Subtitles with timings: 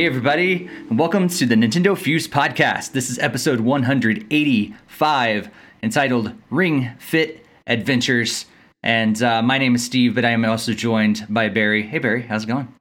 [0.00, 2.92] Hey, everybody, and welcome to the Nintendo Fuse podcast.
[2.92, 5.50] This is episode 185
[5.82, 8.46] entitled Ring Fit Adventures.
[8.82, 11.82] And uh, my name is Steve, but I am also joined by Barry.
[11.82, 12.74] Hey, Barry, how's it going?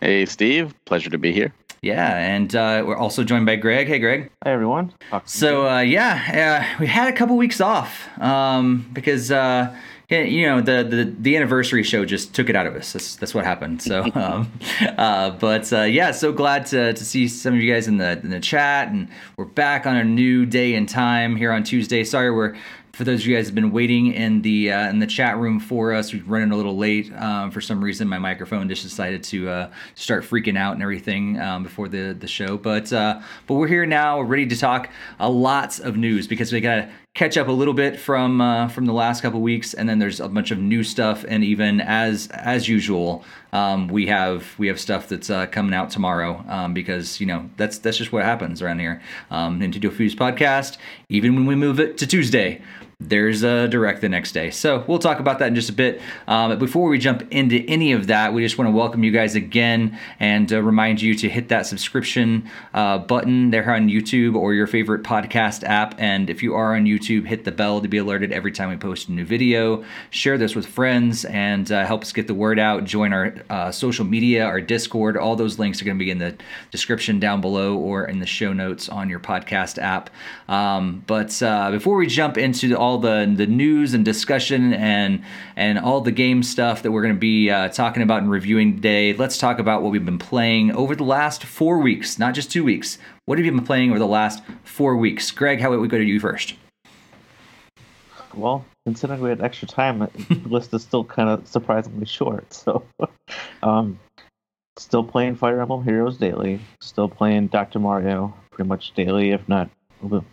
[0.00, 0.74] Hey, Steve.
[0.84, 1.54] Pleasure to be here.
[1.80, 3.86] Yeah, and uh, we're also joined by Greg.
[3.86, 4.32] Hey, Greg.
[4.44, 4.92] Hey, everyone.
[5.26, 9.72] So, uh, yeah, uh, we had a couple weeks off um, because uh,
[10.10, 12.92] you know the, the the anniversary show just took it out of us.
[12.92, 13.82] That's that's what happened.
[13.82, 14.52] So, um,
[14.98, 18.18] uh, but uh, yeah, so glad to, to see some of you guys in the
[18.20, 22.04] in the chat, and we're back on a new day and time here on Tuesday.
[22.04, 22.56] Sorry, we're
[22.94, 25.58] for those of you guys have been waiting in the uh, in the chat room
[25.58, 28.06] for us, we're running a little late um, for some reason.
[28.06, 32.28] My microphone just decided to uh, start freaking out and everything um, before the the
[32.28, 32.56] show.
[32.56, 36.52] But uh, but we're here now, we're ready to talk a lots of news because
[36.52, 39.72] we got to catch up a little bit from uh, from the last couple weeks,
[39.72, 44.06] and then there's a bunch of new stuff, and even as as usual, um, we
[44.06, 47.96] have we have stuff that's uh, coming out tomorrow um, because you know that's that's
[47.96, 49.00] just what happens around here.
[49.30, 50.76] Um, Nintendo Fuse podcast,
[51.08, 52.60] even when we move it to Tuesday,
[53.08, 54.50] there's a direct the next day.
[54.50, 56.00] So we'll talk about that in just a bit.
[56.26, 59.34] Um, before we jump into any of that, we just want to welcome you guys
[59.34, 64.54] again and uh, remind you to hit that subscription uh, button there on YouTube or
[64.54, 65.94] your favorite podcast app.
[65.98, 68.76] And if you are on YouTube, hit the bell to be alerted every time we
[68.76, 69.84] post a new video.
[70.10, 72.84] Share this with friends and uh, help us get the word out.
[72.84, 75.16] Join our uh, social media, our Discord.
[75.16, 76.36] All those links are going to be in the
[76.70, 80.10] description down below or in the show notes on your podcast app.
[80.48, 85.22] Um, but uh, before we jump into all the the news and discussion and
[85.56, 88.76] and all the game stuff that we're going to be uh, talking about and reviewing
[88.76, 92.50] today, let's talk about what we've been playing over the last four weeks, not just
[92.50, 92.98] two weeks.
[93.26, 95.30] What have you been playing over the last four weeks?
[95.30, 96.54] Greg, how about we go to you first?
[98.34, 102.52] Well, considering we had extra time, the list is still kind of surprisingly short.
[102.52, 102.84] So,
[103.62, 103.98] um,
[104.76, 106.60] still playing Fire Emblem Heroes daily.
[106.80, 107.78] Still playing Dr.
[107.78, 109.70] Mario pretty much daily, if not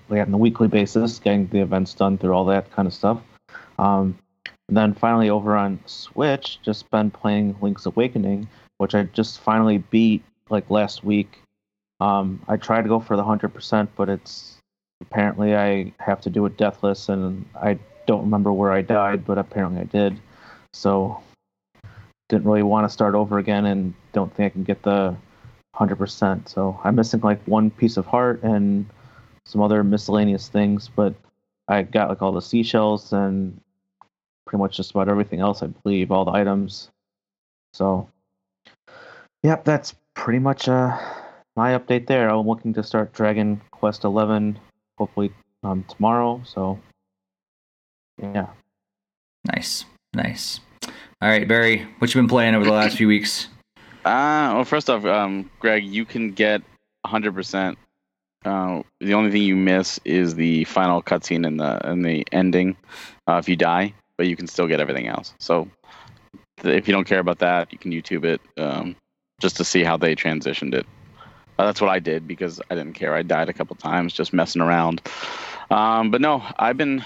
[0.10, 3.22] like on a weekly basis, getting the events done through all that kind of stuff.
[3.80, 4.18] Um,
[4.68, 9.80] and then finally over on Switch, just been playing Link's Awakening, which I just finally
[9.80, 11.40] beat like last week.
[12.00, 14.58] Um, I tried to go for the hundred percent, but it's
[15.02, 19.38] apparently I have to do it deathless, and I don't remember where I died, but
[19.38, 20.20] apparently I did.
[20.74, 21.22] So
[22.30, 25.16] didn't really want to start over again, and don't think I can get the
[25.76, 26.48] hundred percent.
[26.48, 28.86] So I'm missing like one piece of heart and
[29.52, 31.14] some other miscellaneous things, but
[31.68, 33.60] I got like all the seashells and
[34.46, 36.90] pretty much just about everything else, I believe, all the items.
[37.74, 38.08] So,
[39.44, 40.98] yep, that's pretty much uh,
[41.58, 42.30] my update there.
[42.30, 44.58] I'm looking to start Dragon Quest 11
[44.98, 46.42] hopefully um, tomorrow.
[46.46, 46.80] So,
[48.22, 48.48] yeah.
[49.54, 49.84] Nice,
[50.14, 50.62] nice.
[51.22, 53.50] All right, Barry, what you been playing over the last few weeks?
[54.06, 56.62] Uh, well, first off, um, Greg, you can get
[57.06, 57.76] 100%
[58.46, 62.76] uh, the only thing you miss is the final cutscene and the and the ending
[63.28, 65.34] uh, if you die, but you can still get everything else.
[65.40, 65.70] So
[66.64, 68.96] if you don't care about that, you can YouTube it um,
[69.40, 70.86] just to see how they transitioned it.
[71.58, 73.14] Uh, that's what I did because I didn't care.
[73.14, 75.02] I died a couple times just messing around.
[75.70, 77.04] Um, but no, I've been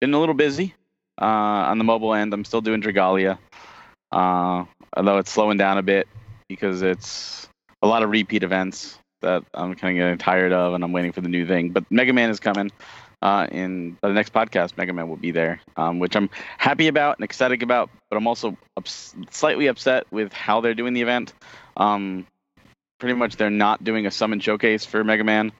[0.00, 0.74] been a little busy
[1.20, 2.34] uh, on the mobile end.
[2.34, 3.38] I'm still doing Dragalia,
[4.12, 6.06] uh, although it's slowing down a bit
[6.50, 7.48] because it's
[7.80, 11.12] a lot of repeat events that I'm kind of getting tired of, and I'm waiting
[11.12, 11.70] for the new thing.
[11.70, 12.70] But Mega Man is coming.
[13.22, 17.16] Uh, in the next podcast, Mega Man will be there, um, which I'm happy about
[17.16, 17.88] and excited about.
[18.10, 21.32] But I'm also ups- slightly upset with how they're doing the event.
[21.76, 22.26] Um,
[22.98, 25.52] pretty much, they're not doing a summon showcase for Mega Man,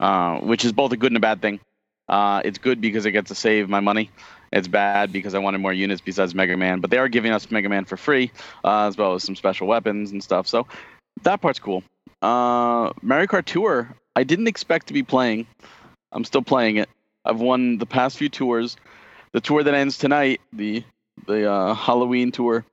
[0.00, 1.60] uh, which is both a good and a bad thing.
[2.08, 4.10] Uh, it's good because it gets to save my money.
[4.50, 7.50] It's bad because I wanted more units besides Mega Man, but they are giving us
[7.50, 8.32] Mega Man for free,
[8.64, 10.48] uh, as well as some special weapons and stuff.
[10.48, 10.66] So
[11.22, 11.84] that part's cool.
[12.22, 15.46] Uh, Mario Kart Tour, I didn't expect to be playing.
[16.12, 16.88] I'm still playing it.
[17.24, 18.76] I've won the past few tours.
[19.32, 20.84] The tour that ends tonight, the
[21.26, 22.64] the uh, Halloween tour.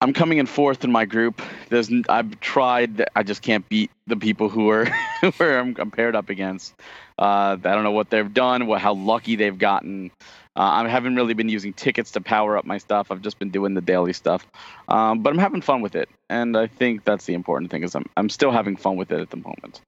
[0.00, 1.40] I'm coming in fourth in my group.
[1.70, 3.06] There's I've tried.
[3.16, 4.86] I just can't beat the people who are
[5.38, 6.74] where I'm, I'm paired up against.
[7.18, 10.10] Uh, I don't know what they've done, what how lucky they've gotten.
[10.56, 13.10] Uh, I haven't really been using tickets to power up my stuff.
[13.10, 14.46] I've just been doing the daily stuff,
[14.88, 17.82] um, but I'm having fun with it, and I think that's the important thing.
[17.82, 19.80] Is I'm I'm still having fun with it at the moment.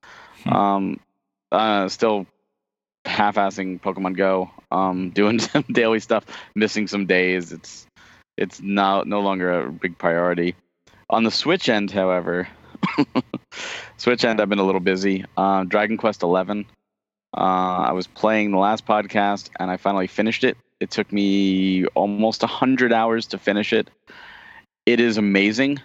[0.42, 0.52] Hmm.
[0.52, 1.00] Um,
[1.52, 2.26] uh, still
[3.04, 6.24] half-assing Pokemon Go, um, doing some daily stuff,
[6.56, 7.52] missing some days.
[7.52, 7.86] It's
[8.36, 10.56] it's now no longer a big priority.
[11.08, 12.48] On the Switch end, however,
[13.96, 15.24] Switch end, I've been a little busy.
[15.36, 16.66] Uh, Dragon Quest Eleven.
[17.37, 20.56] Uh, I was playing the last podcast and I finally finished it.
[20.81, 23.91] It took me almost 100 hours to finish it.
[24.87, 25.81] It is amazing.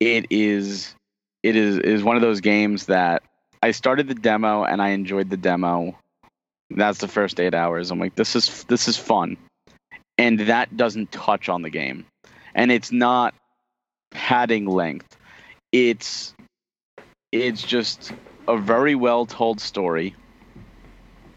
[0.00, 0.94] It is
[1.42, 3.22] it is is one of those games that
[3.62, 5.98] I started the demo and I enjoyed the demo.
[6.70, 7.90] That's the first eight hours.
[7.90, 9.36] I'm like, this is this is fun,
[10.18, 12.04] and that doesn't touch on the game,
[12.54, 13.34] and it's not
[14.10, 15.16] padding length.
[15.72, 16.34] It's
[17.32, 18.12] it's just
[18.46, 20.14] a very well told story,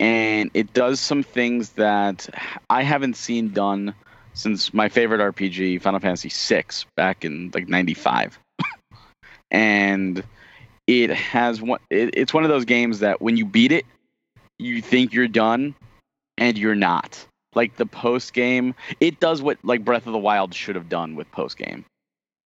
[0.01, 2.27] and it does some things that
[2.71, 3.93] I haven't seen done
[4.33, 6.63] since my favorite RPG, Final Fantasy VI,
[6.97, 8.39] back in like '95,
[9.51, 10.23] and
[10.87, 11.79] it has one.
[11.91, 13.85] It, it's one of those games that when you beat it,
[14.57, 15.75] you think you're done,
[16.37, 17.23] and you're not.
[17.53, 21.15] Like the post game, it does what like Breath of the Wild should have done
[21.15, 21.85] with post game.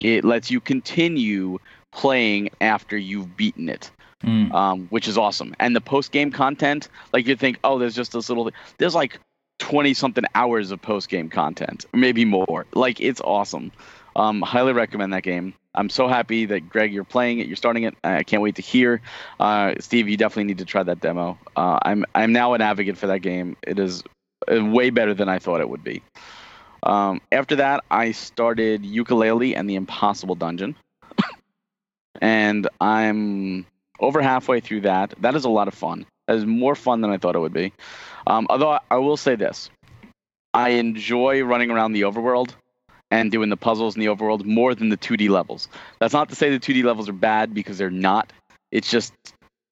[0.01, 1.59] It lets you continue
[1.91, 3.91] playing after you've beaten it.
[4.25, 4.53] Mm.
[4.53, 5.55] Um, which is awesome.
[5.59, 8.53] And the post game content, like you think, oh, there's just this little, Thing.
[8.77, 9.19] there's like
[9.61, 12.67] 20 something hours of post game content, maybe more.
[12.75, 13.73] Like it's awesome.
[14.17, 15.55] Um, highly recommend that game.
[15.75, 17.95] I'm so happy that Greg, you're playing it, you're starting it.
[18.03, 19.01] I can't wait to hear.
[19.39, 21.39] Uh, Steve, you definitely need to try that demo.
[21.57, 23.57] Uh, I'm I'm now an advocate for that game.
[23.63, 24.03] It is
[24.53, 26.03] uh, way better than I thought it would be.
[26.83, 30.75] Um, after that, I started Yooka-Laylee and the Impossible Dungeon,
[32.21, 33.67] and I'm
[34.01, 35.15] over halfway through that.
[35.21, 36.07] That is a lot of fun.
[36.27, 37.73] That is more fun than I thought it would be.
[38.27, 39.71] Um, although I will say this,
[40.53, 42.55] I enjoy running around the overworld
[43.11, 45.69] and doing the puzzles in the overworld more than the 2D levels.
[45.99, 48.33] That's not to say the 2D levels are bad because they're not.
[48.71, 49.13] It's just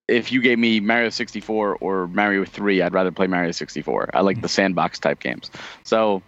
[0.08, 4.10] if you gave me Mario 64 or Mario 3, I'd rather play Mario 64.
[4.14, 5.50] I like the sandbox type games.
[5.84, 6.22] So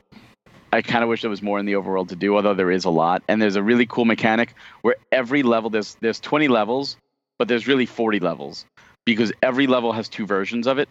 [0.73, 2.85] I kind of wish there was more in the overworld to do, although there is
[2.85, 3.23] a lot.
[3.27, 6.97] And there's a really cool mechanic where every level there's there's 20 levels,
[7.41, 8.67] but there's really 40 levels
[9.07, 10.91] because every level has two versions of it.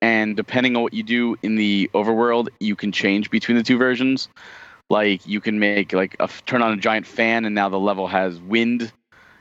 [0.00, 3.78] And depending on what you do in the overworld, you can change between the two
[3.78, 4.28] versions.
[4.88, 8.06] Like you can make like a turn on a giant fan, and now the level
[8.06, 8.92] has wind.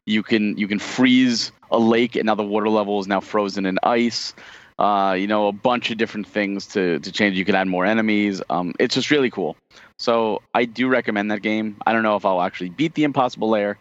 [0.07, 3.67] You can you can freeze a lake, and now the water level is now frozen
[3.67, 4.33] in ice.
[4.79, 7.37] Uh, you know, a bunch of different things to to change.
[7.37, 8.41] You can add more enemies.
[8.49, 9.55] Um, it's just really cool.
[9.99, 11.77] So I do recommend that game.
[11.85, 13.77] I don't know if I'll actually beat the Impossible Lair,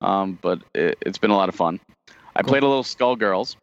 [0.00, 1.78] um, but it, has been a lot of fun.
[2.36, 2.50] I Cool.
[2.50, 3.56] played a little Skullgirls,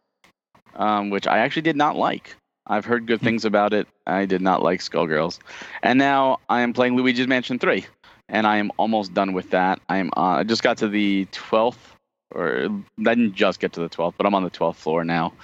[0.74, 2.34] um, which I actually did not like.
[2.66, 3.86] I've heard good things about it.
[4.06, 5.38] I did not like Skullgirls,
[5.82, 7.86] and now I am playing Luigi's Mansion Three,
[8.28, 9.80] and I am almost done with that.
[9.88, 10.10] I am.
[10.16, 11.94] Uh, I just got to the twelfth,
[12.34, 12.68] or
[12.98, 15.34] I didn't just get to the twelfth, but I'm on the twelfth floor now.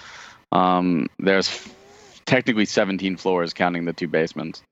[0.51, 4.63] Um, there's f- technically 17 floors, counting the two basements.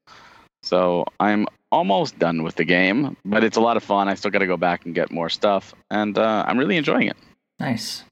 [0.65, 4.09] So I'm almost done with the game, but it's a lot of fun.
[4.09, 7.07] I still got to go back and get more stuff, and uh, I'm really enjoying
[7.09, 7.17] it.
[7.61, 8.03] Nice.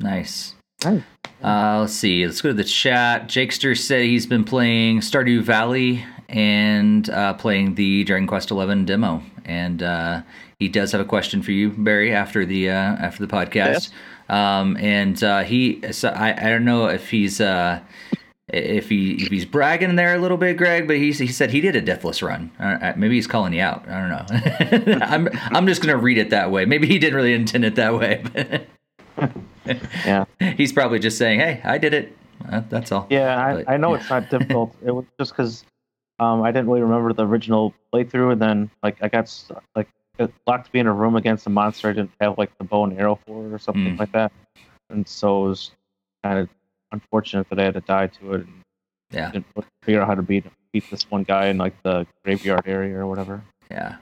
[0.00, 0.54] Nice.
[0.84, 1.02] Nice.
[1.42, 2.26] Uh, let's see.
[2.26, 3.28] Let's go to the chat.
[3.28, 9.22] Jakester said he's been playing Stardew Valley and uh, playing the Dragon Quest XI demo,
[9.44, 10.22] and uh,
[10.58, 13.54] he does have a question for you, Barry, after the uh, after the podcast.
[13.54, 13.90] Yes.
[14.28, 17.80] Um, and uh, he, so I, I don't know if he's uh,
[18.48, 21.60] if he if he's bragging there a little bit, Greg, but he he said he
[21.60, 22.50] did a deathless run.
[22.58, 23.88] Uh, maybe he's calling you out.
[23.88, 24.98] I don't know.
[25.04, 26.64] I'm I'm just gonna read it that way.
[26.64, 28.66] Maybe he didn't really intend it that way.
[29.66, 30.24] Yeah.
[30.56, 32.16] He's probably just saying, "Hey, I did it."
[32.50, 33.06] Uh, that's all.
[33.10, 34.00] Yeah, I, But- I know yeah.
[34.00, 34.74] it's not difficult.
[34.84, 35.64] It was just because
[36.18, 39.32] um, I didn't really remember the original playthrough, and then like I got
[39.76, 39.88] like
[40.46, 42.84] locked to be in a room against a monster I didn't have like the bow
[42.84, 43.98] and arrow for or something Mm.
[43.98, 44.32] like that,
[44.90, 45.70] and so it was
[46.22, 46.48] kind of
[46.92, 48.62] unfortunate that I had to die to it and
[49.10, 49.46] Yeah, didn't
[49.82, 53.06] figure out how to beat beat this one guy in like the graveyard area or
[53.06, 53.42] whatever.
[53.70, 53.96] Yeah.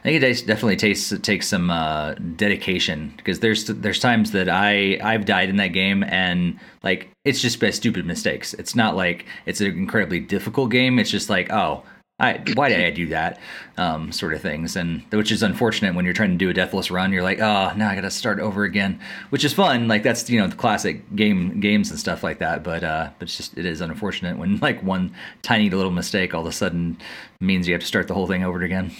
[0.00, 4.98] I think it definitely takes takes some uh, dedication because there's there's times that I
[5.02, 8.54] I've died in that game and like it's just by stupid mistakes.
[8.54, 10.98] It's not like it's an incredibly difficult game.
[10.98, 11.84] It's just like oh.
[12.18, 13.38] I, why did I do that?
[13.76, 16.90] Um, sort of things, and which is unfortunate when you're trying to do a deathless
[16.90, 17.12] run.
[17.12, 19.86] You're like, oh, now I got to start over again, which is fun.
[19.86, 22.64] Like that's you know the classic game games and stuff like that.
[22.64, 26.40] But uh, but it's just it is unfortunate when like one tiny little mistake all
[26.40, 26.96] of a sudden
[27.40, 28.92] means you have to start the whole thing over again.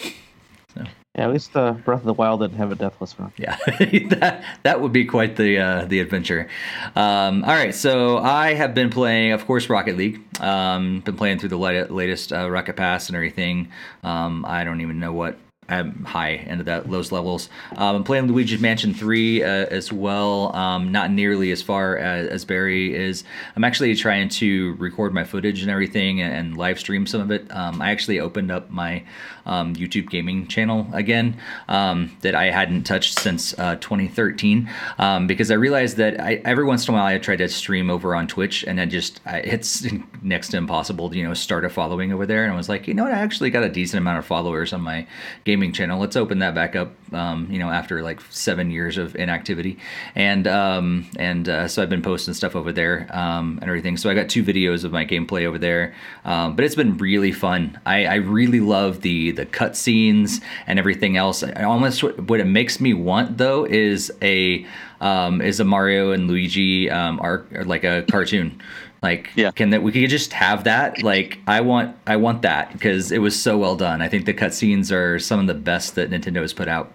[1.16, 3.32] Yeah, at least uh, Breath of the Wild didn't have a deathless run.
[3.38, 6.46] Yeah, that that would be quite the uh, the adventure.
[6.94, 10.20] Um, all right, so I have been playing, of course, Rocket League.
[10.40, 13.68] Um, been playing through the lat- latest uh, Rocket Pass and everything.
[14.02, 17.48] Um, I don't even know what I'm high into that those levels.
[17.76, 20.54] Um, I'm playing Luigi's Mansion 3 uh, as well.
[20.54, 23.24] Um, not nearly as far as, as Barry is.
[23.56, 27.30] I'm actually trying to record my footage and everything and, and live stream some of
[27.30, 27.50] it.
[27.50, 29.04] Um, I actually opened up my
[29.46, 31.36] um, YouTube gaming channel again
[31.68, 36.64] um, that I hadn't touched since uh, 2013 um, because I realized that I, every
[36.64, 39.38] once in a while I try to stream over on Twitch and I just I,
[39.56, 39.86] it's
[40.22, 42.88] next to impossible to you know start a following over there and I was like
[42.88, 45.06] you know what I actually got a decent amount of followers on my
[45.44, 45.98] gaming channel.
[45.98, 46.92] Let's open that back up.
[47.12, 49.78] Um, you know, after like seven years of inactivity,
[50.16, 53.96] and um, and uh, so I've been posting stuff over there and everything.
[53.96, 57.78] So I got two videos of my gameplay over there, but it's been really fun.
[57.86, 61.42] I, I really love the the cutscenes and everything else.
[61.42, 64.66] I almost what, what it makes me want though is a
[65.00, 68.60] um, is a Mario and Luigi um, arc or like a cartoon.
[69.02, 69.50] Like, Yeah.
[69.50, 71.02] can that we could just have that?
[71.02, 74.00] Like, I want I want that because it was so well done.
[74.02, 76.92] I think the cutscenes are some of the best that Nintendo has put out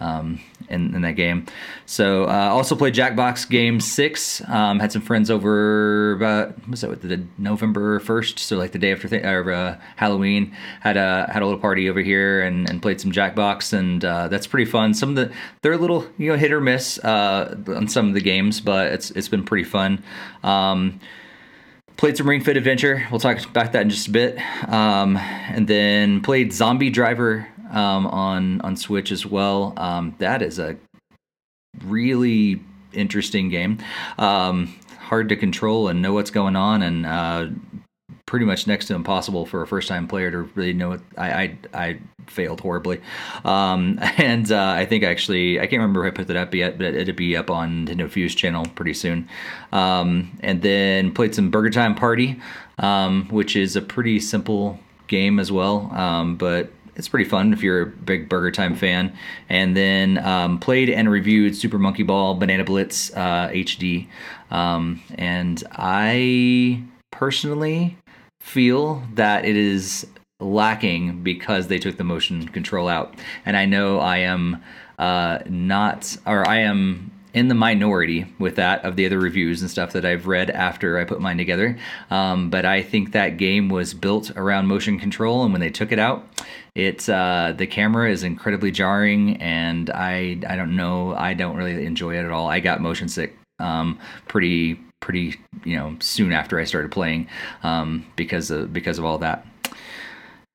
[0.00, 0.40] um,
[0.72, 1.46] in, in that game.
[1.86, 4.42] So, uh, also played Jackbox Game Six.
[4.48, 8.78] Um, had some friends over about what was that the November first, so like the
[8.78, 10.54] day after th- or, uh, Halloween.
[10.80, 14.28] Had a had a little party over here and, and played some Jackbox, and uh,
[14.28, 14.94] that's pretty fun.
[14.94, 18.14] Some of the they're a little you know hit or miss uh, on some of
[18.14, 20.02] the games, but it's it's been pretty fun.
[20.42, 21.00] Um,
[21.96, 23.06] played some Ring Fit Adventure.
[23.10, 24.38] We'll talk about that in just a bit.
[24.68, 29.74] Um, and then played Zombie Driver um, on on Switch as well.
[29.76, 30.76] Um, that is a
[31.84, 32.62] really
[32.92, 33.78] interesting game.
[34.18, 37.46] Um, hard to control and know what's going on, and uh,
[38.26, 41.00] pretty much next to impossible for a first time player to really know it.
[41.16, 43.00] I I, I failed horribly,
[43.44, 46.78] um, and uh, I think actually I can't remember if I put that up yet,
[46.78, 49.28] but it'll be up on Nintendo Fuse channel pretty soon.
[49.72, 52.40] Um, and then played some Burger Time Party,
[52.78, 57.62] um, which is a pretty simple game as well, um, but it's pretty fun if
[57.62, 59.16] you're a big Burger Time fan.
[59.48, 64.08] And then um, played and reviewed Super Monkey Ball Banana Blitz uh, HD.
[64.50, 67.96] Um, and I personally
[68.40, 70.06] feel that it is
[70.40, 73.14] lacking because they took the motion control out.
[73.46, 74.62] And I know I am
[74.98, 79.70] uh, not, or I am in the minority with that of the other reviews and
[79.70, 81.78] stuff that I've read after I put mine together.
[82.10, 85.92] Um, but I think that game was built around motion control, and when they took
[85.92, 86.26] it out,
[86.74, 91.84] it's uh, the camera is incredibly jarring, and I I don't know I don't really
[91.84, 92.48] enjoy it at all.
[92.48, 93.98] I got motion sick um,
[94.28, 95.34] pretty pretty
[95.64, 97.28] you know soon after I started playing
[97.62, 99.46] um, because of because of all that.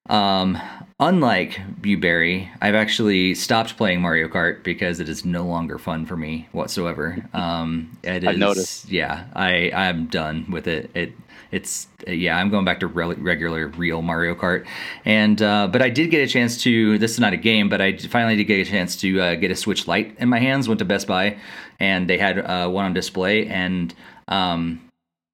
[0.10, 0.58] Um,
[1.00, 6.18] unlike Bewberry, I've actually stopped playing Mario Kart because it is no longer fun for
[6.18, 7.18] me whatsoever.
[7.34, 8.90] Um, it I've is- noticed.
[8.90, 10.90] Yeah, I I'm done with it.
[10.94, 11.14] It
[11.52, 14.66] it's yeah, I'm going back to rel- regular real Mario Kart,
[15.06, 16.98] and uh, but I did get a chance to.
[16.98, 19.52] This is not a game, but I finally did get a chance to uh, get
[19.52, 20.68] a Switch Lite in my hands.
[20.68, 21.38] Went to Best Buy,
[21.80, 23.94] and they had uh, one on display, and
[24.28, 24.82] um,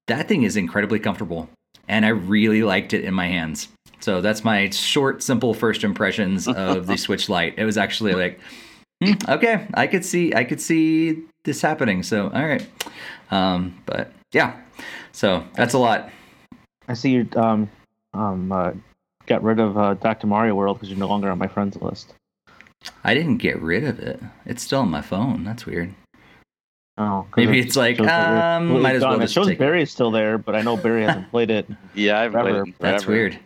[0.06, 1.48] that thing is incredibly comfortable,
[1.88, 3.68] and I really liked it in my hands.
[4.00, 7.54] So that's my short, simple first impressions of the Switch Lite.
[7.58, 8.40] It was actually like,
[9.02, 12.02] hmm, okay, I could see, I could see this happening.
[12.02, 12.66] So all right,
[13.30, 14.56] um, but yeah,
[15.12, 16.10] so that's a lot.
[16.88, 17.70] I see you um
[18.12, 18.72] um uh,
[19.26, 20.26] got rid of uh, Dr.
[20.26, 22.12] Mario World because you're no longer on my friends list.
[23.02, 24.20] I didn't get rid of it.
[24.44, 25.44] It's still on my phone.
[25.44, 25.94] That's weird.
[26.98, 28.40] Oh, 'cause Maybe it it's like, shows that you're-
[28.76, 29.20] um, might as well gone.
[29.20, 29.58] It just shows take it.
[29.58, 31.66] Barry's still there, but I know Barry hasn't played it.
[31.94, 32.66] Yeah, I've played Forever.
[32.78, 33.38] That's weird.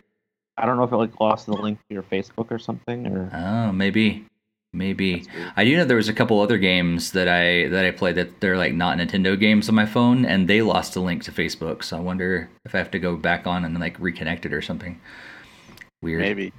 [0.59, 3.31] I don't know if it like lost the link to your Facebook or something, or
[3.33, 4.25] Oh, maybe,
[4.73, 5.25] maybe.
[5.55, 8.41] I do know there was a couple other games that I that I played that
[8.41, 11.83] they're like not Nintendo games on my phone, and they lost a link to Facebook.
[11.83, 14.61] So I wonder if I have to go back on and like reconnect it or
[14.61, 14.99] something.
[16.01, 16.21] Weird.
[16.21, 16.53] Maybe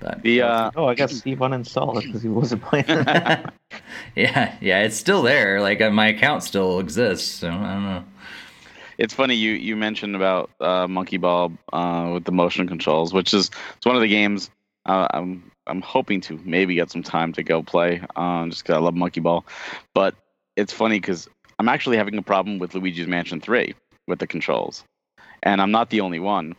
[0.00, 2.84] But the uh, oh, I guess Steve uninstalled it because he wasn't playing.
[4.16, 5.60] yeah, yeah, it's still there.
[5.60, 7.30] Like uh, my account still exists.
[7.30, 8.04] So I don't know.
[9.00, 13.32] It's funny you you mentioned about uh, Monkey Ball uh, with the motion controls, which
[13.32, 14.50] is it's one of the games
[14.84, 18.02] uh, I'm I'm hoping to maybe get some time to go play.
[18.14, 19.44] Um, just because I love Monkey Ball,
[19.94, 20.14] but
[20.54, 21.28] it's funny because
[21.58, 23.74] I'm actually having a problem with Luigi's Mansion 3
[24.06, 24.84] with the controls,
[25.42, 26.54] and I'm not the only one.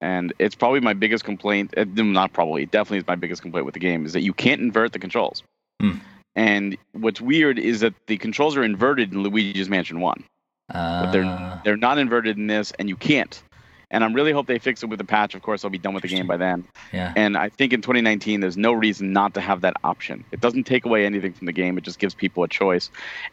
[0.00, 1.74] And it's probably my biggest complaint.
[1.76, 4.32] uh, Not probably, it definitely is my biggest complaint with the game is that you
[4.32, 5.44] can't invert the controls.
[5.80, 5.98] Hmm.
[6.34, 10.24] And what's weird is that the controls are inverted in Luigi's Mansion 1
[10.72, 13.42] Uh, they're- they're not inverted in this, and you can't.
[13.90, 15.34] And I am really hope they fix it with the patch.
[15.34, 16.64] Of course, I'll be done with the game by then.
[16.92, 17.12] yeah.
[17.14, 20.24] And I think in 2019, there's no reason not to have that option.
[20.32, 21.76] It doesn't take away anything from the game.
[21.76, 22.88] It just gives people a choice.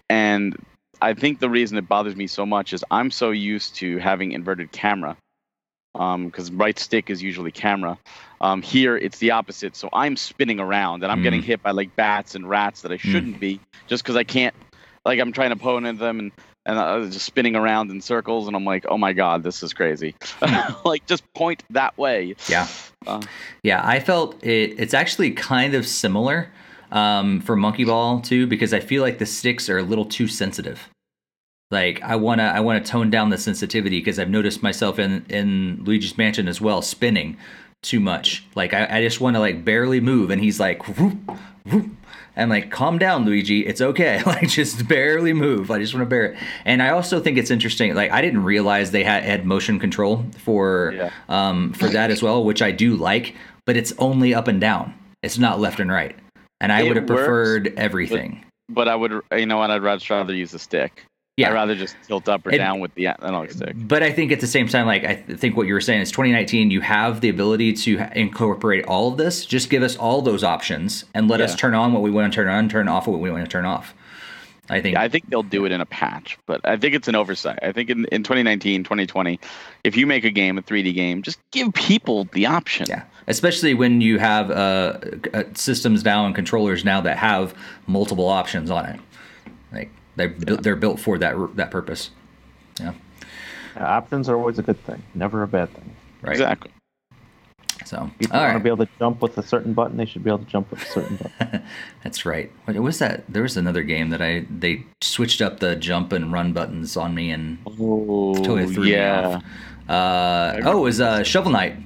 [0.10, 0.58] And
[1.02, 4.34] I think the reason it bothers me so much is I'm so used to having
[4.34, 5.16] inverted camera,
[5.94, 7.98] because right stick is usually camera.
[8.42, 9.76] Um, here it's the opposite.
[9.78, 11.24] So I'm spinning around and I'm Mm.
[11.24, 14.56] getting hit by like bats and rats that I shouldn't be, just because I can't.
[15.06, 16.32] Like I'm trying to pwn at them and
[16.66, 19.64] and I was just spinning around in circles, and I'm like, oh my god, this
[19.64, 20.16] is crazy.
[20.86, 22.36] like just point that way.
[22.48, 22.68] Yeah.
[23.08, 23.22] Uh,
[23.64, 24.76] Yeah, I felt it.
[24.80, 26.52] It's actually kind of similar
[26.92, 30.28] um, for Monkey Ball too, because I feel like the sticks are a little too
[30.28, 30.90] sensitive.
[31.72, 35.84] Like I wanna, I wanna tone down the sensitivity because I've noticed myself in in
[35.84, 37.38] Luigi's Mansion as well spinning
[37.82, 38.44] too much.
[38.56, 41.18] Like I, I just want to like barely move, and he's like, whoop,
[41.66, 41.92] whoop.
[42.40, 43.66] And like calm down, Luigi.
[43.66, 44.22] It's okay.
[44.26, 45.70] Like just barely move.
[45.72, 46.38] I just want to bear it.
[46.66, 47.94] And I also think it's interesting.
[47.96, 51.12] Like I didn't realize they had, had motion control for Yeah.
[51.30, 53.36] um for that as well, which I do like.
[53.66, 54.94] But it's only up and down.
[55.22, 56.16] It's not left and right.
[56.62, 58.44] And I would have preferred everything.
[58.70, 59.72] But I would, you know what?
[59.72, 61.06] I'd rather rather use the stick.
[61.40, 61.50] Yeah.
[61.50, 63.74] I'd rather just tilt up or It- down with the analog stick.
[63.76, 66.02] But I think at the same time, like I th- think what you were saying
[66.02, 66.70] is 2019.
[66.72, 69.46] You have the ability to ha- incorporate all of this.
[69.46, 72.36] Just give us all those options and let us turn on what we want to
[72.36, 73.94] turn on, turn off what we want to turn off.
[74.72, 74.98] I think.
[74.98, 77.58] I think they'll do it in a patch, but I think it's an oversight.
[77.64, 79.40] I think in, in 2019, 2020,
[79.84, 82.86] if you make a game, a 3D game, just give people the option.
[82.88, 85.00] Yeah, especially when you have uh,
[85.34, 87.56] uh, systems now and controllers now that have
[87.88, 89.00] multiple options on it.
[89.72, 92.12] Like they are they're built for that that purpose.
[92.80, 92.94] Yeah,
[93.76, 95.92] Uh, options are always a good thing, never a bad thing.
[96.22, 96.32] right.
[96.34, 96.72] Exactly.
[97.86, 100.22] So, People all want to be able to jump with a certain button, they should
[100.24, 101.64] be able to jump with a certain button.
[102.04, 102.52] that's right.
[102.66, 103.24] What was that?
[103.30, 107.16] There was another game that I they switched up the jump and run buttons on
[107.16, 109.22] me and Oh, totally threw yeah.
[109.22, 109.44] me off.
[109.88, 111.78] Uh, oh, it was uh, Shovel Knight.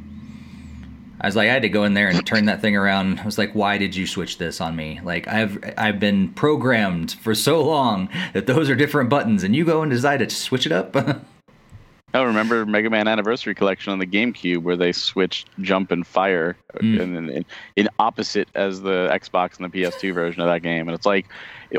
[1.23, 3.21] I was like, I had to go in there and turn that thing around.
[3.21, 4.99] I was like, why did you switch this on me?
[5.03, 9.63] Like, I've I've been programmed for so long that those are different buttons, and you
[9.65, 10.95] go and decide to switch it up.
[12.15, 16.55] I remember Mega Man Anniversary Collection on the GameCube where they switched jump and fire
[16.75, 16.99] Mm.
[16.99, 20.87] in, in, in opposite as the Xbox and the PS2 version of that game.
[20.87, 21.27] And it's like,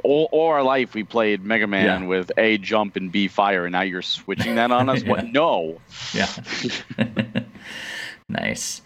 [0.05, 2.07] all, all our life we played Mega Man Yeah.
[2.09, 5.03] with A jump and B fire, and now you're switching that on us?
[5.05, 5.11] Yeah.
[5.11, 5.27] What?
[5.33, 5.81] No.
[6.15, 6.33] yeah.
[8.29, 8.83] nice.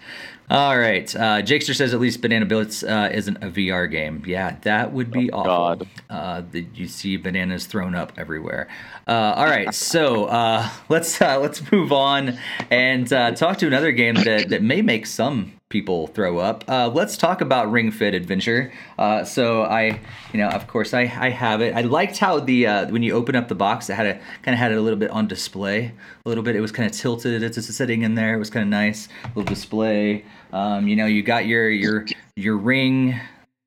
[0.51, 1.15] All right.
[1.15, 4.23] Uh, Jakester says at least Banana Blitz uh, isn't a VR game.
[4.27, 5.87] Yeah, that would be Oh, awful.
[5.87, 5.89] God.
[6.09, 6.43] Uh,
[6.75, 8.67] you see bananas thrown up everywhere.
[9.07, 12.39] Uh, all right, so uh, let's uh, let's move on
[12.71, 16.65] and uh, talk to another game that, that may make some people throw up.
[16.67, 18.73] Uh, let's talk about Ring Fit Adventure.
[18.99, 20.01] Uh, so I,
[20.33, 21.75] you know, of course I, I have it.
[21.75, 24.55] I liked how the uh, when you open up the box, it had a kind
[24.55, 25.93] of had it a little bit on display.
[26.25, 27.43] A little bit, it was kind of tilted.
[27.43, 28.35] It's just sitting in there.
[28.35, 30.25] It was kind of nice, little display.
[30.53, 32.07] Um, you know, you got your your
[32.37, 33.19] your ring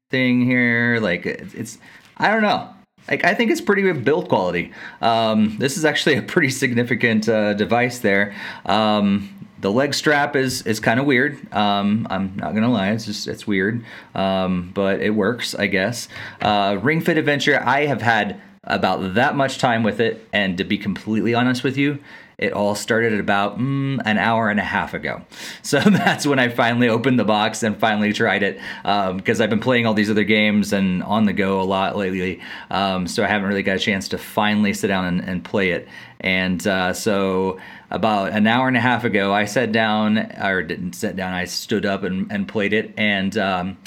[0.09, 0.99] thing here.
[1.01, 1.77] Like it's, it's
[2.17, 2.69] I don't know.
[3.09, 4.71] Like I think it's pretty good build quality.
[5.01, 8.35] Um, this is actually a pretty significant uh, device there.
[8.65, 11.51] Um, the leg strap is is kind of weird.
[11.53, 13.83] Um, I'm not gonna lie, it's just it's weird,
[14.15, 16.07] um, but it works, I guess.
[16.41, 20.63] Uh, Ring Fit Adventure, I have had about that much time with it, and to
[20.63, 21.99] be completely honest with you,
[22.41, 25.21] it all started about mm, an hour and a half ago.
[25.63, 29.59] So that's when I finally opened the box and finally tried it because I've been
[29.59, 32.41] playing all these other games and on the go a lot lately.
[32.69, 35.71] Um, so I haven't really got a chance to finally sit down and, and play
[35.71, 35.87] it.
[36.19, 40.93] And uh, so about an hour and a half ago, I sat down, or didn't
[40.93, 42.93] sit down, I stood up and, and played it.
[42.97, 43.77] And um,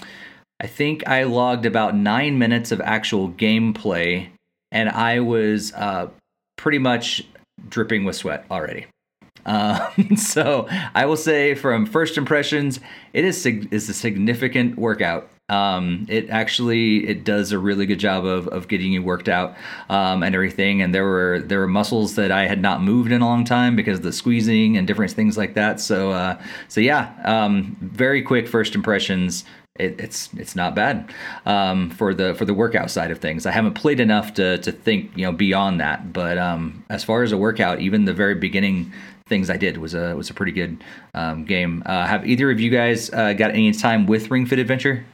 [0.60, 4.28] I think I logged about nine minutes of actual gameplay,
[4.70, 6.08] and I was uh,
[6.56, 7.24] pretty much
[7.68, 8.86] dripping with sweat already.
[9.46, 12.80] Um, so I will say, from first impressions,
[13.12, 15.28] it is sig- is a significant workout.
[15.50, 19.54] Um, it actually it does a really good job of, of getting you worked out
[19.90, 20.80] um, and everything.
[20.80, 23.76] And there were there were muscles that I had not moved in a long time
[23.76, 25.80] because of the squeezing and different things like that.
[25.80, 29.44] So uh, so yeah, um, very quick first impressions
[29.78, 31.12] it, it's it's not bad
[31.46, 33.44] um, for the for the workout side of things.
[33.46, 37.22] I haven't played enough to to think you know beyond that, but um, as far
[37.22, 38.92] as a workout, even the very beginning
[39.26, 40.82] things I did was a was a pretty good
[41.14, 41.82] um, game.
[41.86, 45.04] Uh, have either of you guys uh, got any time with Ring Fit Adventure?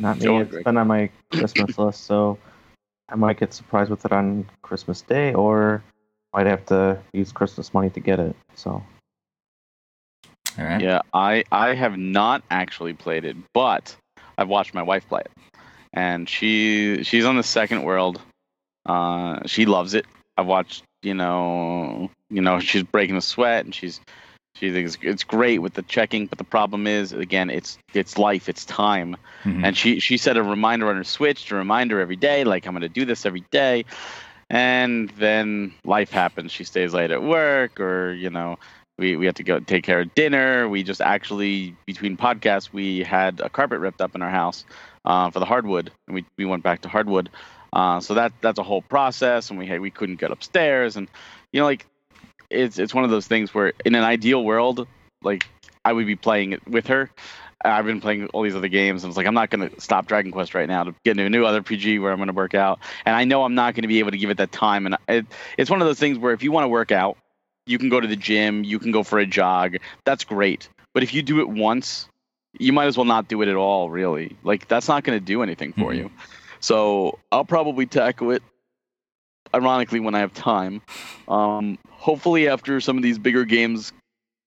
[0.00, 0.24] Not me.
[0.24, 0.64] Go on, It's Greg.
[0.64, 2.38] been on my Christmas list, so
[3.08, 5.82] I might get surprised with it on Christmas Day, or
[6.34, 8.34] I might have to use Christmas money to get it.
[8.56, 8.82] So
[10.58, 10.80] All right.
[10.80, 13.94] Yeah, I I have not actually played it, but
[14.38, 15.30] I've watched my wife play it,
[15.92, 18.20] and she she's on the second world.
[18.86, 20.06] Uh, she loves it.
[20.38, 24.00] I've watched, you know, you know, she's breaking a sweat, and she's
[24.54, 26.26] she thinks it's great with the checking.
[26.26, 29.64] But the problem is, again, it's it's life, it's time, Mhm.
[29.64, 32.66] and she she set a reminder on her Switch to remind her every day, like
[32.66, 33.84] I'm going to do this every day.
[34.48, 36.52] And then life happens.
[36.52, 38.58] She stays late at work, or you know,
[38.98, 40.68] we we have to go take care of dinner.
[40.68, 44.64] We just actually between podcasts, we had a carpet ripped up in our house
[45.04, 47.30] uh, for the hardwood, and we we went back to hardwood.
[47.72, 51.08] Uh, so that that's a whole process, and we had we couldn't get upstairs, and
[51.52, 51.86] you know, like
[52.48, 54.86] it's it's one of those things where in an ideal world,
[55.22, 55.46] like
[55.84, 57.10] I would be playing it with her.
[57.64, 60.06] I've been playing all these other games, and it's like I'm not going to stop
[60.06, 62.34] Dragon Quest right now to get into a new other PG where I'm going to
[62.34, 64.52] work out, and I know I'm not going to be able to give it that
[64.52, 64.86] time.
[64.86, 65.26] And it,
[65.58, 67.16] it's one of those things where if you want to work out,
[67.66, 69.76] you can go to the gym, you can go for a jog.
[70.04, 70.68] That's great.
[70.94, 72.08] But if you do it once,
[72.58, 74.36] you might as well not do it at all, really.
[74.44, 75.96] Like that's not going to do anything for Mhm.
[75.96, 76.10] you.
[76.60, 78.42] So I'll probably tackle it.
[79.54, 80.82] Ironically, when I have time,
[81.28, 83.92] um, hopefully after some of these bigger games,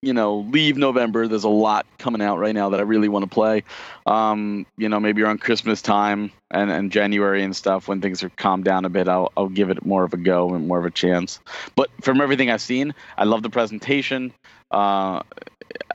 [0.01, 1.27] you know, leave November.
[1.27, 3.63] There's a lot coming out right now that I really want to play.
[4.05, 8.29] Um, you know, maybe around Christmas time and, and January and stuff when things are
[8.29, 10.85] calmed down a bit, I'll I'll give it more of a go and more of
[10.85, 11.39] a chance.
[11.75, 14.33] But from everything I've seen, I love the presentation.
[14.71, 15.21] Uh,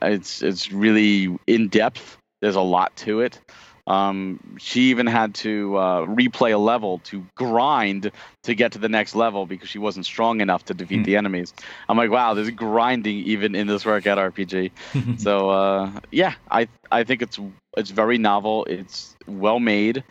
[0.02, 2.18] it's it's really in depth.
[2.42, 3.40] There's a lot to it.
[3.87, 8.11] Um, she even had to uh, replay a level to grind
[8.44, 11.03] to get to the next level because she wasn't strong enough to defeat Hmm.
[11.03, 11.53] the enemies.
[11.88, 14.70] I'm like, wow, there's grinding even in this workout RPG.
[15.18, 17.38] so uh, yeah, I I think it's
[17.77, 18.64] it's very novel.
[18.64, 20.03] It's well made.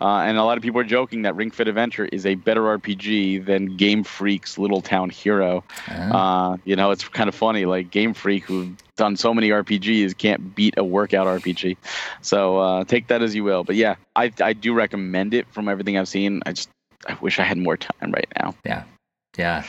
[0.00, 2.62] Uh, and a lot of people are joking that Ring Fit Adventure is a better
[2.62, 5.62] RPG than Game Freak's Little Town Hero.
[5.88, 6.52] Ah.
[6.52, 7.66] Uh, you know, it's kind of funny.
[7.66, 11.76] Like Game Freak, who've done so many RPGs, can't beat a workout RPG.
[12.22, 13.64] So uh, take that as you will.
[13.64, 16.42] But yeah, I I do recommend it from everything I've seen.
[16.46, 16.70] I just
[17.06, 18.54] I wish I had more time right now.
[18.64, 18.84] Yeah.
[19.38, 19.64] Yeah.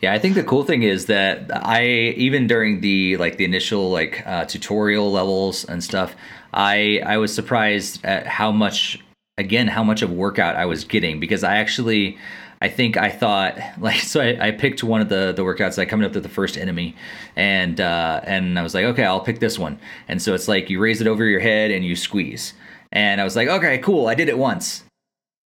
[0.00, 1.84] Yeah, I think the cool thing is that I
[2.16, 6.14] even during the like the initial like uh, tutorial levels and stuff,
[6.52, 9.00] I I was surprised at how much
[9.38, 12.18] again how much of workout I was getting because I actually
[12.62, 15.88] I think I thought like so I, I picked one of the the workouts like
[15.88, 16.94] coming up to the first enemy
[17.36, 20.68] and uh and I was like okay I'll pick this one and so it's like
[20.70, 22.54] you raise it over your head and you squeeze
[22.92, 24.84] and I was like okay cool I did it once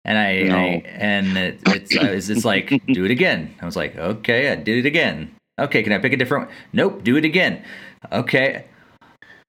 [0.05, 0.57] and I, No.
[0.57, 3.55] I and it, it's I was- it's like do it again.
[3.61, 5.33] I was like, okay, I did it again.
[5.57, 6.47] Okay, can I pick a different?
[6.47, 6.55] one?
[6.73, 7.63] Nope, do it again.
[8.11, 8.65] Okay.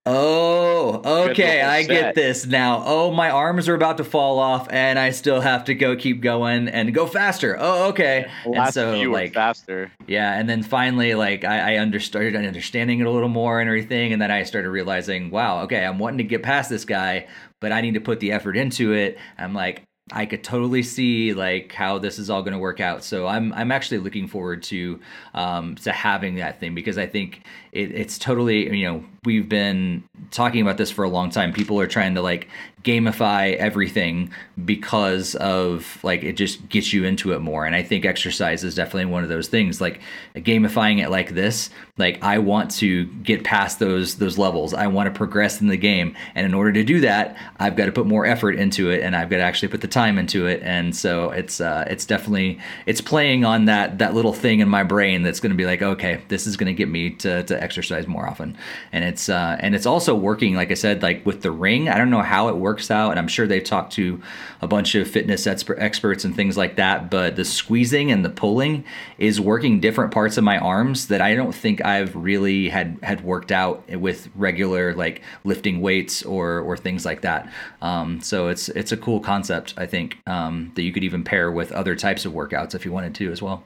[0.07, 2.83] Oh, okay, I get this now.
[2.85, 6.21] Oh, my arms are about to fall off, and I still have to go keep
[6.21, 7.57] going and go faster.
[7.59, 8.27] Oh, okay.
[8.45, 9.91] The and so like faster.
[10.07, 13.69] yeah, and then finally, like I, I under, started understanding it a little more and
[13.69, 17.27] everything, and then I started realizing, wow, okay, I'm wanting to get past this guy,
[17.61, 19.17] but I need to put the effort into it.
[19.39, 23.03] I'm like, I could totally see like how this is all going to work out.
[23.05, 25.01] So I'm I'm actually looking forward to
[25.33, 27.43] um, to having that thing because I think
[27.75, 31.53] it, it's totally you know we've been talking about this for a long time.
[31.53, 32.49] People are trying to like
[32.83, 34.31] gamify everything
[34.63, 37.65] because of like it just gets you into it more.
[37.65, 39.81] And I think exercise is definitely one of those things.
[39.81, 40.01] Like
[40.37, 44.75] gamifying it like this, like I want to get past those those levels.
[44.75, 47.87] I want to progress in the game, and in order to do that, I've got
[47.87, 50.47] to put more effort into it, and I've got to actually put the time into
[50.47, 50.61] it.
[50.63, 54.83] And so it's uh, it's definitely it's playing on that that little thing in my
[54.83, 57.63] brain that's going to be like, okay, this is going to get me to to
[57.65, 58.57] exercise more often.
[58.93, 61.89] And it's uh, and it's also working, like I said, like with the ring.
[61.89, 64.21] I don't know how it works out, and I'm sure they've talked to
[64.61, 67.11] a bunch of fitness exper- experts and things like that.
[67.11, 68.85] But the squeezing and the pulling
[69.19, 73.25] is working different parts of my arms that I don't think I've really had had
[73.25, 77.51] worked out with regular like lifting weights or or things like that.
[77.83, 81.51] Um, so it's it's a cool concept, I think, um, that you could even pair
[81.51, 83.65] with other types of workouts if you wanted to as well.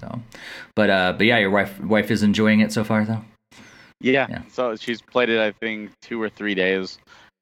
[0.00, 0.20] So,
[0.74, 3.22] but uh, but yeah, your wife wife is enjoying it so far though.
[4.00, 4.26] Yeah.
[4.28, 4.42] Yeah.
[4.50, 6.98] So she's played it, I think, two or three days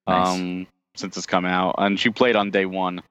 [0.07, 0.29] Nice.
[0.29, 3.03] um, since it's come out, and she played on day one.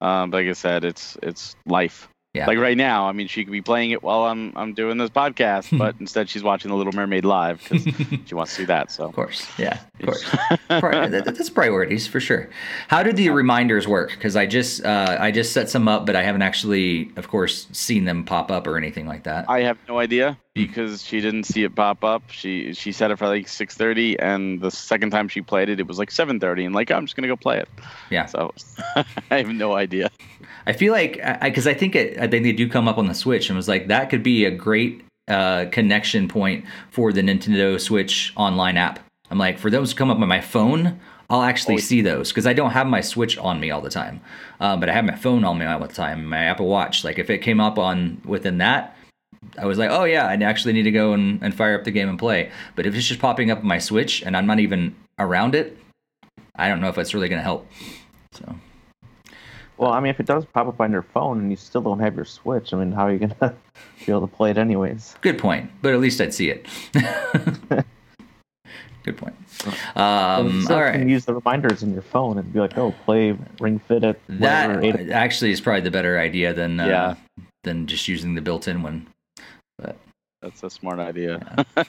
[0.00, 2.08] Um, but like I said, it's it's life.
[2.34, 2.46] Yeah.
[2.46, 5.10] Like right now, I mean, she could be playing it while I'm I'm doing this
[5.10, 7.84] podcast, but instead she's watching The Little Mermaid live because
[8.26, 8.90] she wants to do that.
[8.90, 10.36] So Of course, yeah, of course.
[10.68, 12.48] That's priorities for sure.
[12.88, 14.12] How did the reminders work?
[14.12, 17.66] Because I just uh, I just set some up, but I haven't actually, of course,
[17.72, 19.44] seen them pop up or anything like that.
[19.50, 22.22] I have no idea because she didn't see it pop up.
[22.30, 25.86] She she set it for like 6:30, and the second time she played it, it
[25.86, 27.68] was like 7:30, and like I'm just gonna go play it.
[28.10, 28.26] Yeah.
[28.26, 28.52] So
[29.30, 30.10] I have no idea.
[30.66, 33.14] I feel like because I, think it, I think they do come up on the
[33.14, 37.80] Switch, and was like that could be a great uh, connection point for the Nintendo
[37.80, 38.98] Switch online app.
[39.30, 42.28] I'm like, for those to come up on my phone, I'll actually Oh, see those
[42.28, 44.20] because I don't have my Switch on me all the time,
[44.60, 46.26] uh, but I have my phone on me all the time.
[46.26, 48.94] My Apple Watch, like if it came up on within that,
[49.58, 51.90] I was like, oh yeah, I actually need to go and, and fire up the
[51.90, 52.50] game and play.
[52.76, 55.76] But if it's just popping up on my Switch and I'm not even around it,
[56.56, 57.66] I don't know if it's really going to help.
[58.32, 58.54] So
[59.76, 61.98] Well, I mean, if it does pop up on your phone and you still don't
[62.00, 63.54] have your Switch, I mean, how are you gonna
[64.06, 65.16] be able to play it anyways?
[65.20, 66.66] good point, but at least I'd see it.
[69.04, 69.34] good point.
[69.66, 72.92] you Um, still all can use the reminders in your phone and be like, "Oh,
[73.04, 77.14] play Ring Fit at That actually is probably the better idea than uh, Yeah.
[77.64, 79.06] than just using the built-in one.
[80.40, 81.64] That's a smart idea.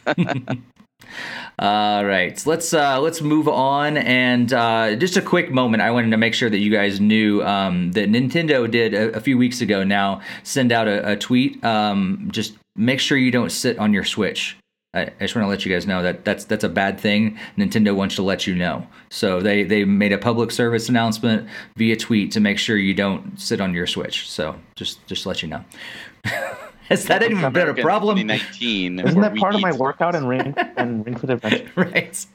[1.60, 5.84] All right, so let's uh, let's move on, and uh, just a quick moment.
[5.84, 9.20] I wanted to make sure that you guys knew um, that Nintendo did a, a
[9.20, 13.52] few weeks ago now send out a, a tweet, um, just make sure you don't
[13.52, 14.58] sit on your Switch.
[14.94, 17.38] I, I just want to let you guys know that that's that's a bad thing.
[17.58, 18.88] Nintendo wants to let you know.
[19.10, 23.40] So they they made a public service announcement via tweet to make sure you don't
[23.40, 24.30] sit on your Switch.
[24.30, 25.64] So just just let you know.
[26.90, 28.18] Has that even been a problem?
[28.18, 29.00] 2019.
[29.00, 31.72] Isn't that part of my workout and Ring and Ring Fit Adventure?
[31.76, 32.26] right.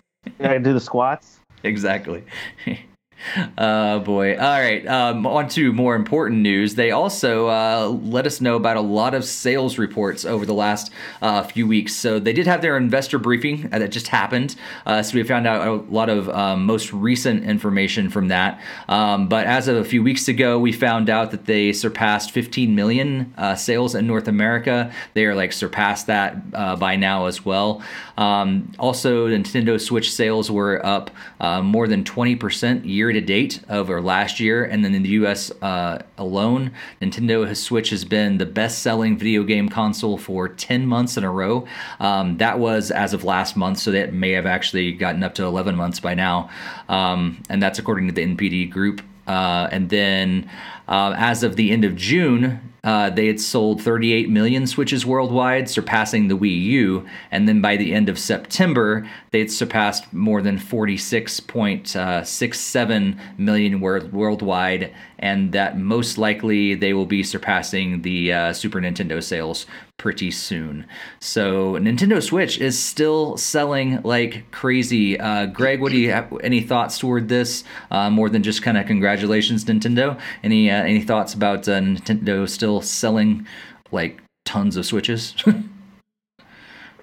[0.40, 1.40] I do the squats.
[1.62, 2.24] exactly.
[3.58, 4.36] Oh boy!
[4.36, 4.86] All right.
[4.86, 6.76] Um, on to more important news.
[6.76, 10.92] They also uh, let us know about a lot of sales reports over the last
[11.22, 11.94] uh, few weeks.
[11.94, 14.54] So they did have their investor briefing uh, that just happened.
[14.86, 18.60] Uh, so we found out a lot of um, most recent information from that.
[18.88, 22.74] Um, but as of a few weeks ago, we found out that they surpassed 15
[22.74, 24.92] million uh, sales in North America.
[25.14, 27.82] They are like surpassed that by now as well.
[28.16, 34.40] Um, also, Nintendo Switch sales were up more than 20% year to date over last
[34.40, 34.64] year.
[34.64, 39.42] And then in the US uh, alone, Nintendo Switch has been the best selling video
[39.42, 41.66] game console for 10 months in a row.
[42.00, 45.44] Um, that was as of last month, so that may have actually gotten up to
[45.44, 46.50] 11 months by now.
[46.88, 49.02] Um, and that's according to the NPD group.
[49.26, 50.48] Uh, and then
[50.88, 55.68] uh, as of the end of June, uh, they had sold 38 million Switches worldwide,
[55.68, 57.04] surpassing the Wii U.
[57.30, 64.08] And then by the end of September, they had surpassed more than 46.67 million wor-
[64.12, 64.94] worldwide.
[65.18, 69.64] And that most likely they will be surpassing the uh, Super Nintendo sales
[69.98, 70.86] pretty soon.
[71.20, 75.18] So Nintendo Switch is still selling like crazy.
[75.20, 76.32] Uh, Greg, what do you have?
[76.42, 77.64] Any thoughts toward this?
[77.90, 80.18] Uh, more than just kind of congratulations, Nintendo.
[80.42, 83.46] Any uh, any thoughts about uh, Nintendo still selling
[83.92, 85.34] like tons of Switches?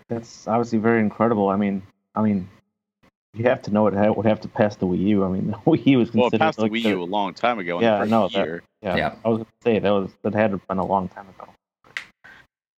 [0.07, 1.49] That's obviously very incredible.
[1.49, 1.81] I mean,
[2.15, 2.47] I mean,
[3.33, 5.25] you have to know it would have to pass the Wii U.
[5.25, 7.05] I mean, the Wii U was Well, it considered passed the like Wii U a
[7.05, 7.77] long time ago.
[7.77, 8.61] In Yeah, the I first know that.
[8.81, 9.15] Yeah, Yeah.
[9.25, 11.49] I was gonna say that was that had been a long time ago.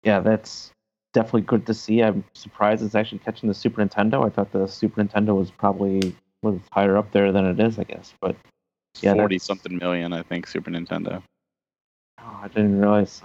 [0.06, 0.70] Yeah, that's
[1.14, 2.00] definitely good to see.
[2.00, 4.24] I'm surprised it's actually catching the Super Nintendo.
[4.24, 7.82] I thought the Super Nintendo was probably was higher up there than it is, I
[7.84, 8.14] guess.
[8.20, 8.36] But
[9.00, 11.22] Yeah, Forty something million, I think, Super Nintendo.
[12.20, 13.20] oh, I didn't realize.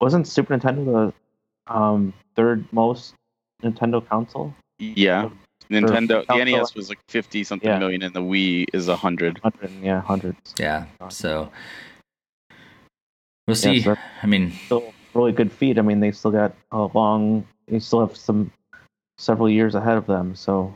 [0.00, 1.12] Wasn't Super Nintendo
[1.68, 3.14] the um, third most
[3.62, 4.54] Nintendo console?
[4.78, 5.28] Yeah,
[5.70, 6.26] Nintendo.
[6.26, 7.78] The NES was like fifty something Yeah.
[7.78, 9.40] million, and the Wii is a hundred.
[9.42, 10.54] Hundred, yeah, hundreds.
[10.58, 10.86] yeah.
[11.10, 11.52] So
[13.46, 13.80] we'll Yeah, see.
[13.82, 15.78] so I mean, still a really good feat.
[15.78, 17.46] I mean, they still got a long.
[17.68, 18.50] They still have some
[19.18, 20.34] several years ahead of them.
[20.34, 20.74] So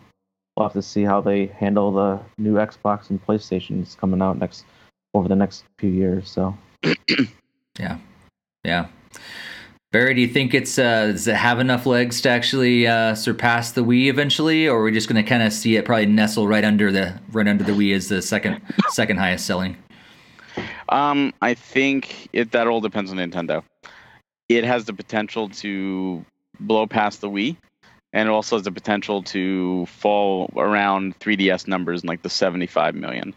[0.57, 4.64] we'll have to see how they handle the new Xbox and PlayStations coming out next
[5.14, 6.31] over the next few years.
[6.31, 6.57] So
[7.79, 7.99] yeah,
[8.64, 8.87] yeah.
[9.92, 13.72] Barry, do you think it's uh, does it have enough legs to actually uh, surpass
[13.72, 16.46] the Wii eventually, or are we just going to kind of see it probably nestle
[16.46, 19.77] right under the right under the Wii as the second second highest selling?
[20.88, 23.62] Um, I think it that all depends on Nintendo.
[24.49, 26.25] It has the potential to
[26.61, 27.57] blow past the Wii,
[28.13, 32.95] and it also has the potential to fall around 3DS numbers in like the 75
[32.95, 33.35] million.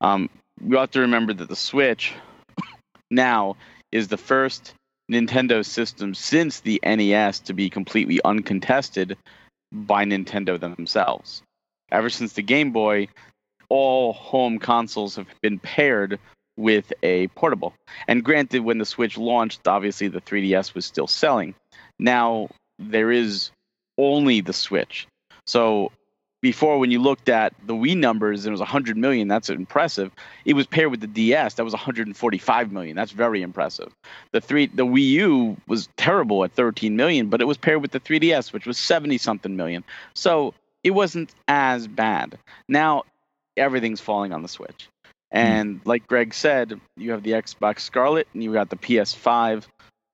[0.00, 0.30] Um,
[0.64, 2.14] you have to remember that the Switch
[3.10, 3.56] now
[3.92, 4.74] is the first
[5.10, 9.16] Nintendo system since the NES to be completely uncontested
[9.72, 11.42] by Nintendo themselves.
[11.92, 13.08] Ever since the Game Boy,
[13.68, 16.18] all home consoles have been paired
[16.56, 17.74] with a portable.
[18.08, 21.54] And granted, when the Switch launched, obviously the 3DS was still selling.
[21.98, 23.50] Now there is
[23.98, 25.06] only the Switch.
[25.46, 25.92] So
[26.42, 29.26] before, when you looked at the Wii numbers, and it was 100 million.
[29.26, 30.12] That's impressive.
[30.44, 31.54] It was paired with the DS.
[31.54, 32.94] That was 145 million.
[32.94, 33.92] That's very impressive.
[34.32, 37.90] The three, the Wii U was terrible at 13 million, but it was paired with
[37.90, 39.82] the 3DS, which was 70 something million.
[40.14, 42.38] So it wasn't as bad.
[42.68, 43.04] Now
[43.56, 44.88] everything's falling on the Switch.
[45.32, 45.38] Hmm.
[45.38, 49.64] And like Greg said, you have the Xbox Scarlett and you got the PS5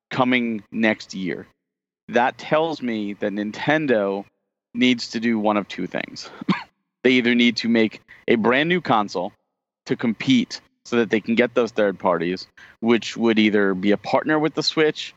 [0.09, 1.47] coming next year.
[2.09, 4.25] That tells me that Nintendo
[4.73, 6.29] needs to do one of two things.
[7.03, 9.33] they either need to make a brand new console
[9.85, 12.47] to compete so that they can get those third parties,
[12.81, 15.13] which would either be a partner with the Switch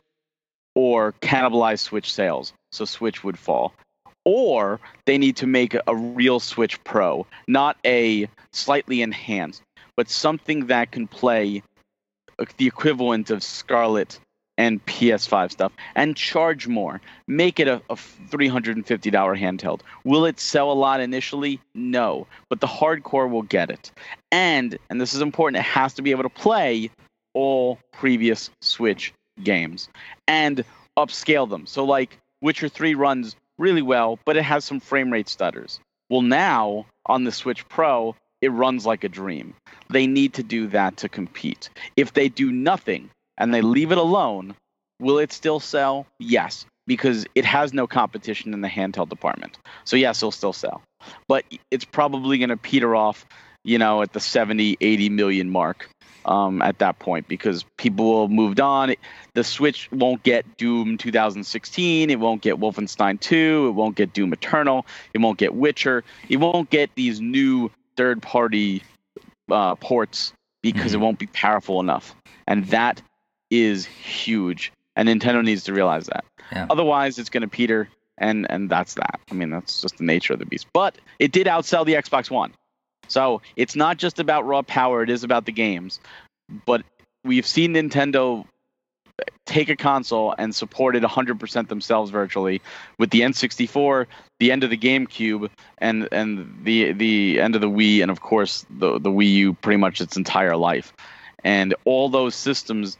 [0.75, 2.53] or cannibalize Switch sales.
[2.71, 3.73] So Switch would fall.
[4.23, 9.61] Or they need to make a real Switch Pro, not a slightly enhanced,
[9.97, 11.61] but something that can play
[12.57, 14.19] the equivalent of Scarlett
[14.57, 16.99] and PS5 stuff and charge more.
[17.27, 19.81] Make it a, a $350 handheld.
[20.03, 21.59] Will it sell a lot initially?
[21.75, 23.91] No, but the hardcore will get it.
[24.31, 26.89] And, and this is important, it has to be able to play
[27.33, 29.89] all previous Switch games
[30.27, 30.63] and
[30.97, 31.65] upscale them.
[31.67, 35.79] So, like, Witcher 3 runs really well, but it has some frame rate stutters.
[36.09, 39.53] Well, now on the Switch Pro, it runs like a dream.
[39.89, 41.69] They need to do that to compete.
[41.95, 44.55] If they do nothing and they leave it alone,
[44.99, 46.05] will it still sell?
[46.19, 49.57] Yes, because it has no competition in the handheld department.
[49.85, 50.81] So yes, it'll still sell,
[51.27, 53.25] but it's probably going to peter off,
[53.63, 55.89] you know, at the 70, 80 million mark
[56.27, 58.93] um, at that point because people will moved on.
[59.33, 62.09] The Switch won't get Doom 2016.
[62.09, 63.67] It won't get Wolfenstein 2.
[63.69, 64.85] It won't get Doom Eternal.
[65.13, 66.03] It won't get Witcher.
[66.29, 68.83] It won't get these new third party
[69.51, 71.01] uh, ports because mm-hmm.
[71.01, 72.15] it won't be powerful enough.
[72.47, 73.01] And that
[73.51, 74.71] is huge.
[74.95, 76.25] And Nintendo needs to realize that.
[76.51, 76.67] Yeah.
[76.69, 79.19] Otherwise, it's going to peter, and and that's that.
[79.29, 80.67] I mean, that's just the nature of the beast.
[80.73, 82.53] But it did outsell the Xbox One.
[83.07, 85.99] So it's not just about raw power, it is about the games.
[86.65, 86.83] But
[87.23, 88.45] we've seen Nintendo
[89.45, 92.61] take a console and support it 100% themselves virtually
[92.99, 94.05] with the N64,
[94.39, 95.49] the end of the GameCube,
[95.79, 99.53] and and the the end of the Wii, and of course the the Wii U
[99.53, 100.93] pretty much its entire life.
[101.43, 102.97] And all those systems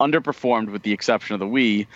[0.00, 1.86] underperformed with the exception of the Wii,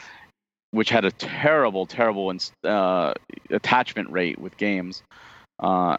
[0.70, 2.32] which had a terrible, terrible
[2.64, 3.14] uh,
[3.50, 5.02] attachment rate with games.
[5.58, 5.96] Uh,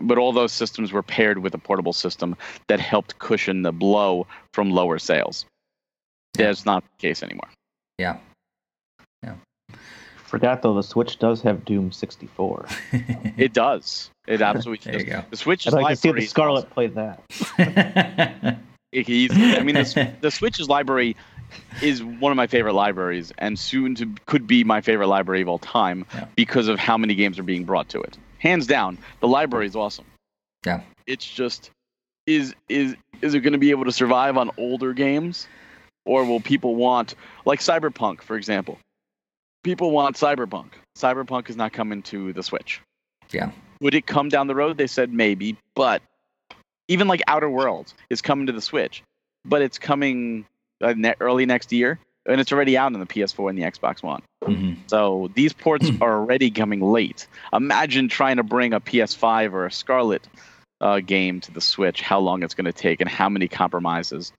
[0.00, 2.36] but all those systems were paired with a portable system
[2.68, 5.46] that helped cushion the blow from lower sales.
[6.38, 6.46] Yeah.
[6.46, 7.48] That's not the case anymore.
[7.98, 8.18] Yeah.
[9.22, 9.34] Yeah.
[10.24, 12.66] Forgot though, the Switch does have Doom 64.
[13.36, 14.10] it does.
[14.26, 15.04] It absolutely does.
[15.04, 15.24] Go.
[15.30, 16.70] The Switch is I'd like to see the Scarlett awesome.
[16.70, 17.22] play that.
[18.92, 21.16] I mean, the, the Switch's library
[21.82, 25.48] is one of my favorite libraries, and soon to could be my favorite library of
[25.48, 26.26] all time yeah.
[26.36, 29.76] because of how many games are being brought to it hands down, the library is
[29.76, 30.06] awesome.
[30.66, 30.80] Yeah.
[31.06, 31.70] It's just
[32.26, 35.46] is is is it going to be able to survive on older games,
[36.10, 38.78] or will people want like Cyberpunk, for example?
[39.62, 40.70] People want Cyberpunk.
[40.98, 42.80] Cyberpunk is not coming to the Switch.
[43.30, 43.52] Yeah.
[43.80, 44.76] Would it come down the road?
[44.76, 46.02] They said maybe, but
[46.88, 49.04] even like Outer Worlds is coming to the Switch,
[49.44, 50.46] but it's coming
[50.82, 54.22] uh, early next year and it's already out on the PS4 and the Xbox One.
[54.42, 54.82] Mm-hmm.
[54.88, 57.28] So these ports are already coming late.
[57.52, 60.26] Imagine trying to bring a PS5 or a Scarlett
[60.80, 62.00] uh, game to the Switch.
[62.00, 64.32] How long it's going to take and how many compromises.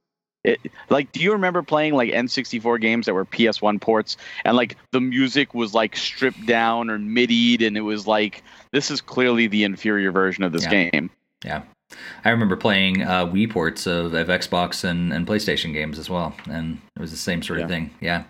[0.43, 4.75] It, like, do you remember playing like N64 games that were PS1 ports and like
[4.91, 9.47] the music was like stripped down or midied and it was like this is clearly
[9.47, 10.89] the inferior version of this yeah.
[10.89, 11.09] game.
[11.45, 11.63] Yeah.
[12.23, 16.33] I remember playing uh, Wii ports of, of Xbox and, and PlayStation games as well,
[16.49, 17.75] and it was the same sort of yeah.
[17.75, 17.89] thing.
[17.99, 18.23] Yeah.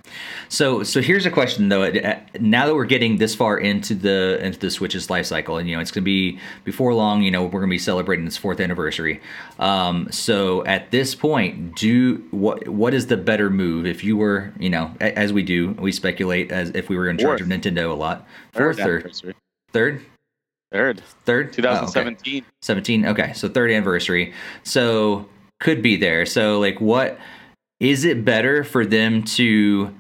[0.49, 1.91] So so here's a question though.
[2.39, 5.75] Now that we're getting this far into the into the Switch's life cycle, and you
[5.75, 7.21] know it's going to be before long.
[7.21, 9.19] You know we're going to be celebrating its fourth anniversary.
[9.59, 14.53] Um, so at this point, do what what is the better move if you were
[14.59, 17.51] you know as we do we speculate as if we were in charge Fourth.
[17.51, 18.25] of Nintendo a lot.
[18.53, 19.35] Fourth or third?
[19.73, 20.05] Third.
[20.71, 21.01] Third?
[21.25, 21.53] Third?
[21.53, 22.33] 2017.
[22.33, 22.45] Oh, okay.
[22.61, 23.05] 17.
[23.05, 23.33] Okay.
[23.33, 24.33] So third anniversary.
[24.63, 25.27] So
[25.59, 26.25] could be there.
[26.25, 27.19] So like what
[27.79, 29.93] is it better for them to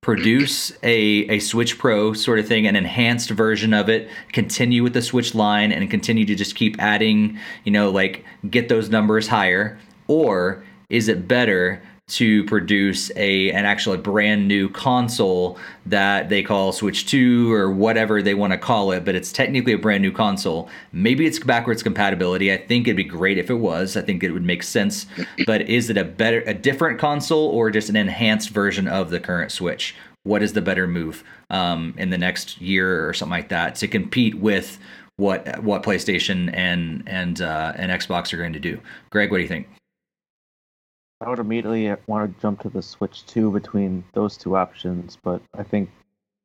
[0.00, 4.94] produce a, a Switch Pro sort of thing, an enhanced version of it, continue with
[4.94, 9.26] the Switch line and continue to just keep adding, you know, like get those numbers
[9.26, 9.78] higher?
[10.06, 16.70] Or is it better to produce a an actual brand new console that they call
[16.70, 20.12] Switch 2 or whatever they want to call it, but it's technically a brand new
[20.12, 20.68] console.
[20.92, 22.52] Maybe it's backwards compatibility.
[22.52, 23.96] I think it'd be great if it was.
[23.96, 25.06] I think it would make sense.
[25.46, 29.18] But is it a better a different console or just an enhanced version of the
[29.18, 29.94] current Switch?
[30.22, 33.88] What is the better move um, in the next year or something like that to
[33.88, 34.78] compete with
[35.16, 38.78] what what PlayStation and and uh, and Xbox are going to do?
[39.10, 39.66] Greg, what do you think?
[41.20, 45.40] I would immediately want to jump to the Switch 2 between those two options, but
[45.54, 45.90] I think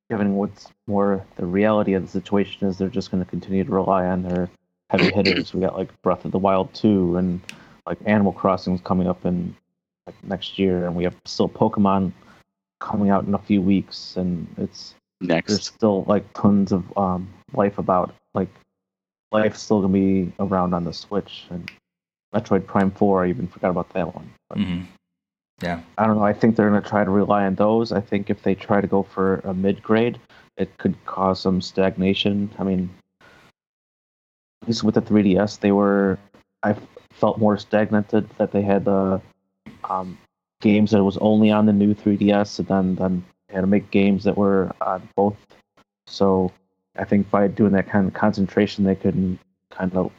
[0.09, 3.71] given what's more the reality of the situation is they're just going to continue to
[3.71, 4.49] rely on their
[4.89, 5.53] heavy hitters.
[5.53, 7.41] We got like Breath of the Wild 2 and
[7.85, 9.55] like Animal Crossing is coming up in
[10.07, 12.11] like next year, and we have still Pokemon
[12.79, 15.49] coming out in a few weeks, and it's next.
[15.49, 18.49] There's still like tons of um, life about like
[19.31, 21.69] life's still gonna be around on the Switch, and
[22.33, 23.25] Metroid Prime Four.
[23.25, 24.33] I even forgot about that one.
[24.53, 24.81] Mm-hmm.
[25.61, 25.81] Yeah.
[25.97, 26.23] I don't know.
[26.23, 27.91] I think they're going to try to rely on those.
[27.91, 30.19] I think if they try to go for a mid grade,
[30.57, 32.51] it could cause some stagnation.
[32.57, 32.89] I mean,
[34.61, 36.17] at least with the 3DS, they were.
[36.63, 36.75] I
[37.11, 39.21] felt more stagnated that they had the
[39.89, 40.17] um,
[40.61, 43.91] games that was only on the new 3DS, and then then they had to make
[43.91, 45.37] games that were on both.
[46.07, 46.51] So
[46.97, 49.37] I think by doing that kind of concentration, they could
[49.71, 50.11] kind of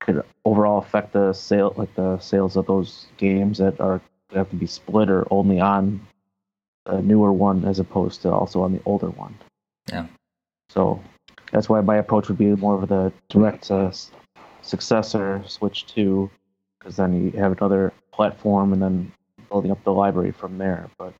[0.00, 4.00] could overall affect the sale, like the sales of those games that are
[4.34, 6.00] have to be split or only on
[6.84, 9.34] the newer one as opposed to also on the older one.
[9.90, 10.06] Yeah.
[10.70, 11.02] So
[11.52, 13.90] that's why my approach would be more of the direct uh,
[14.62, 16.30] successor, Switch 2,
[16.78, 19.12] because then you have another platform and then
[19.48, 20.90] building up the library from there.
[20.98, 21.14] But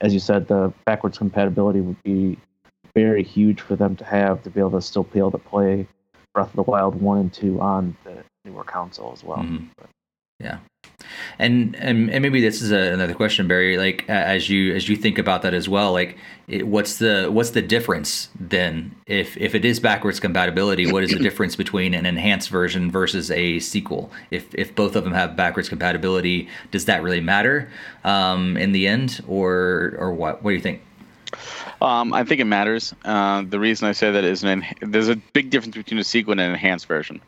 [0.00, 2.38] as you said, the backwards compatibility would be
[2.94, 5.86] very huge for them to have to be able to still be able to play
[6.34, 9.38] Breath of the Wild one and two on the newer console as well.
[9.38, 9.68] Mhm.
[10.38, 10.58] Yeah.
[11.38, 13.76] And, and and maybe this is a, another question, Barry.
[13.76, 16.16] Like as you as you think about that as well, like
[16.48, 18.94] it, what's the what's the difference then?
[19.06, 23.30] If if it is backwards compatibility, what is the difference between an enhanced version versus
[23.30, 24.10] a sequel?
[24.30, 27.70] If if both of them have backwards compatibility, does that really matter
[28.04, 30.42] um, in the end, or or what?
[30.42, 30.82] What do you think?
[31.80, 32.94] Um, I think it matters.
[33.04, 36.04] Uh, the reason I say that is an en- there's a big difference between a
[36.04, 37.20] sequel and an enhanced version.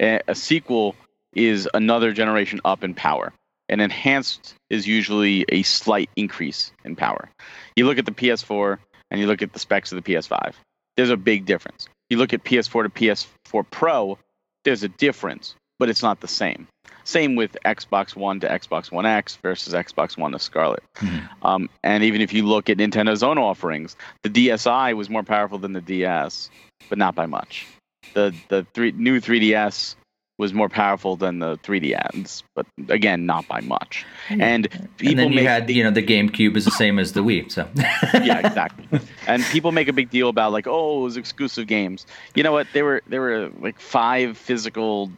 [0.00, 0.94] A, a sequel
[1.32, 3.32] is another generation up in power.
[3.68, 7.28] An enhanced is usually a slight increase in power.
[7.76, 8.78] You look at the PS4
[9.10, 10.54] and you look at the specs of the PS5.
[10.96, 11.88] There's a big difference.
[12.10, 14.18] You look at PS4 to PS4 Pro,
[14.64, 16.66] there's a difference, but it's not the same.
[17.08, 20.82] Same with Xbox One to Xbox One X versus Xbox One to Scarlett.
[20.96, 21.28] Mhm.
[21.40, 25.56] Um, and even if you look at Nintendo's own offerings, the DSi was more powerful
[25.56, 26.50] than the DS,
[26.90, 27.66] but not by much.
[28.12, 29.96] The the three, new 3DS
[30.36, 34.04] was more powerful than the 3DS, but again, not by much.
[34.28, 37.14] And people and then you make had you know the GameCube is the same as
[37.14, 37.66] the Wii, so
[38.22, 39.00] yeah, exactly.
[39.26, 42.06] And people make a big deal about like, oh, it was exclusive games.
[42.34, 42.66] You know what?
[42.74, 45.10] There were there were like five physical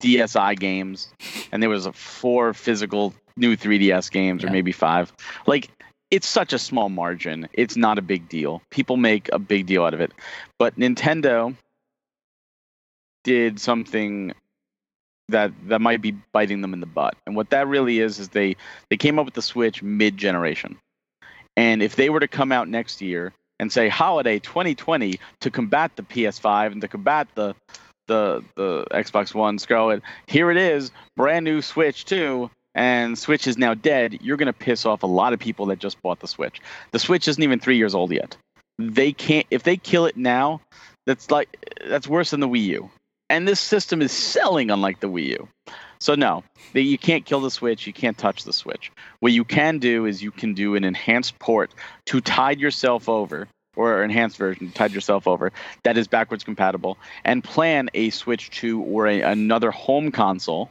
[0.00, 1.12] DSi games,
[1.52, 5.12] and there was a four physical new 3DS games, or maybe five.
[5.46, 5.70] Like,
[6.10, 7.48] it's such a small margin.
[7.52, 8.62] It's not a big deal.
[8.70, 10.12] People make a big deal out of it,
[10.58, 11.54] but Nintendo
[13.24, 14.32] did something
[15.28, 17.14] that that might be biting them in the butt.
[17.26, 18.56] And what that really is is they
[18.88, 20.78] they came up with the Switch mid generation.
[21.56, 25.90] And if they were to come out next year and say holiday 2020 to combat
[25.96, 27.54] the PS5 and to combat the
[28.08, 33.56] the the Xbox One Scarlett, here it is, brand new Switch 2, and Switch is
[33.56, 36.60] now dead, you're to piss off a lot of people that just bought the Switch.
[36.90, 38.36] The Switch isn't even 3 years old yet.
[38.78, 40.60] They can't if they kill it now,
[41.06, 41.48] that's like
[41.86, 42.90] that's worse than the Wii U.
[43.30, 45.48] And this system is selling unlike the Wii U.
[46.00, 47.86] So no, you can't kill the Switch.
[47.86, 48.92] You can't touch the Switch.
[49.20, 51.72] What you can do is you can do an enhanced port
[52.06, 53.48] to tide yourself over,
[53.78, 55.52] or an enhanced version to tide yourself over
[55.84, 60.68] that is backwards compatible, and plan a Switch 2 or a, another home console.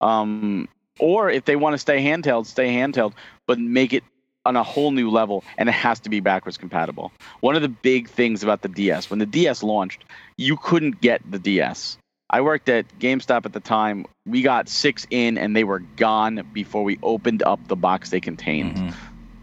[0.00, 0.68] Um,
[1.00, 3.12] or if they want to stay handheld, stay handheld,
[3.46, 4.04] but make it
[4.46, 7.12] on a whole new level, and it has to be backwards compatible.
[7.40, 10.04] One of the big things about the DS, when the DS launched,
[10.36, 11.98] you couldn't get the DS.
[12.30, 14.06] I worked at GameStop at the time.
[14.26, 18.20] We got six in, and they were gone before we opened up the box they
[18.20, 18.76] contained.
[18.76, 18.94] Mhm.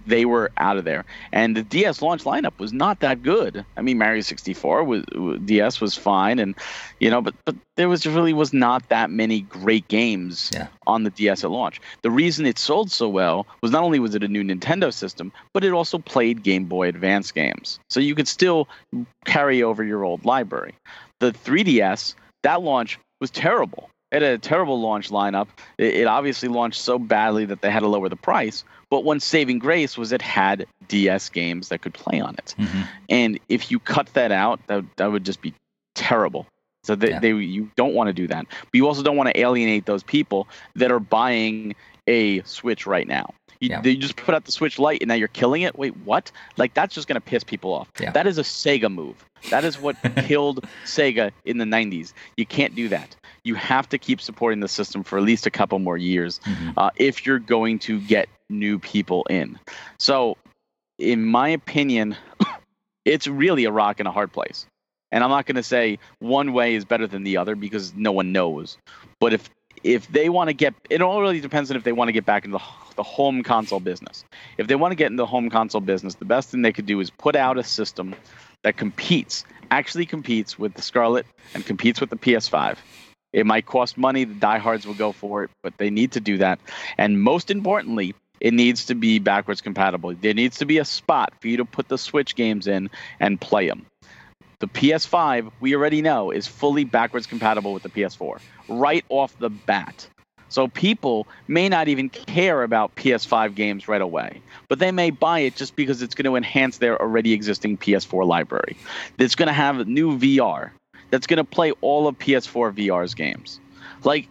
[0.08, 3.66] They were out of there, and the DS launch lineup was not that good.
[3.78, 5.04] I mean, Mario 64 was
[5.46, 6.56] DS was fine, and
[7.00, 10.68] you know, but but there was really was not that many great games Yeah.
[10.88, 11.82] on the DS at launch.
[12.04, 15.32] The reason it sold so well was not only was it a new Nintendo system,
[15.54, 18.68] but it also played Game Boy Advance games, so you could still
[19.26, 20.76] carry over your old library.
[21.20, 23.90] The 3DS that launch was terrible.
[24.12, 25.48] It had a terrible launch lineup.
[25.78, 28.64] It, it obviously launched so badly that they had to lower the price.
[28.90, 32.54] But one saving grace was it had DS games that could play on it.
[32.58, 32.88] Mhm.
[33.10, 35.54] And if you cut that out, that, that would just be
[35.96, 36.46] terrible.
[36.84, 37.20] So they, Yeah.
[37.20, 38.46] they you don't want to do that.
[38.48, 41.76] But you also don't want to alienate those people that are buying
[42.08, 43.34] a Switch right now.
[43.60, 43.82] You, Yeah.
[43.84, 45.78] you just put out the Switch Lite and now you're killing it.
[45.78, 46.32] Wait, what?
[46.58, 47.88] Like that's just going to piss people off.
[48.00, 48.12] Yeah.
[48.12, 49.16] That is a Sega move.
[49.50, 49.96] That is what
[50.28, 52.14] killed Sega in the 90s.
[52.38, 53.16] You can't do that.
[53.44, 56.74] You have to keep supporting the system for at least a couple more years Mhm.
[56.78, 59.60] uh, if you're going to get new people in.
[60.00, 60.38] So,
[60.98, 62.16] in my opinion,
[63.06, 64.66] it's really a rock and a hard place.
[65.12, 68.12] And I'm not going to say one way is better than the other because no
[68.12, 68.78] one knows.
[69.20, 69.50] But if
[69.84, 72.26] if they want to get, it all really depends on if they want to get
[72.26, 72.64] back into the,
[72.96, 74.26] the home console business.
[74.58, 76.88] If they want to get into the home console business, the best thing they could
[76.88, 78.16] do is put out a system
[78.64, 82.78] that competes, actually competes with the Scarlett and competes with the PS5.
[83.32, 84.24] It might cost money.
[84.24, 86.60] The diehards will go for it, but they need to do that.
[86.98, 90.14] And most importantly, it needs to be backwards compatible.
[90.14, 93.40] There needs to be a spot for you to put the Switch games in and
[93.40, 93.86] play them.
[94.60, 99.50] The PS5, we already know, is fully backwards compatible with the PS4 right off the
[99.50, 100.08] bat.
[100.50, 105.40] So people may not even care about PS5 games right away, but they may buy
[105.40, 108.78] it just because it's going to enhance their already existing PS4 library.
[109.18, 110.72] It's going to have new VR
[111.10, 113.60] that's going to play all of PS4 VR's games.
[114.04, 114.30] Like,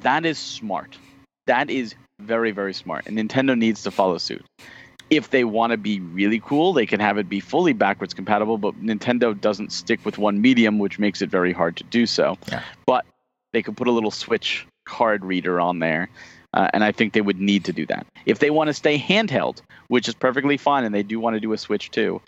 [0.00, 0.96] that is smart.
[1.46, 3.06] That is very, very smart.
[3.06, 4.44] And Nintendo needs to follow suit.
[5.10, 8.58] If they want to be really cool, they can have it be fully backwards compatible,
[8.58, 12.36] but Nintendo doesn't stick with one medium, which makes it very hard to do so.
[12.48, 12.62] Yeah.
[12.86, 13.06] But
[13.52, 16.08] they could put a little Switch card reader on there
[16.54, 18.06] Uh, and I think they would need to do that.
[18.24, 21.40] If they want to stay handheld, which is perfectly fine, and they do want to
[21.40, 22.20] do a Switch 2,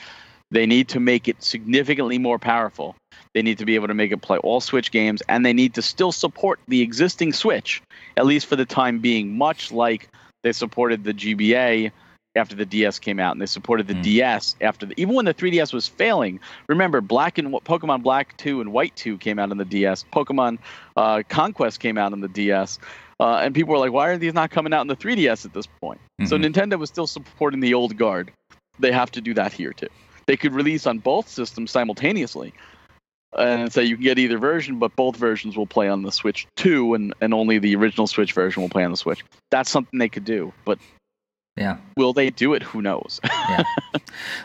[0.51, 2.97] they need to make it significantly more powerful.
[3.35, 5.75] They need to be able to make it play all Switch games, and they need
[5.75, 7.83] to still support the existing Switch,
[8.21, 10.07] at least for the time being, much like
[10.43, 11.91] they supported the GBA
[12.37, 14.03] after the DS came out, and they supported the Mm.
[14.03, 16.39] DS after the even when the 3DS was failing.
[16.69, 20.05] Remember, Black and Pokemon Black 2 and White 2 came out on the DS.
[20.13, 20.59] Pokemon
[20.99, 22.79] uh, Conquest came out on the DS.
[23.19, 25.55] Uh, and people were like, why are these not coming out in the 3DS at
[25.55, 26.01] this point?
[26.27, 26.45] So Mhm.
[26.53, 28.31] Nintendo was still supporting the old guard.
[28.79, 29.89] They have to do that here too.
[30.27, 32.53] They could release on both systems simultaneously.
[33.39, 36.47] And say you can get either version, but both versions will play on the Switch
[36.57, 39.25] 2, and, and only the original Switch version will play on the Switch.
[39.51, 40.53] That's something they could do.
[40.65, 40.81] But
[41.57, 41.77] Yeah.
[41.97, 42.63] will they do it?
[42.65, 43.21] Who knows?
[43.25, 43.63] yeah.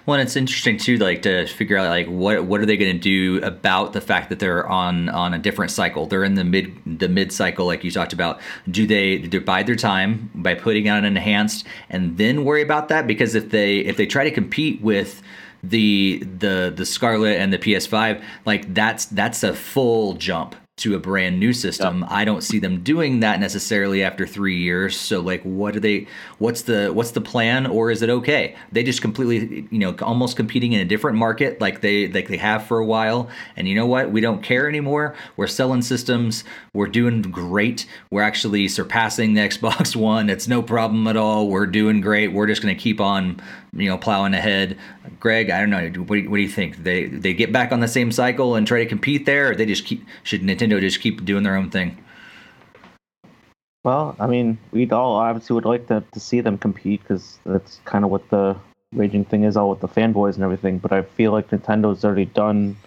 [0.06, 2.94] Well, and it's interesting too, like to figure out like what what are they going
[2.94, 6.06] to do about the fact that they're on on a different cycle.
[6.06, 8.40] They're in the mid the mid cycle, like you talked about.
[8.70, 12.62] Do they do they bide their time by putting out an enhanced and then worry
[12.62, 13.08] about that?
[13.08, 15.24] Because if they if they try to compete with
[15.70, 21.00] the the the Scarlett and the PS5, like that's that's a full jump to a
[21.00, 22.06] brand new system.
[22.10, 25.00] I don't see them doing that necessarily after 3 years.
[25.00, 26.08] So like what are they
[26.38, 28.58] what's the what's the plan or is it okay?
[28.74, 32.38] They just completely you know almost competing in a different market like they like they
[32.38, 34.12] have for a while and you know what?
[34.12, 35.16] We don't care anymore.
[35.38, 36.44] We're selling systems.
[36.74, 37.86] We're doing great.
[38.12, 40.30] We're actually surpassing the Xbox One.
[40.30, 41.48] It's no problem at all.
[41.48, 42.34] We're doing great.
[42.34, 43.42] We're just going to keep on
[43.76, 44.78] you know plowing ahead.
[45.20, 45.88] Greg, I don't know.
[46.04, 46.84] What do, you, what do you think?
[46.84, 49.66] They they get back on the same cycle and try to compete there, or they
[49.66, 51.98] just keep should Nintendo just keep doing their own thing?
[53.84, 57.80] Well, I mean, we'd all obviously would like to, to see them compete because that's
[57.86, 58.56] kind of what the
[58.94, 60.80] raging thing is, all with the fanboys and everything.
[60.80, 62.78] But I feel like Nintendo's already done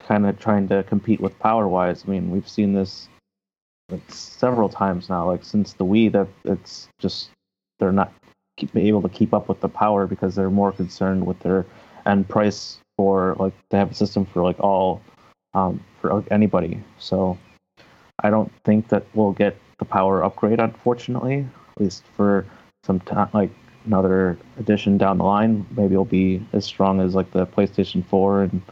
[0.00, 2.04] kind of trying to compete with power wise.
[2.06, 3.08] I mean, we've seen this
[3.90, 7.30] like several times now, like since the Wii, that it's just
[7.80, 8.12] they're not
[8.58, 11.64] keep, able to keep up with the power because they're more concerned with their
[12.06, 15.00] end price for like to have a system for like all
[15.54, 16.82] um, for anybody.
[16.98, 17.38] So
[18.20, 21.46] I don't think that we'll get the power upgrade, unfortunately,
[21.76, 22.44] at least for
[22.84, 23.50] some time, like
[23.86, 25.64] another edition down the line.
[25.76, 28.62] Maybe it'll be as strong as like the PlayStation 4 and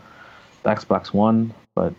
[0.62, 1.95] the Xbox One, but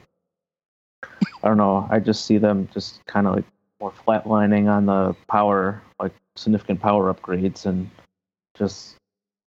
[1.03, 1.87] I don't know.
[1.89, 3.45] I just see them just kind of like
[3.79, 7.89] more flatlining on the power, like significant power upgrades, and
[8.57, 8.95] just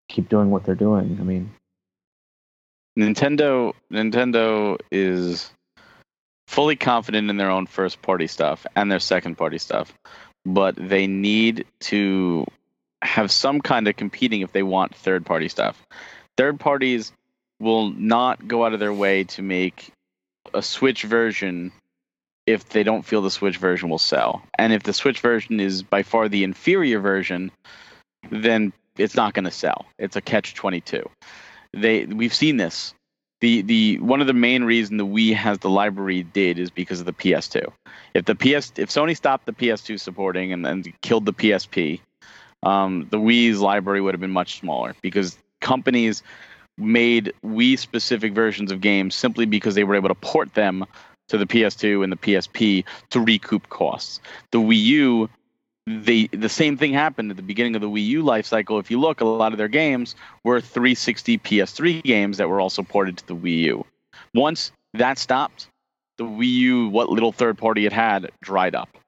[0.08, 1.18] keep doing what they're doing.
[1.20, 1.50] I mean,
[2.98, 5.50] Nintendo Nintendo is
[6.46, 9.94] fully confident in their own first party stuff and their second party stuff,
[10.44, 12.44] but they need to
[13.02, 15.82] have some kind of competing if they want third party stuff.
[16.36, 17.12] Third parties
[17.60, 19.92] will not go out of their way to make
[20.52, 21.70] a Switch version
[22.52, 24.42] if they don't feel the Switch version will sell.
[24.58, 27.50] And if the Switch version is by far the inferior version,
[28.30, 29.86] then it's not going to sell.
[29.98, 31.08] It's a catch 22
[31.72, 32.94] they we've seen this.
[33.40, 37.00] The the one of the main reason the Wii has the library did is because
[37.00, 37.72] of the PS2.
[38.14, 42.00] If the PS if Sony stopped the PS2 supporting and then killed the PSP,
[42.62, 46.22] um, the Wii's library would have been much smaller because companies
[46.76, 50.84] made Wii specific versions of games simply because they were able to port them
[51.30, 54.20] to the PS2 and the PSP to recoup costs.
[54.50, 55.30] The Wii U
[55.86, 58.78] the the same thing happened at the beginning of the Wii U life cycle.
[58.78, 60.14] If you look, a lot of their games
[60.44, 63.86] were 360 PS3 games that were also ported to the Wii U.
[64.34, 65.68] Once that stopped,
[66.18, 68.98] the Wii U, what little third party it had, dried up.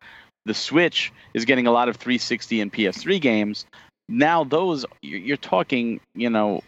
[0.47, 3.67] The Switch is getting a lot of 360 and PS3 games.
[4.09, 6.63] Now those you're you're talking, you know,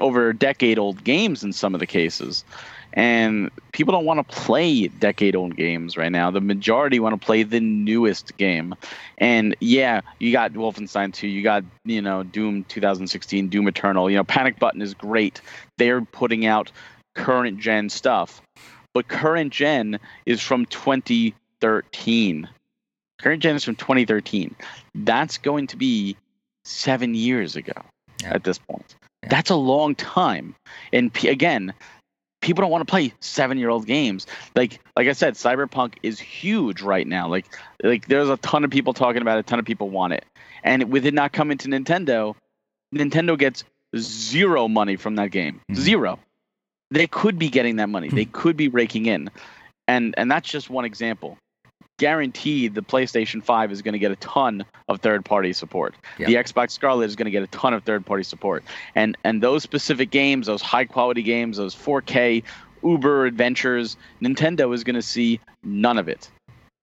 [0.00, 2.44] over decade old games in some of the cases.
[2.96, 6.30] And people don't want to play decade old games right now.
[6.30, 8.74] The majority want to play the newest game.
[9.18, 14.10] And yeah, you got Wolfenstein 2, you got, you know, Doom 2016, Doom Eternal.
[14.10, 15.42] You know, Panic Button is great.
[15.76, 16.72] They're putting out
[17.14, 18.40] current gen stuff.
[18.94, 22.48] But current gen is from 2013.
[23.18, 24.54] Current gen is from 2013.
[24.94, 26.16] That's going to be
[26.64, 27.74] seven years ago
[28.22, 28.34] Yeah.
[28.34, 28.94] at this point.
[29.22, 29.28] Yeah.
[29.30, 30.54] That's a long time.
[30.92, 31.74] And p- again,
[32.46, 34.26] people don't want to play seven-year-old games.
[34.54, 37.28] Like like I said, Cyberpunk is huge right now.
[37.28, 37.46] Like
[37.82, 39.40] like there's a ton of people talking about it.
[39.40, 40.24] A ton of people want it.
[40.62, 42.34] And with it not coming to Nintendo,
[42.94, 43.64] Nintendo gets
[43.96, 45.60] zero money from that game.
[45.70, 45.76] Mhm.
[45.76, 46.18] Zero.
[46.90, 48.08] They could be getting that money.
[48.08, 49.28] they could be raking in.
[49.88, 51.36] And and that's just one example.
[51.98, 55.94] Guaranteed the PlayStation 5 is going to get a ton of third-party support.
[56.26, 58.64] The Xbox Scarlett is going to get a ton of third-party support.
[58.94, 62.42] And and those specific games, those high-quality games, those 4K
[62.82, 66.30] Uber adventures, Nintendo is going to see none of it.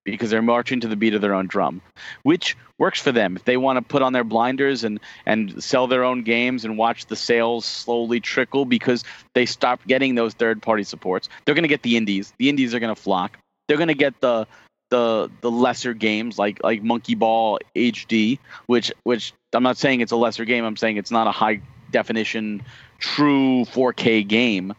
[0.06, 1.82] because they're marching to the beat of their own drum,
[2.24, 3.36] which works for them.
[3.38, 6.78] If they want to put on their blinders and and sell their own games and
[6.78, 9.04] watch the sales slowly trickle because
[9.34, 12.34] they stop getting those third party supports, they're going to get the indies.
[12.38, 13.38] The indies are going to flock.
[13.68, 14.46] They're going to get the
[14.94, 18.38] the the lesser games like like Monkey Ball HD,
[18.68, 20.64] which which I'm not saying it's a lesser game.
[20.64, 22.62] I'm saying it's not a high definition,
[23.00, 24.76] true 4K game.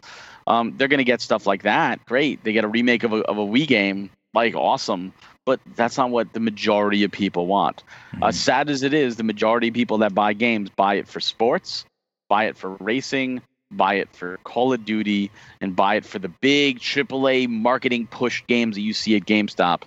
[0.47, 2.07] Um, they're going to get stuff like that.
[2.07, 2.45] Great.
[2.45, 4.11] They get a remake of a, of a Wii game.
[4.35, 5.12] Like, awesome.
[5.47, 7.83] But that's not what the majority of people want.
[8.12, 8.23] Mm-hmm.
[8.23, 11.19] Uh, sad as it is, the majority of people that buy games buy it for
[11.19, 11.87] sports,
[12.29, 13.43] buy it for racing,
[13.77, 18.43] buy it for Call of Duty, and buy it for the big AAA marketing push
[18.47, 19.83] games that you see at GameStop.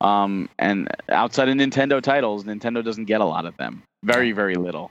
[0.00, 3.82] Um, and outside of Nintendo titles, Nintendo doesn't get a lot of them.
[4.02, 4.90] Very, very little.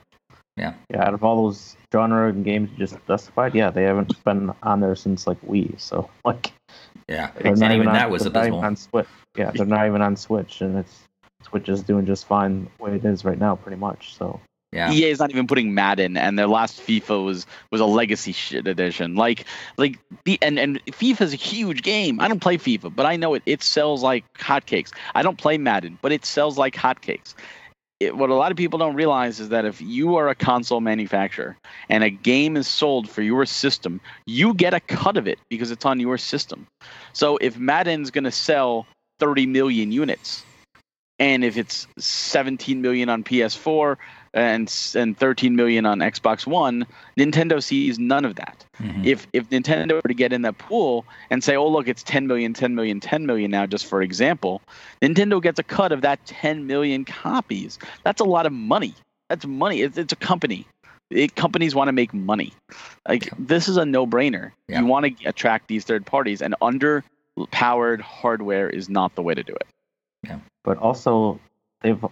[0.56, 1.04] Yeah, Yeah.
[1.06, 4.80] out of all those genre and games you just specified, yeah, they haven't been on
[4.80, 5.80] there since like Wii.
[5.80, 6.52] So like,
[7.08, 8.60] yeah, they're and not even on, that was they're not abysmal.
[8.64, 9.06] on Switch.
[9.36, 11.04] Yeah, they're not even on Switch, and it's
[11.42, 14.14] Switch is doing just fine the way it is right now, pretty much.
[14.16, 14.40] So
[14.72, 18.30] Yeah, EA is not even putting Madden, and their last FIFA was was a legacy
[18.30, 19.16] shit edition.
[19.16, 19.44] Like
[19.76, 22.20] like the and and FIFA is a huge game.
[22.20, 23.42] I don't play FIFA, but I know it.
[23.46, 24.92] It sells like hotcakes.
[25.16, 27.34] I don't play Madden, but it sells like hotcakes.
[27.98, 30.80] It, what a lot of people don't realize is that if you are a console
[30.80, 31.56] manufacturer
[31.88, 35.70] and a game is sold for your system, you get a cut of it because
[35.72, 36.66] it's on your system.
[37.12, 38.86] So if Madden's going to sell
[39.18, 40.44] 30 million units,
[41.18, 43.98] and if it's 17 million on PS4
[44.34, 46.86] and and 13 million on Xbox One,
[47.18, 48.64] Nintendo sees none of that.
[48.80, 49.04] Mhm.
[49.04, 52.26] If if Nintendo were to get in that pool and say, "Oh, look, it's 10
[52.26, 54.62] million, 10 million, 10 million now," just for example,
[55.02, 57.78] Nintendo gets a cut of that 10 million copies.
[58.04, 58.94] That's a lot of money.
[59.28, 59.82] That's money.
[59.82, 60.66] It's, it's a company.
[61.10, 62.52] It, companies want to make money.
[63.08, 63.32] Like Yeah.
[63.38, 64.52] this is a no-brainer.
[64.68, 64.80] Yeah.
[64.80, 69.42] You want to attract these third parties, and underpowered hardware is not the way to
[69.42, 69.66] do it.
[70.24, 70.38] Yeah.
[70.62, 71.40] but also
[71.80, 72.04] they've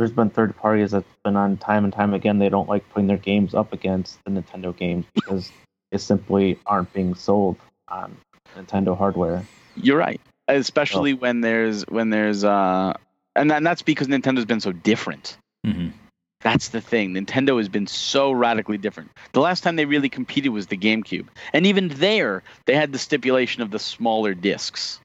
[0.00, 3.06] there's been third parties that's been on time and time again they don't like putting
[3.06, 5.52] their games up against the Nintendo games because
[5.92, 7.56] they simply aren't being sold
[7.88, 8.16] on
[8.56, 9.44] Nintendo hardware.
[9.76, 12.94] You're right, especially when there's when there's uh,
[13.36, 15.36] and then that's because Nintendo's been so different.
[15.66, 15.92] Mhm.
[16.40, 17.12] That's the thing.
[17.12, 19.10] Nintendo has been so radically different.
[19.32, 22.98] The last time they really competed was the GameCube, and even there they had the
[22.98, 24.98] stipulation of the smaller discs.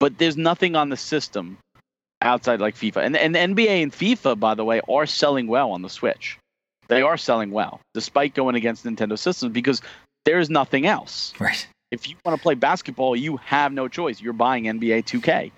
[0.00, 1.58] But there's nothing on the system
[2.24, 5.82] outside like FIFA, and and NBA and FIFA, by the way, are selling well on
[5.82, 6.38] the Switch.
[6.88, 9.80] They are selling well, despite going against Nintendo systems, because
[10.24, 11.66] there's nothing else right.
[11.90, 14.20] if you want to play basketball, you have no choice.
[14.20, 15.50] You're buying NBA 2K.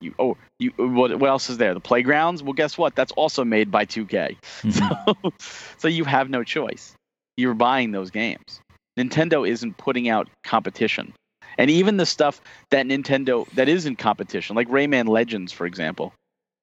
[0.00, 1.72] You, oh, you, what, what else is there?
[1.72, 2.42] The playgrounds?
[2.42, 2.94] Well, guess what?
[2.94, 4.36] That's also made by 2K.
[4.62, 5.16] Mhm.
[5.30, 5.32] So,
[5.78, 6.94] so you have no choice.
[7.36, 8.60] You're buying those games.
[8.98, 11.14] Nintendo isn't putting out competition.
[11.60, 12.40] And even the stuff
[12.70, 16.14] that Nintendo that is in competition, like Rayman Legends, for example,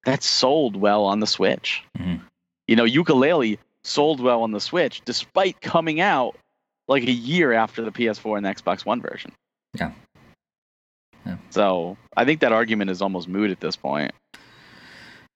[0.04, 1.84] that sold well on the Switch.
[1.96, 2.20] Mhm.
[2.66, 6.36] You know, Yooka-Laylee sold well on the Switch despite coming out
[6.88, 9.30] like a year after the PS4 and the Xbox One version.
[9.78, 9.92] Yeah.
[11.24, 11.36] Yeah.
[11.50, 14.12] So I think that argument is almost moot at this point.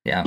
[0.04, 0.24] Yeah,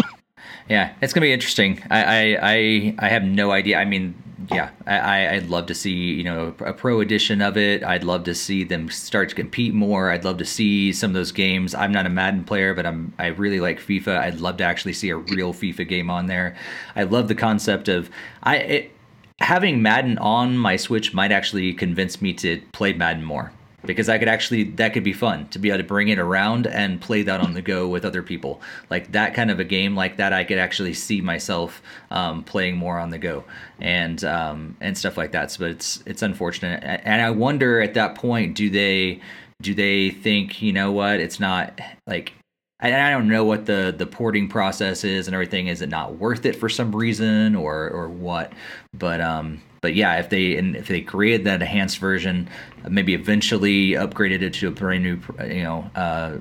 [0.69, 1.83] yeah, it's gonna be interesting.
[1.89, 3.77] I, I, I, I have no idea.
[3.77, 4.15] I mean,
[4.51, 7.83] yeah, I, I'd love to see you know a pro edition of it.
[7.83, 10.11] I'd love to see them start to compete more.
[10.11, 11.73] I'd love to see some of those games.
[11.73, 14.17] I'm not a Madden player, but I'm I really like FIFA.
[14.17, 16.55] I'd love to actually see a real FIFA game on there.
[16.95, 18.09] I love the concept of
[18.43, 18.57] I.
[18.57, 18.91] It,
[19.39, 23.51] having Madden on my Switch might actually convince me to play Madden more
[23.85, 26.67] because I could actually that could be fun to be able to bring it around
[26.67, 28.61] and play that on the go with other people.
[28.89, 31.81] Like that kind of a game like that, I could actually see myself
[32.11, 33.43] um, playing more on the go
[33.79, 35.51] and um, and stuff like that.
[35.51, 39.21] So, but it's it's unfortunate, and I wonder at that point, do they
[39.61, 41.19] do they think you know what?
[41.19, 42.33] It's not like
[42.79, 45.67] I don't know what the the porting process is and everything.
[45.67, 48.51] Is it not worth it for some reason or or what?
[48.93, 52.49] But um, but yeah, if they and if they created that enhanced version,
[52.89, 56.37] maybe eventually upgraded it to a brand new, you know, uh,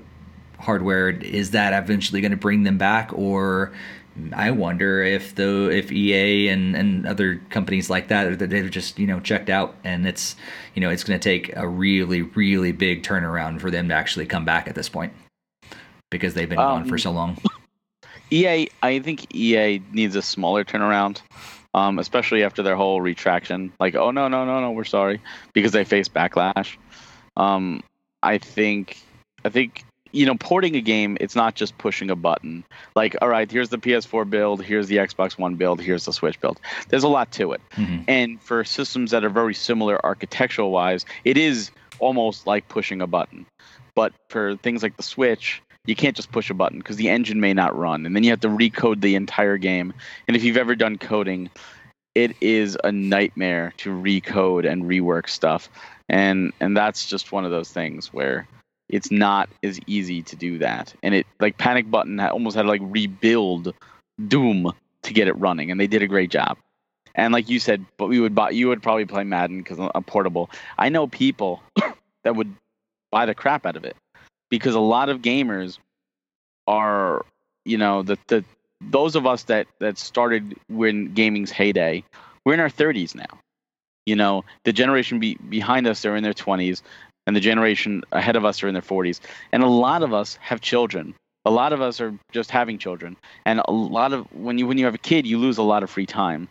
[0.58, 3.70] hardware, is that eventually going to bring them back or?
[4.32, 8.98] I wonder if the if EA and, and other companies like that that they've just
[8.98, 10.36] you know checked out and it's
[10.74, 14.24] you know it's going to take a really really big turnaround for them to actually
[14.24, 15.12] come back at this point
[16.10, 17.36] because they've been gone for Um, so long.
[18.30, 21.20] EA, I think EA needs a smaller turnaround,
[21.74, 23.72] um, especially after their whole retraction.
[23.78, 25.20] Like, oh no, no, no, no, we're sorry,
[25.52, 26.76] because they face backlash.
[27.36, 27.82] Um,
[28.22, 28.96] I think,
[29.44, 32.64] I think you know, porting a game, it's not just pushing a button.
[32.94, 36.40] Like, all right, here's the PS4 build, here's the Xbox One build, here's the Switch
[36.40, 36.60] build.
[36.88, 37.60] There's a lot to it.
[37.72, 38.04] Mhm.
[38.06, 43.08] And for systems that are very similar architectural wise, it is almost like pushing a
[43.08, 43.44] button.
[43.96, 47.40] But for things like the Switch, you can't just push a button because the engine
[47.40, 49.92] may not run, and then you have to recode the entire game.
[50.26, 51.50] And if you've ever done coding,
[52.14, 55.68] it is a nightmare to recode and rework stuff,
[56.08, 58.48] and and that's just one of those things where
[58.88, 60.94] it's not as easy to do that.
[61.02, 63.74] And it like Panic Button almost had to like rebuild
[64.28, 64.72] Doom
[65.02, 66.56] to get it running, and they did a great job.
[67.14, 70.04] And like you said, but we would buy you would probably play Madden because I'm
[70.04, 70.50] portable.
[70.78, 71.62] I know people
[72.24, 72.54] that would
[73.10, 73.96] buy the crap out of it
[74.58, 75.78] because a lot of gamers
[76.68, 77.24] are,
[77.64, 78.44] you know, the the
[78.80, 82.04] those of us that that started when gaming's heyday,
[82.44, 83.40] we're in our 30s now.
[84.06, 86.82] You know, the generation be, behind us are in their 20s,
[87.26, 90.38] and the generation ahead of us are in their 40s, and a lot of us
[90.40, 91.14] have children.
[91.46, 94.78] A lot of us are just having children, and a lot of when you when
[94.78, 96.48] you have a kid, you lose a lot of free time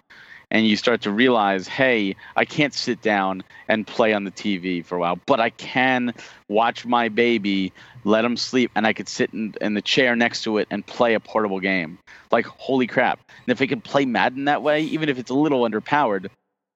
[0.53, 4.85] and you start to realize, hey, I can't sit down and play on the TV
[4.85, 6.13] for a while, but I can
[6.47, 7.73] watch my baby,
[8.03, 10.85] let him sleep, and I could sit in, in the chair next to it and
[10.85, 11.97] play a portable game.
[12.31, 13.19] Like, holy crap.
[13.27, 16.29] And if they can play Madden that way, even if it's a little underpowered,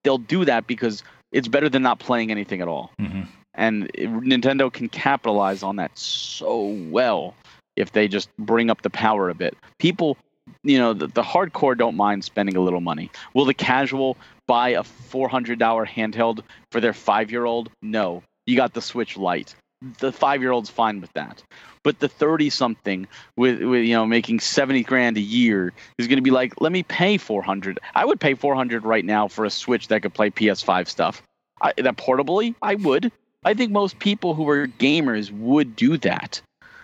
[0.04, 2.92] they'll do that because it's better than not playing anything at all.
[3.00, 3.22] Mm-hmm.
[3.54, 7.36] And Nintendo can capitalize on that so well
[7.76, 9.56] if they just bring up the power a bit.
[9.78, 10.18] People
[10.64, 13.12] you know the, the hardcore don't mind spending a little money.
[13.34, 14.18] Will the casual
[14.48, 16.41] buy a $400 handheld
[16.72, 18.24] for their five year old no.
[18.45, 19.56] You got the switch lite.
[20.00, 21.43] The five year old's fine with that.
[21.84, 26.18] But the 30 something with, with you know making 70 grand a year is going
[26.18, 29.50] to be like let me pay 400 i would pay 400 right now for a
[29.50, 31.22] switch that could play ps5 stuff.
[31.62, 33.12] I, that portably i would.
[33.45, 36.41] I think most people who are gamers would do that.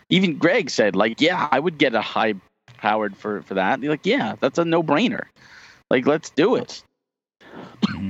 [0.10, 2.36] Even greg said like yeah i would get a high
[2.84, 3.82] powered for for that.
[3.82, 5.24] You're like, yeah, that's a no brainer.
[5.90, 6.84] Like, let's do it.
[7.86, 8.10] Mm-hmm.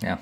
[0.00, 0.18] Yeah.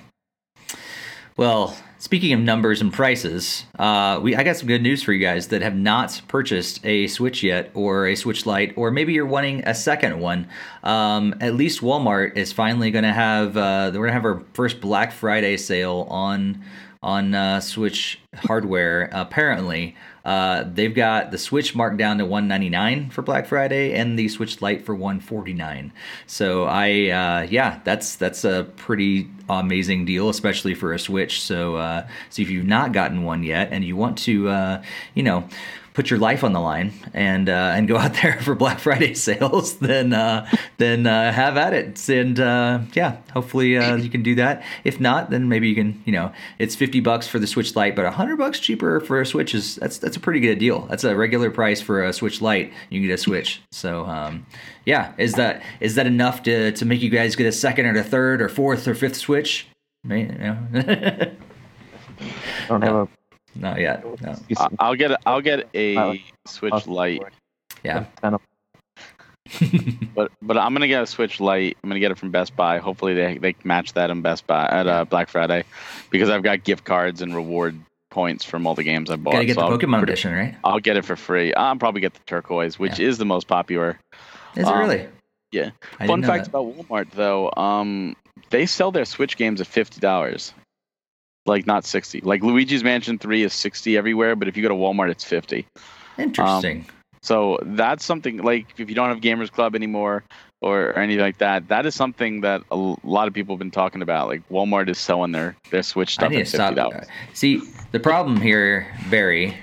[1.36, 5.20] Well, speaking of numbers and prices, uh, we I got some good news for you
[5.20, 9.26] guys that have not purchased a Switch yet, or a Switch Lite, or maybe you're
[9.26, 10.48] wanting a second one.
[10.82, 14.42] Um, at least Walmart is finally going to have uh, we're going to have our
[14.54, 16.64] first Black Friday sale on
[17.02, 19.10] on uh, Switch hardware.
[19.12, 19.94] Apparently,
[20.24, 24.60] uh, they've got the Switch marked down to 199 for Black Friday and the Switch
[24.60, 25.92] Lite for 149.
[26.26, 31.40] So I, uh, yeah, that's that's a pretty amazing deal, especially for a Switch.
[31.40, 34.82] So, uh, so if you've not gotten one yet and you want to, uh,
[35.14, 35.48] you know,
[36.00, 39.12] put your life on the line and uh, and go out there for Black Friday
[39.12, 40.48] sales, then uh,
[40.78, 42.08] then uh, have at it.
[42.08, 44.64] And uh, yeah, hopefully uh, you can do that.
[44.82, 46.02] If not, then maybe you can.
[46.06, 49.26] You know, it's fifty bucks for the Switch Lite, but hundred bucks cheaper for a
[49.26, 50.86] Switch is that's that's a pretty good deal.
[50.86, 52.72] That's a regular price for a Switch Lite.
[52.88, 53.60] You can get a Switch.
[53.70, 54.46] So um,
[54.86, 57.98] yeah, is that is that enough to to make you guys get a second or
[57.98, 59.66] a third or fourth or fifth Switch?
[60.02, 60.56] Know?
[62.68, 63.19] don't have a
[63.54, 64.04] not yet.
[64.22, 64.36] No.
[64.58, 67.22] I- I'll get a, I'll get a Switch Lite,
[67.82, 68.04] Yeah.
[70.14, 71.76] But but I'm gonna get a Switch Lite.
[71.82, 72.78] I'm gonna get it from Best Buy.
[72.78, 75.64] Hopefully they they match that in Best Buy at uh, Black Friday,
[76.10, 77.78] because I've got gift cards and reward
[78.10, 79.32] points from all the games I bought.
[79.32, 80.54] Gotta get so the I'll Pokemon pretty- edition, right?
[80.62, 81.52] I'll get it for free.
[81.54, 83.98] I'll probably get the turquoise, which is the most popular.
[84.56, 85.08] Is it Um, really?
[85.52, 85.70] yeah.
[85.98, 86.50] I Fun fact that.
[86.50, 88.14] about Walmart though, um,
[88.50, 90.52] they sell their Switch games at fifty dollars.
[91.46, 92.20] Like not sixty.
[92.20, 95.66] Like Luigi's Mansion Three is sixty everywhere, but if you go to Walmart, it's fifty.
[96.18, 96.86] Interesting.
[97.22, 100.24] So that's something like if you don't have Gamers Club anymore
[100.62, 104.00] or anything like that, that is something that a lot of people have been talking
[104.02, 104.28] about.
[104.28, 106.92] Like Walmart is selling their their Switch I stuff need to stop.
[107.34, 107.60] See,
[107.92, 109.56] the problem here, Barry.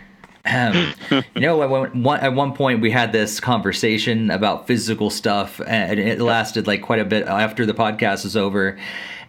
[0.46, 5.60] Um, you know, at one- at one point we had this conversation about physical stuff,
[5.68, 8.78] and it lasted like quite a bit after the podcast was over.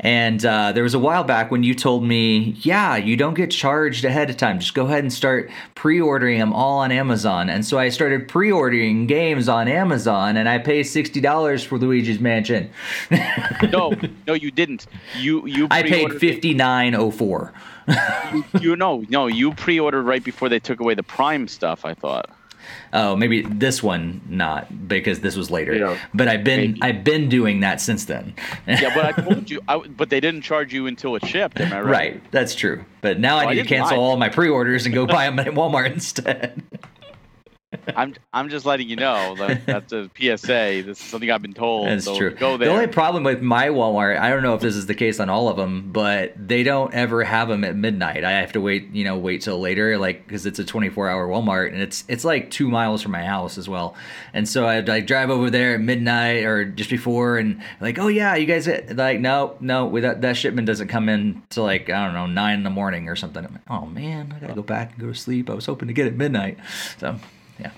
[0.00, 3.50] And uh, there was a while back when you told me, "Yeah, you don't get
[3.50, 4.60] charged ahead of time.
[4.60, 9.06] Just go ahead and start pre-ordering them all on Amazon." And so I started pre-ordering
[9.06, 12.70] games on Amazon, and I paid sixty dollars for Luigi's Mansion.
[13.72, 13.92] no,
[14.26, 14.86] no, you didn't.
[15.18, 17.52] You you I paid fifty nine oh four.
[18.32, 21.84] You, you know, no, you pre-ordered right before they took away the Prime stuff.
[21.84, 22.30] I thought.
[22.92, 25.74] Oh, maybe this one not because this was later.
[25.74, 26.82] Yeah, but I've been maybe.
[26.82, 28.34] I've been doing that since then.
[28.66, 29.60] Yeah, but I told you.
[29.68, 31.60] I, but they didn't charge you until it shipped.
[31.60, 31.90] Am I right?
[31.90, 32.84] right, that's true.
[33.00, 34.02] But now Oh, I I need to cancel lie.
[34.02, 36.62] all my pre-orders and go buy them at Walmart instead.
[37.94, 40.82] I'm I'm just letting you know that that's a PSA.
[40.86, 41.88] This is something I've been told.
[41.88, 42.34] That's so true.
[42.34, 45.20] Go The only problem with my Walmart, I don't know if this is the case
[45.20, 48.24] on all of them, but they don't ever have them at midnight.
[48.24, 51.72] I have to wait, you know, wait till later, like because it's a 24-hour Walmart,
[51.72, 53.94] and it's it's like two miles from my house as well.
[54.32, 58.08] And so I like drive over there at midnight or just before, and like, oh
[58.08, 61.90] yeah, you guys get-" like, no, no, that that shipment doesn't come in till like
[61.90, 63.42] I don't know nine in the morning or something.
[63.42, 65.50] Like, oh man, I gotta go back and go to sleep.
[65.50, 66.56] I was hoping to get it midnight,
[66.98, 67.18] so.
[67.58, 67.70] Yeah.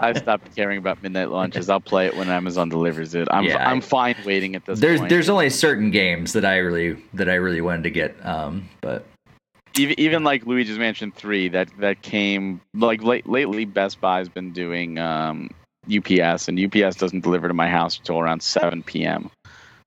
[0.00, 1.68] I've stopped caring about midnight launches.
[1.70, 3.26] I'll play it when Amazon delivers it.
[3.30, 5.10] I'm Yeah, I'm fine waiting at this there's point.
[5.10, 8.14] there's only certain games that I really that I really wanted to get.
[8.24, 9.04] Um, but
[9.76, 13.64] even even like Luigi's Mansion Three that that came like late, lately.
[13.64, 15.50] Best Buy's been doing um,
[15.92, 19.30] UPS, and UPS doesn't deliver to my house until around 7 p.m.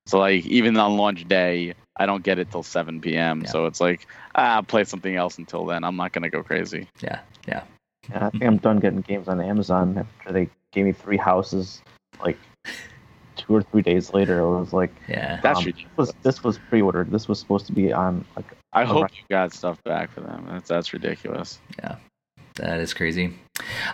[0.06, 3.42] So like even on launch day, I don't get it till 7 p.m.
[3.42, 3.50] Yeah.
[3.50, 5.84] So it's like ah, I'll play something else until then.
[5.84, 6.88] I'm not gonna go crazy.
[7.00, 7.62] yeah, yeah,
[8.10, 11.82] Yeah, I think I'm done getting games on Amazon after they gave me three houses
[12.20, 12.38] like
[13.36, 14.40] two or three days later.
[14.40, 15.40] It was like yeah.
[15.42, 15.88] That's um, ridiculous.
[15.88, 17.10] this was this was pre-ordered.
[17.10, 19.12] This was supposed to be on like I hope right.
[19.14, 20.46] you got stuff back for them.
[20.48, 21.60] That's that's ridiculous.
[22.56, 23.34] That is crazy.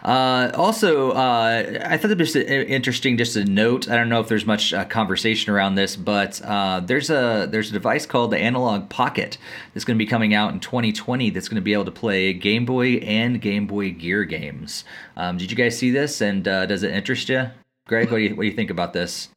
[0.03, 3.17] Uh, also, uh, I thought it was interesting.
[3.17, 3.89] Just a note.
[3.89, 7.71] I don't know if there's much uh, conversation around this, but uh, there's a there's
[7.71, 9.39] a device called the Analog Pocket
[9.73, 11.31] that's going to be coming out in 2020.
[11.31, 14.85] That's going to be able to play Game Boy and Game Boy Gear games.
[15.17, 16.21] Um, did you guys see this?
[16.21, 17.51] And uh, does it interest you,
[17.87, 18.11] Greg?
[18.11, 19.29] What do you what do you think about this?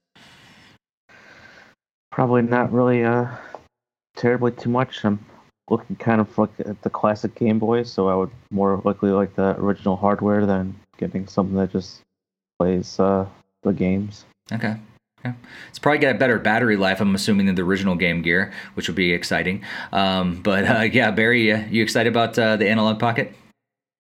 [2.16, 3.28] probably not really uh
[4.16, 5.04] terribly too much.
[5.04, 5.20] I'm
[5.70, 9.36] looking kind of like at the classic Game Boy, so I would more likely like
[9.36, 12.02] the original hardware than getting something that just
[12.60, 13.26] plays uh
[13.64, 14.26] the games.
[14.52, 14.76] Okay.
[15.20, 15.36] Okay.
[15.70, 18.88] It's probably got a better battery life, I'm assuming, than the original Game Gear, which
[18.88, 19.64] would be exciting.
[19.92, 23.34] Um, but uh, yeah, Barry, uh, you excited about uh, the Analog Pocket?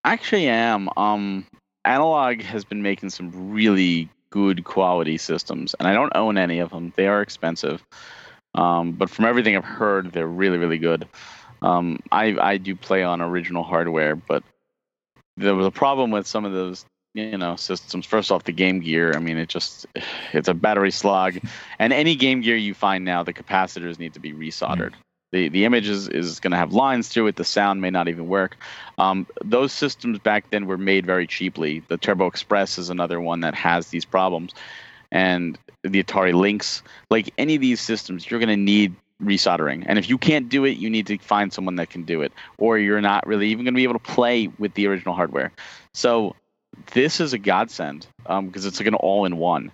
[0.03, 0.87] I Actually, am.
[0.97, 1.47] Um,
[1.83, 6.69] Analog has been making some really good quality systems, and I don't own any of
[6.69, 6.93] them.
[6.95, 7.83] They are expensive,
[8.53, 11.07] um, but from everything I've heard, they're really, really good.
[11.65, 14.43] Um, I I do play on original hardware, but
[15.35, 16.85] there was a problem with some of those
[17.15, 18.05] you know systems.
[18.05, 19.13] First off, the Game Gear.
[19.15, 19.87] I mean, it just
[20.31, 21.39] it's a battery slog,
[21.79, 24.93] and any Game Gear you find now, the capacitors need to be resoldered.
[25.31, 27.35] The, the image is, is going to have lines through it.
[27.35, 28.55] The sound may not even work.
[28.99, 31.83] Um, those systems back then were made very cheaply.
[31.87, 34.53] The Turbo Express is another one that has these problems,
[35.11, 36.83] and the Atari Lynx.
[37.09, 40.65] Like any of these systems, you're going to need resoldering, and if you can't do
[40.65, 43.65] it, you need to find someone that can do it, or you're not really even
[43.65, 45.51] going to be able to play with the original hardware.
[45.93, 46.35] So
[46.93, 49.71] this is a godsend because it's like an all-in-one,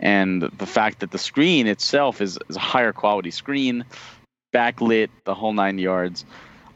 [0.00, 3.84] and the fact that the screen itself is, is a higher quality screen,
[4.54, 6.24] backlit, the whole nine yards.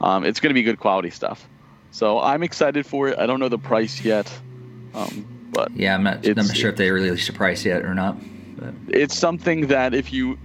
[0.01, 1.49] Um, it's going to be good quality stuff.
[1.93, 3.19] So I'm excited for it.
[3.19, 4.31] I don't know the price yet,
[4.95, 6.27] um, but Yeah, I'm not.
[6.27, 8.17] I'm not sure if they released a price yet or not.
[8.57, 10.39] But it's something that if you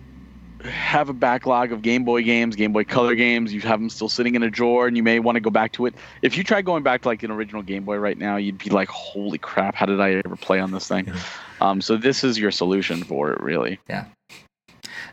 [0.63, 4.09] have a backlog of Game Boy games, Game Boy Color games, you have them still
[4.09, 5.95] sitting in a drawer, and you may want to go back to it.
[6.21, 8.69] If you try going back to like an original Game Boy right now, you'd be
[8.69, 9.75] like, "Holy crap!
[9.75, 11.11] How did I ever play on this thing?"
[11.61, 13.79] Um, so this is your solution for it, really.
[13.89, 14.05] Yeah.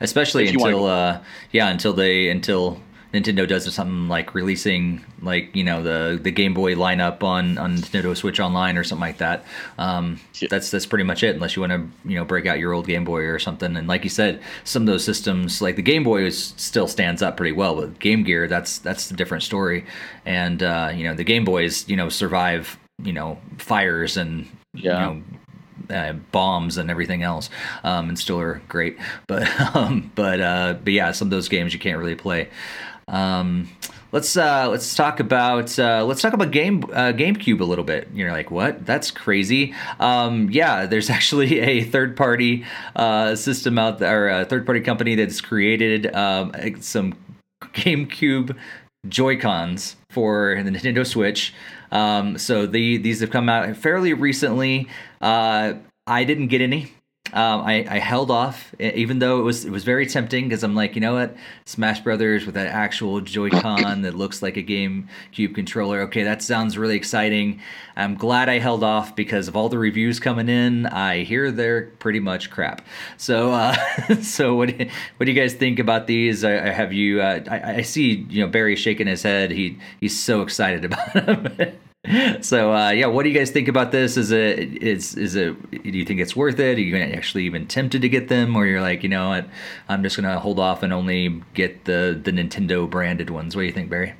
[0.01, 1.21] Especially until uh,
[1.53, 2.81] yeah, until they until
[3.15, 7.77] Nintendo does something like releasing like you know the the Game Boy lineup on on
[7.79, 9.45] Nintendo Switch Online or something like that.
[9.79, 10.49] Um, Yeah.
[10.51, 12.87] That's that's pretty much it, unless you want to you know break out your old
[12.87, 13.77] Game Boy or something.
[13.77, 17.23] And like you said, some of those systems like the Game Boy is, still stands
[17.23, 19.87] up pretty well, but Game Gear that's that's a different story.
[20.27, 25.11] And uh, you know the Game Boys you know survive you know fires and Yeah.
[25.11, 25.23] you know
[25.91, 27.51] uh, bombs and everything else,
[27.85, 28.97] um, and still are great.
[29.27, 32.49] But um, but uh, but yeah, some of those games you can't really play.
[33.09, 33.69] Um,
[34.13, 38.09] let's uh, let's talk about uh, let's talk about game uh, GameCube a little bit.
[38.15, 38.87] You're like, what?
[38.87, 39.75] That's crazy.
[40.01, 42.65] Um, yeah, there's actually a third party
[42.97, 47.15] uh, system out there, or a third party company that's created um, some
[47.63, 48.57] GameCube
[49.09, 51.53] Joy Cons for the Nintendo Switch.
[51.91, 54.89] Um, so the these have come out fairly recently.
[55.21, 55.75] Uh,
[56.07, 56.93] I didn't get any.
[57.33, 60.75] Um, I, I held off, even though it was it was very tempting because I'm
[60.75, 65.55] like, you know what, Smash Brothers with that actual Joy-Con that looks like a GameCube
[65.55, 66.03] controller.
[66.03, 67.61] Okay, that sounds really exciting.
[67.97, 70.87] I'm glad I held off because of all the reviews coming in.
[70.87, 72.87] I hear they're pretty much crap.
[73.17, 73.75] So, uh,
[74.23, 74.71] so what
[75.17, 76.45] what do you guys think about these?
[76.45, 77.21] I, I have you.
[77.23, 79.51] Uh, I, I see you know Barry shaking his head.
[79.51, 81.73] He he's so excited about them.
[82.43, 84.17] So uh, yeah, what do you guys think about this?
[84.17, 85.71] Is it is is it?
[85.71, 86.77] Do you think it's worth it?
[86.77, 89.49] Are you actually even tempted to get them, or you're like, you know what,
[89.89, 93.57] I'm just gonna hold off and only get the the Nintendo branded ones?
[93.57, 94.15] What do you think, Barry?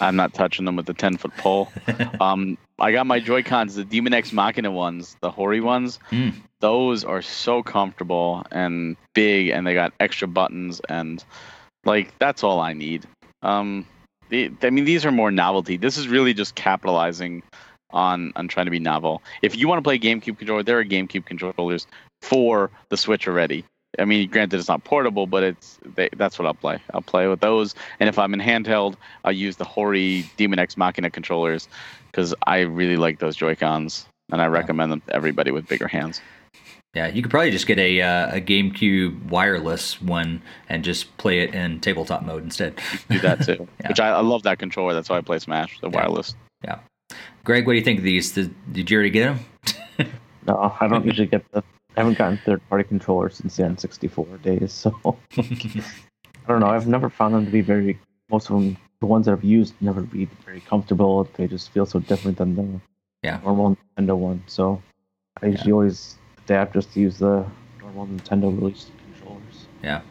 [0.00, 1.70] I'm not touching them with the 10 foot pole.
[2.20, 6.00] um, I got my Joy Cons, the Daemon X Machina ones, the Hori ones.
[6.10, 6.30] Hmm.
[6.58, 11.22] Those are so comfortable and big, and they got extra buttons, and
[11.84, 13.06] like that's all I need.
[13.42, 13.86] Um,
[14.34, 15.76] the, I mean, these are more novelty.
[15.76, 17.42] This is really just capitalizing
[17.90, 19.22] on on trying to be novel.
[19.42, 21.86] If you want to play GameCube controller, there are GameCube controllers
[22.22, 23.64] for the Switch already.
[23.98, 26.78] I mean, granted, it's not portable, but it's they, that's what I'll play.
[26.92, 30.76] I'll play with those, and if I'm in handheld, I'll use the Hori Daemon X
[30.76, 31.68] Machina controllers
[32.10, 34.06] because I really like those Joy Cons.
[34.32, 36.20] and I recommend them to everybody with bigger hands.
[36.94, 41.40] Yeah, you could probably just get a uh, a GameCube wireless one and just play
[41.40, 42.80] it in tabletop mode instead.
[43.10, 43.88] Do that too, Yeah.
[43.88, 44.94] which I, I love that controller.
[44.94, 45.96] That's why I play Smash, the Yeah.
[45.96, 46.34] wireless.
[46.62, 46.78] Yeah,
[47.42, 48.32] Greg, what do you think of these?
[48.32, 50.08] Did, did you already get them?
[50.46, 51.60] No, I don't usually get the.
[51.96, 54.94] I haven't gotten third-party controllers since the N64 days, so
[55.38, 55.42] I
[56.46, 56.66] don't know.
[56.66, 57.98] I've never found them to be very.
[58.30, 61.26] Most of them, the ones that I've used, never be very comfortable.
[61.38, 62.80] They just feel so different than the
[63.22, 63.40] Yeah.
[63.42, 64.42] normal Nintendo one.
[64.46, 64.82] So
[65.42, 67.46] I usually always adapt just to use the
[67.80, 69.66] normal Nintendo released controllers.
[69.82, 70.02] Yeah.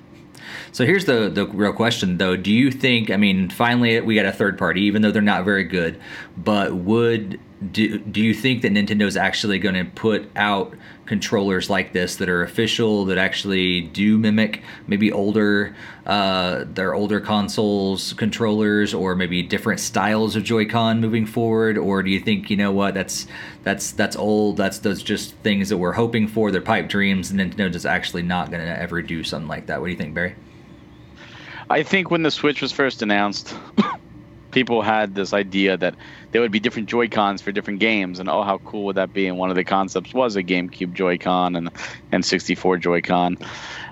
[0.72, 2.36] So here's the the real question though.
[2.36, 5.46] Do you think I mean finally we got a third party even though they're not
[5.46, 6.00] very good,
[6.36, 7.40] but would
[7.72, 10.74] do, do you think that Nintendo's actually going to put out
[11.06, 17.20] controllers like this that are official that actually do mimic maybe older uh their older
[17.20, 21.78] consoles controllers or maybe different styles of Joy-Con moving forward?
[21.78, 23.28] Or do you think you know what that's
[23.64, 27.40] that's that's old that's those just things that we're hoping for they're pipe dreams and
[27.40, 29.82] Nintendo's actually not going to ever do something like that?
[29.82, 30.36] What do you think Barry?
[31.70, 33.56] I think when the Switch was first announced,
[34.54, 35.96] people had this idea that
[36.32, 39.12] there would be different Joy Cons for different games, and oh, how cool would that
[39.12, 39.28] be?
[39.28, 41.70] And one of the concepts was a GameCube Joy Con and
[42.12, 43.38] and 64 Joy Con.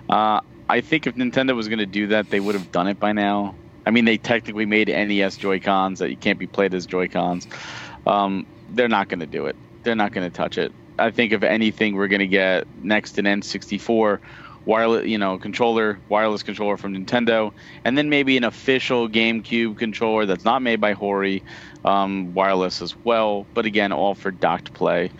[0.09, 0.39] Uh,
[0.69, 3.11] I think if Nintendo was going to do that, they would have done it by
[3.11, 3.57] now.
[3.85, 7.07] I mean, they technically made NES Joy Cons that you can't be played as Joy
[7.09, 7.47] Cons.
[8.05, 9.57] Um, they're not going to do it.
[9.83, 10.71] They're not going to touch it.
[10.97, 14.19] I think if anything, we're going to get next an N64
[14.65, 17.51] wireless, you know, controller, wireless controller from Nintendo,
[17.83, 21.43] and then maybe an official GameCube controller that's not made by Hori,
[21.83, 23.45] um, wireless as well.
[23.53, 25.11] But again, all for docked play.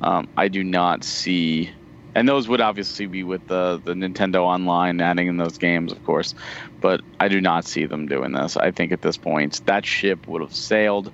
[0.00, 1.70] Um, I do not see,
[2.14, 6.04] and those would obviously be with the the Nintendo Online adding in those games, of
[6.04, 6.34] course.
[6.80, 8.56] But I do not see them doing this.
[8.56, 11.12] I think at this point that ship would have sailed,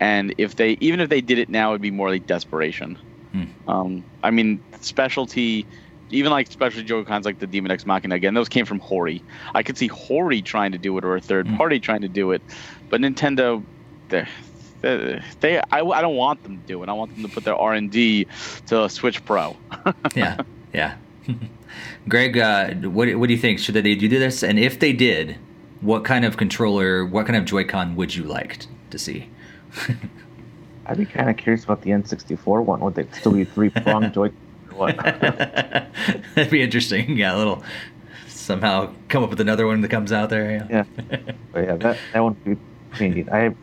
[0.00, 2.98] and if they even if they did it now, it'd be more like desperation.
[3.32, 3.44] Hmm.
[3.68, 5.66] Um, I mean, specialty
[6.10, 9.22] even like specialty Joy Cons like the Daemon X Machina again, those came from Hori.
[9.54, 11.56] I could see Hori trying to do it or a third Mm.
[11.56, 12.42] party trying to do it,
[12.90, 13.62] but Nintendo,
[14.08, 14.26] they,
[14.82, 16.88] they, they I, I don't want them to do it.
[16.88, 18.26] I want them to put their R and D
[18.66, 19.56] to Switch Pro.
[20.14, 20.36] yeah,
[20.72, 20.96] yeah.
[22.08, 23.58] Greg, uh, what what do you think?
[23.58, 24.42] Should they do this?
[24.44, 25.36] And if they did,
[25.80, 29.28] what kind of controller, what kind of Joy-Con would you like t- to see?
[30.86, 32.80] I'd be kind of curious about the N64 one.
[32.80, 34.30] Would they still be three prong joy?
[34.76, 34.96] Or what?
[36.34, 37.16] That'd be interesting.
[37.16, 37.62] Yeah, a little
[38.28, 40.50] somehow come up with another one that comes out there.
[40.70, 40.84] Yeah.
[41.10, 41.16] Yeah.
[41.52, 43.28] But yeah, that that one would be pretty neat.
[43.32, 43.54] I,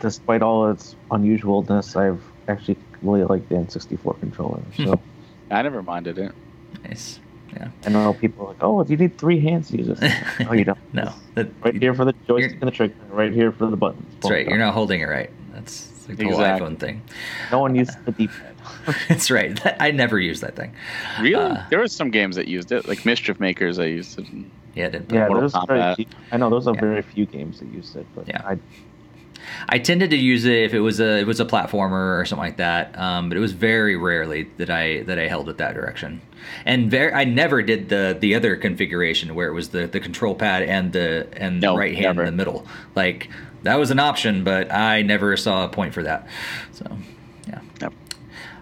[0.00, 4.60] despite all its unusualness, I've actually really liked the N64 controller.
[4.60, 4.84] Hmm.
[4.84, 5.00] So
[5.50, 6.32] I never minded it.
[6.84, 7.20] nice.
[7.52, 7.68] Yeah.
[7.86, 10.64] I know people are like, "Oh, you need three hands to use this." No, you
[10.64, 10.78] don't.
[10.92, 12.94] No, that, Right here for the joystick and the trigger.
[13.10, 14.04] Right here for the buttons.
[14.20, 14.46] that's right.
[14.48, 15.30] You're not holding it right.
[16.06, 16.66] That's like the whole Exactly.
[16.68, 17.02] iPhone thing.
[17.50, 18.54] No one uses the D-pad.
[19.08, 19.60] That's right.
[19.80, 20.72] I never use that thing.
[21.20, 21.34] Really?
[21.42, 23.78] Uh, there were some games that used it, like Mischief Makers.
[23.78, 24.26] I used it.
[24.74, 25.12] Yeah, I didn't.
[25.12, 26.06] yeah, Mortal there's very Kombat.
[26.32, 26.80] I know those are Yeah.
[26.80, 28.42] very few games that use it, but Yeah.
[28.44, 28.58] I
[29.68, 32.42] I tended to use it if it was a it was a platformer or something
[32.44, 32.98] like that.
[32.98, 36.20] Um, but it was very rarely that I that I held it that direction.
[36.64, 40.34] And very, I never did the the other configuration where it was the, the control
[40.34, 42.22] pad and the and No, the right hand never.
[42.24, 42.66] in the middle.
[42.96, 43.28] Like
[43.66, 46.26] that was an option, but I never saw a point for that.
[46.72, 46.86] So
[47.46, 47.60] yeah.
[47.80, 47.92] Yep.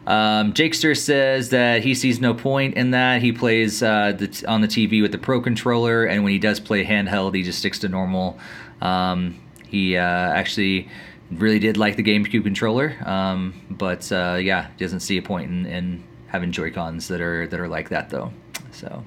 [0.07, 3.23] Um, Jakester says that he sees no point in that.
[3.23, 6.61] He plays uh, the, on the TV with the Pro controller, and when he does
[6.61, 8.39] play handheld, he just sticks to normal.
[8.81, 10.89] Um, he uh, actually
[11.31, 15.67] really did like the GameCube controller, um, but uh, yeah, doesn't see a point in,
[15.67, 18.33] in having Joy Cons that are that are like that though.
[18.73, 19.05] So.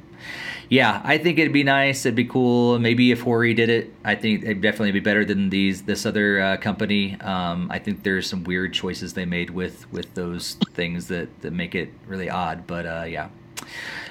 [0.70, 2.06] Yeah, I think it'd be nice.
[2.06, 2.78] It'd be cool.
[2.78, 6.42] Maybe if Hori did it, I think it'd definitely be better than these this other
[6.42, 7.20] uh, company.
[7.22, 11.54] Um, I think there's some weird choices they made with with those things that that
[11.54, 12.68] make it really odd.
[12.68, 13.30] But uh, yeah.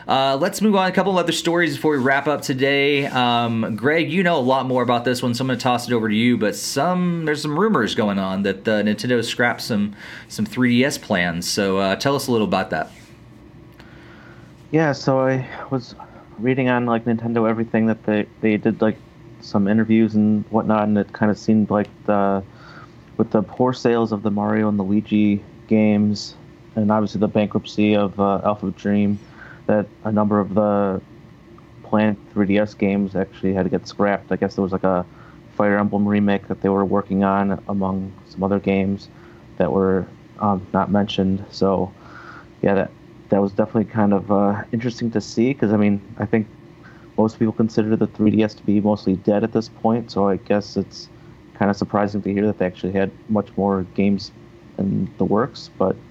[0.08, 0.88] Uh, let's move on.
[0.88, 3.06] A couple other stories before we wrap up today.
[3.06, 5.88] Um, Greg, you know a lot more about this one, so I'm going to toss
[5.88, 6.38] it over to you.
[6.38, 9.96] But some there's some rumors going on that uh, Nintendo scrapped some
[10.28, 11.48] some 3DS plans.
[11.48, 12.92] So uh, tell us a little about that.
[14.70, 15.94] Yeah, so I was
[16.38, 18.96] reading on like Nintendo everything that they they did like
[19.40, 22.42] some interviews and whatnot, and it kind of seemed like the
[23.16, 26.34] with the poor sales of the Mario and the Luigi games,
[26.74, 29.18] and obviously the bankruptcy of uh, Alpha Dream,
[29.66, 31.00] that a number of the
[31.82, 34.32] planned 3DS games actually had to get scrapped.
[34.32, 35.06] I guess there was like a
[35.56, 39.08] Fire Emblem remake that they were working on among some other games
[39.56, 40.06] that were
[40.40, 41.44] um, not mentioned.
[41.50, 41.92] So
[42.60, 42.90] yeah, that
[43.30, 46.48] that was definitely kind of uh, interesting to see because I mean I think
[47.18, 50.10] most people consider the 3DS to be mostly dead at this point.
[50.10, 51.10] So I guess it's
[51.54, 54.32] kind of surprising to hear that they actually had much more games
[54.78, 55.70] in the works.
[55.78, 56.02] But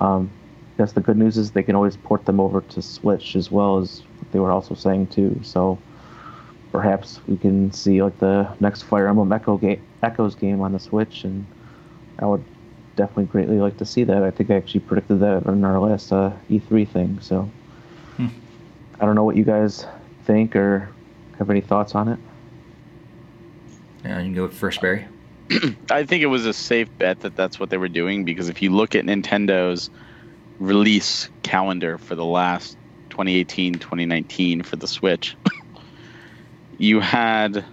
[0.00, 0.34] Um,
[0.78, 3.50] I guess the good news is they can always port them over to Switch as
[3.50, 5.40] well as they were also saying too.
[5.42, 5.84] So
[6.72, 9.60] perhaps we can see like the next Fire Emblem Echo
[10.02, 11.46] Echoes game on the Switch, and
[12.18, 12.44] I would
[12.96, 14.22] definitely greatly like to see that.
[14.22, 17.18] I think I actually predicted that in our last uh, E3 thing.
[17.20, 17.50] So
[18.16, 18.28] hmm.
[19.00, 19.86] I don't know what you guys
[20.24, 20.88] think or
[21.38, 22.18] have any thoughts on it.
[24.04, 25.06] Yeah, you can go first, Barry.
[25.90, 28.62] I think it was a safe bet that that's what they were doing because if
[28.62, 29.90] you look at Nintendo's
[30.58, 32.76] release calendar for the last
[33.10, 35.36] 2018 2019 for the Switch,
[36.78, 37.64] you had,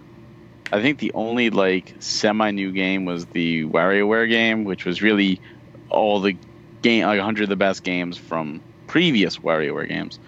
[0.71, 5.41] I think the only like semi new game was the WarioWare game, which was really
[5.89, 6.37] all the
[6.81, 10.19] game, like 100 of the best games from previous WarioWare games.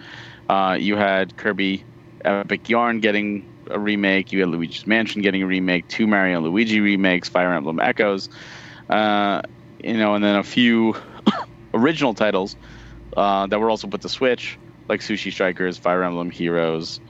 [0.48, 1.84] Uh, you had Kirby
[2.24, 4.32] Epic Yarn getting a remake.
[4.32, 8.28] You had Luigi's Mansion getting a remake, two Mario and Luigi remakes, Fire Emblem Echoes,
[8.90, 9.42] uh,
[9.82, 10.96] you know, and then a few
[11.74, 12.56] original titles
[13.16, 17.00] uh, that were also put to Switch, like Sushi Strikers, Fire Emblem Heroes,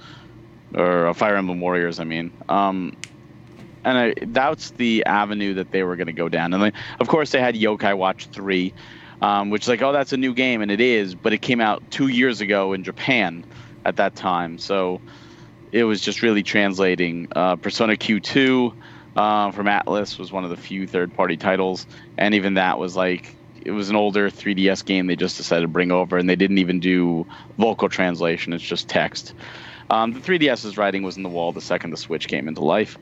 [0.74, 1.98] or uh, Fire Emblem Warriors.
[1.98, 2.96] I mean, um,
[3.84, 6.54] and I, that's the avenue that they were going to go down.
[6.54, 8.72] And of course, they had Yokai Watch three.
[9.20, 11.60] Um, which is like, oh, that's a new game, and it is, but it came
[11.60, 13.44] out two years ago in Japan
[13.84, 14.58] at that time.
[14.58, 15.00] So
[15.70, 17.28] it was just really translating.
[17.34, 18.74] Uh, Persona Q2
[19.16, 21.86] uh, from Atlus was one of the few third-party titles,
[22.18, 25.68] and even that was like it was an older 3DS game they just decided to
[25.68, 27.26] bring over, and they didn't even do
[27.58, 28.52] vocal translation.
[28.52, 29.34] It's just text.
[29.90, 32.98] Um, the 3DS's writing was in the wall the second the Switch came into life.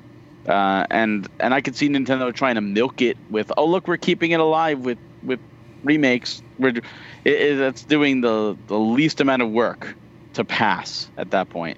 [0.47, 3.97] Uh, and and I could see Nintendo trying to milk it with, oh look, we're
[3.97, 5.41] keeping it alive with with
[5.85, 6.43] remakes.
[6.59, 6.85] We're it,
[7.25, 9.95] it, that's doing the the least amount of work
[10.35, 11.77] to pass at that point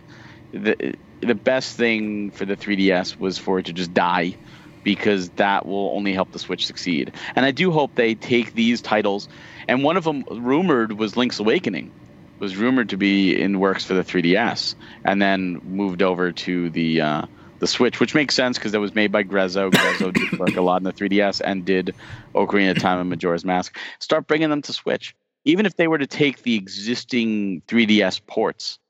[0.53, 4.37] the the best thing for the 3DS was for it to just die
[4.83, 7.13] because that will only help the Switch succeed.
[7.37, 9.29] And I do hope they take these titles
[9.69, 11.93] and one of them rumored was Link's Awakening
[12.41, 17.01] was rumored to be in works for the 3DS and then moved over to the
[17.01, 17.23] uh,
[17.63, 19.71] the Switch, which makes sense because it was made by Grezzo.
[19.71, 21.95] Grezzo did work a lot in the 3DS and did
[22.35, 23.79] Ocarina of Time and Majora's Mask.
[24.01, 25.15] Start bringing them to Switch.
[25.45, 28.81] Even if they were to take the existing 3DS ports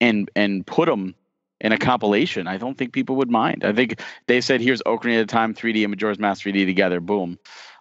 [0.00, 1.16] and and put them
[1.60, 3.64] in a compilation, I don't think people would mind.
[3.64, 7.36] I think they said, "Here's Ocarina of Time 3D and Majora's Mask 3D together." Boom.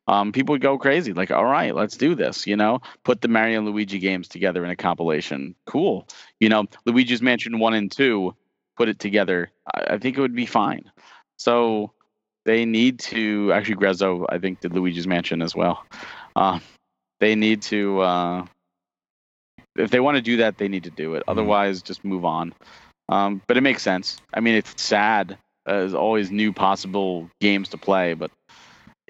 [0.07, 1.13] Um, people would go crazy.
[1.13, 2.47] Like, all right, let's do this.
[2.47, 5.53] You know, put the Mario and Luigi games together in a compilation.
[5.65, 6.07] Cool.
[6.39, 8.33] You know, Luigi's Mansion one and two,
[8.79, 9.51] put it together.
[9.75, 10.89] I, I think it would be fine.
[11.37, 11.91] So
[12.45, 15.85] they need to actually Grezzo, I think, did Luigi's Mansion as well.
[16.35, 16.59] Uh,
[17.19, 18.45] they need to uh,
[19.75, 21.19] if they want to do that, they need to do it.
[21.19, 21.31] Mm-hmm.
[21.31, 22.53] Otherwise, just move on.
[23.09, 24.17] Um, but it makes sense.
[24.33, 25.37] I mean, it's sad.
[25.65, 28.31] Uh, there's always new possible games to play, but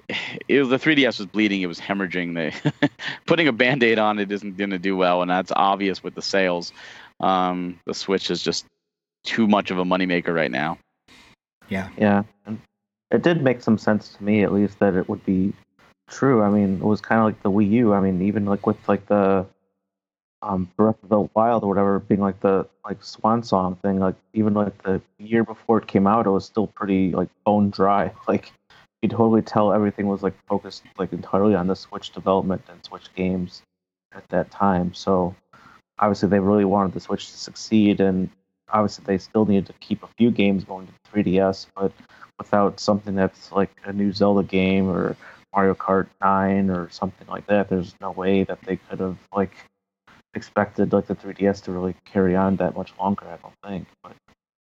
[0.48, 1.62] it was, the 3DS was bleeding.
[1.62, 2.34] It was hemorrhaging.
[2.34, 2.88] They
[3.26, 6.22] putting a band-aid on it isn't going to do well, and that's obvious with the
[6.22, 6.72] sales.
[7.20, 8.64] Um, the Switch is just
[9.24, 10.78] too much of a moneymaker right now.
[11.68, 11.88] Yeah.
[11.96, 12.24] Yeah.
[12.46, 12.60] And
[13.10, 15.52] it did make some sense to me, at least, that it would be
[16.08, 16.42] true.
[16.42, 17.94] I mean, it was kind of like the Wii U.
[17.94, 19.46] I mean, even like with like the
[20.42, 23.98] um, Breath of the Wild or whatever being like the like swan song thing.
[23.98, 27.70] Like even like the year before it came out, it was still pretty like bone
[27.70, 28.12] dry.
[28.28, 28.52] Like
[29.02, 33.12] you totally tell everything was like focused like entirely on the Switch development and Switch
[33.14, 33.62] games
[34.12, 34.92] at that time.
[34.94, 35.34] So
[35.98, 38.30] obviously they really wanted the Switch to succeed, and
[38.72, 41.92] obviously they still needed to keep a few games going to 3DS, but
[42.38, 45.16] without something that's like a new Zelda game or
[45.54, 49.52] Mario Kart 9 or something like that, there's no way that they could have like
[50.34, 53.26] expected like the 3DS to really carry on that much longer.
[53.26, 54.14] I don't think, but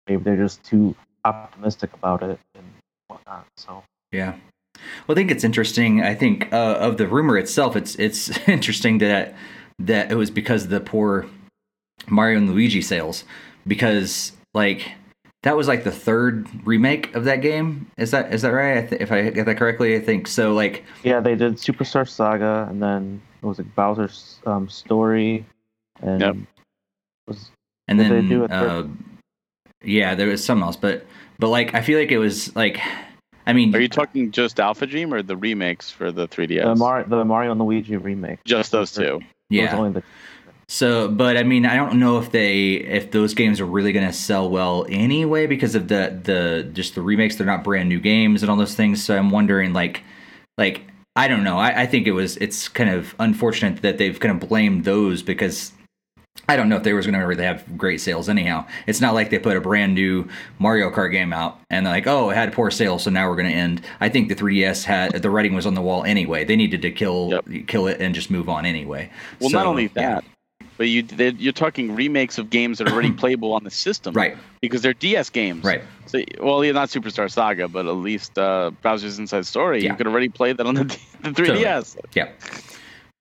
[0.07, 2.65] maybe they're just too optimistic about it and
[3.07, 3.45] whatnot.
[3.57, 4.35] So yeah.
[5.07, 6.03] Well, I think it's interesting.
[6.03, 9.35] I think uh, of the rumor itself, it's it's interesting that
[9.79, 11.27] that it was because of the poor
[12.07, 13.23] Mario and Luigi sales,
[13.67, 14.91] because like
[15.43, 17.89] that was like the third remake of that game.
[17.97, 18.77] Is that is that right?
[18.77, 20.53] I th- if I get that correctly, I think so.
[20.53, 25.45] Like yeah, they did Superstar Saga, and then it was like Bowser's um, Story,
[26.01, 26.35] and yep.
[27.27, 27.51] was
[27.87, 28.87] and then do uh,
[29.83, 31.05] yeah, there was something else, but
[31.39, 32.79] but like I feel like it was like
[33.47, 36.63] I mean, are you talking just Alpha Dream or the remakes for the 3DS?
[36.63, 38.43] The, Mar- the Mario and Luigi remake.
[38.43, 39.21] Just those two.
[39.49, 39.93] Yeah.
[40.69, 44.05] So, but I mean, I don't know if they if those games are really going
[44.05, 47.35] to sell well anyway because of the the just the remakes.
[47.35, 49.03] They're not brand new games and all those things.
[49.03, 50.03] So I'm wondering, like,
[50.57, 50.81] like
[51.15, 51.57] I don't know.
[51.57, 55.23] I, I think it was it's kind of unfortunate that they've kind of blamed those
[55.23, 55.71] because
[56.49, 58.65] I don't know if they was going to really have great sales anyhow.
[58.85, 60.27] It's not like they put a brand new
[60.59, 63.35] Mario Kart game out and they're like, oh, it had poor sales, so now we're
[63.35, 63.81] going to end.
[63.99, 66.45] I think the 3DS had the writing was on the wall anyway.
[66.45, 67.67] They needed to kill yep.
[67.67, 69.09] kill it and just move on anyway.
[69.39, 70.29] Well, so, not only that, yeah.
[70.77, 71.03] But you
[71.37, 74.37] you're talking remakes of games that are already playable on the system, right?
[74.61, 75.81] Because they're DS games, right?
[76.05, 79.83] So, well, yeah, not Superstar Saga, but at least uh, Bowser's Inside Story.
[79.83, 79.91] Yeah.
[79.91, 80.83] You could already play that on the,
[81.21, 81.35] the 3DS.
[81.35, 82.03] Totally.
[82.15, 82.29] Yeah,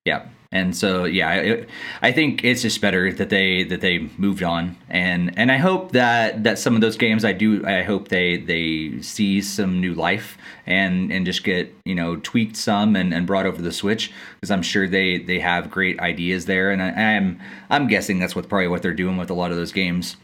[0.06, 0.26] yeah.
[0.52, 1.68] And so, yeah, it,
[2.00, 5.90] I think it's just better that they that they moved on, and and I hope
[5.92, 9.92] that that some of those games I do I hope they they see some new
[9.92, 14.12] life and and just get you know tweaked some and, and brought over the Switch
[14.36, 18.36] because I'm sure they they have great ideas there, and I, I'm I'm guessing that's
[18.36, 20.16] what probably what they're doing with a lot of those games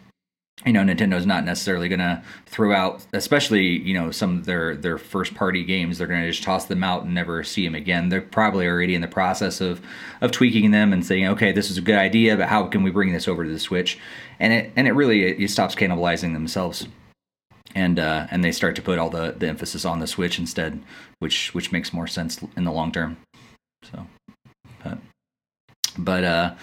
[0.64, 4.76] you know nintendo's not necessarily going to throw out especially you know some of their
[4.76, 7.74] their first party games they're going to just toss them out and never see them
[7.74, 8.08] again.
[8.08, 9.80] They're probably already in the process of
[10.20, 12.90] of tweaking them and saying okay this is a good idea but how can we
[12.90, 13.98] bring this over to the switch?
[14.38, 16.86] And it and it really it, it stops cannibalizing themselves.
[17.74, 20.82] And uh and they start to put all the the emphasis on the switch instead
[21.18, 23.16] which which makes more sense in the long term.
[23.90, 24.06] So
[24.84, 24.98] but
[25.98, 26.54] but uh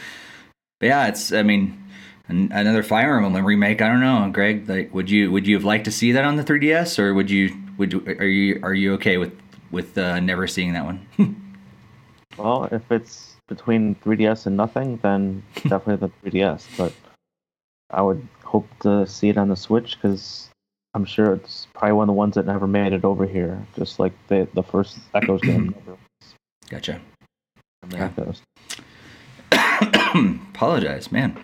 [0.80, 1.89] but yeah it's i mean
[2.30, 3.81] another Fire Emblem remake.
[3.81, 4.69] I don't know, Greg.
[4.69, 7.30] Like, would you would you have liked to see that on the 3DS, or would
[7.30, 9.38] you would you, are you are you okay with
[9.72, 11.06] with uh, never seeing that one?
[12.38, 16.65] well, if it's between 3DS and nothing, then definitely the 3DS.
[16.77, 16.93] But
[17.89, 20.49] I would hope to see it on the Switch because
[20.93, 23.99] I'm sure it's probably one of the ones that never made it over here, just
[23.99, 25.76] like the the first Echoes game.
[26.69, 27.01] Gotcha.
[30.53, 31.35] Apologize, man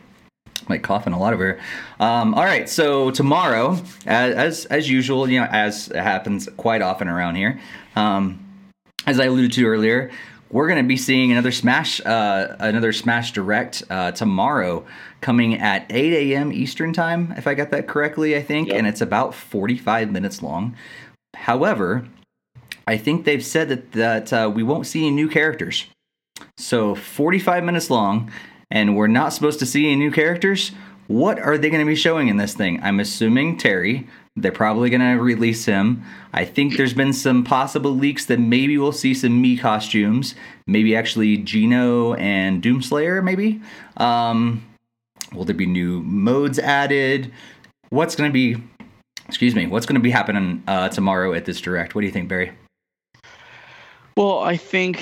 [0.70, 1.60] might cough in a lot of air.
[2.00, 3.74] Um, all right, so tomorrow,
[4.06, 7.60] as, as, as usual, you know, as happens quite often around here,
[7.96, 8.40] um,
[9.08, 10.12] as I alluded to earlier,
[10.52, 14.86] we're going to be seeing another Smash, uh, another Smash Direct uh, tomorrow,
[15.22, 16.54] coming at 8 a.m.
[16.54, 18.36] Eastern time, if I got that correctly.
[18.36, 18.78] I think, yep.
[18.78, 20.76] and it's about 45 minutes long.
[21.34, 22.08] However,
[22.88, 25.86] I think they've said that that uh, we won't see any new characters.
[26.58, 28.32] So 45 minutes long
[28.72, 30.72] and we're not supposed to see any new characters,
[31.08, 32.82] what are they going to be showing in this thing?
[32.82, 34.08] I'm assuming Terry.
[34.36, 36.04] They're probably going to release him.
[36.34, 40.36] I think there's been some possible leaks that maybe we'll see some Mii costumes.
[40.68, 43.62] Maybe actually Geno and Doomslayer, maybe.
[43.96, 44.66] Um,
[45.32, 47.32] will there be new modes added?
[47.90, 48.62] What's going to be,
[49.28, 51.96] excuse me, what's going to be happening uh, tomorrow at this direct?
[51.96, 52.52] What do you think, Barry?
[54.18, 55.02] Well, I think,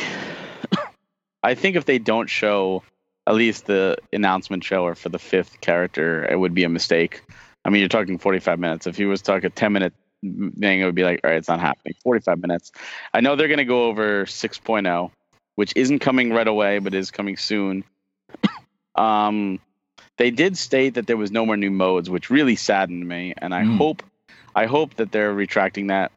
[1.43, 2.83] I think if they don't show
[3.27, 7.21] at least the announcement show for the fifth character, it would be a mistake.
[7.65, 8.87] I mean, you're talking 45 minutes.
[8.87, 9.93] If he was talking a 10 minute
[10.59, 11.95] thing, it would be like, all right, it's not happening.
[12.03, 12.71] 45 minutes.
[13.13, 15.11] I know they're going to go over 6.0,
[15.55, 17.83] which isn't coming right away, but is coming soon.
[18.95, 19.59] um,
[20.17, 23.53] they did state that there was no more new modes, which really saddened me, and
[23.53, 23.77] I mm.
[23.77, 24.03] hope,
[24.55, 26.11] I hope that they're retracting that.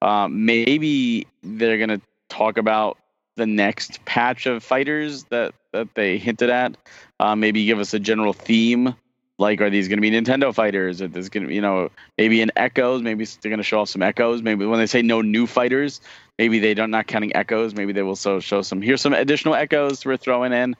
[0.00, 2.98] Um, maybe they're going to talk about
[3.36, 6.76] the next patch of fighters that that they hinted at.
[7.20, 8.94] Uh, maybe give us a general theme.
[9.36, 11.02] Like, are these going to be Nintendo fighters?
[11.02, 13.02] Are this going to, you know, maybe in Echoes?
[13.02, 14.42] Maybe they're going to show off some Echoes.
[14.42, 16.00] Maybe when they say no new fighters,
[16.38, 17.74] maybe they don't not counting Echoes.
[17.74, 18.80] Maybe they will so show some.
[18.80, 20.76] Here's some additional Echoes we're throwing in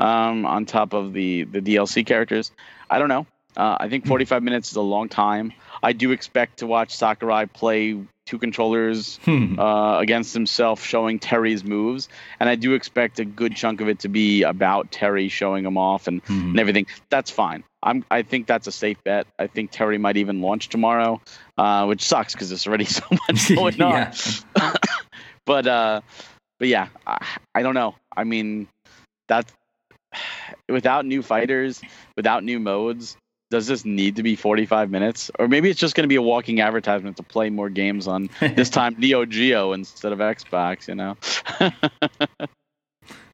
[0.00, 2.52] um, on top of the the DLC characters.
[2.88, 3.26] I don't know.
[3.56, 5.52] Uh, I think 45 minutes is a long time.
[5.82, 8.00] I do expect to watch Sakurai play
[8.30, 9.58] two controllers hmm.
[9.58, 12.08] uh, against himself, showing Terry's moves,
[12.38, 15.76] and I do expect a good chunk of it to be about Terry showing him
[15.76, 16.50] off and, hmm.
[16.50, 16.86] and everything.
[17.10, 17.64] That's fine.
[17.82, 19.26] I'm, I think that's a safe bet.
[19.38, 21.20] I think Terry might even launch tomorrow,
[21.58, 24.12] uh, which sucks because there's already so much going on.
[25.44, 26.00] but uh,
[26.58, 27.96] but yeah, I, I don't know.
[28.16, 28.68] I mean,
[29.26, 29.52] that's
[30.68, 31.80] without new fighters,
[32.16, 33.16] without new modes,
[33.50, 35.30] does this need to be 45 minutes?
[35.38, 38.30] Or maybe it's just going to be a walking advertisement to play more games on
[38.40, 41.16] this time neo geo instead of xbox you know?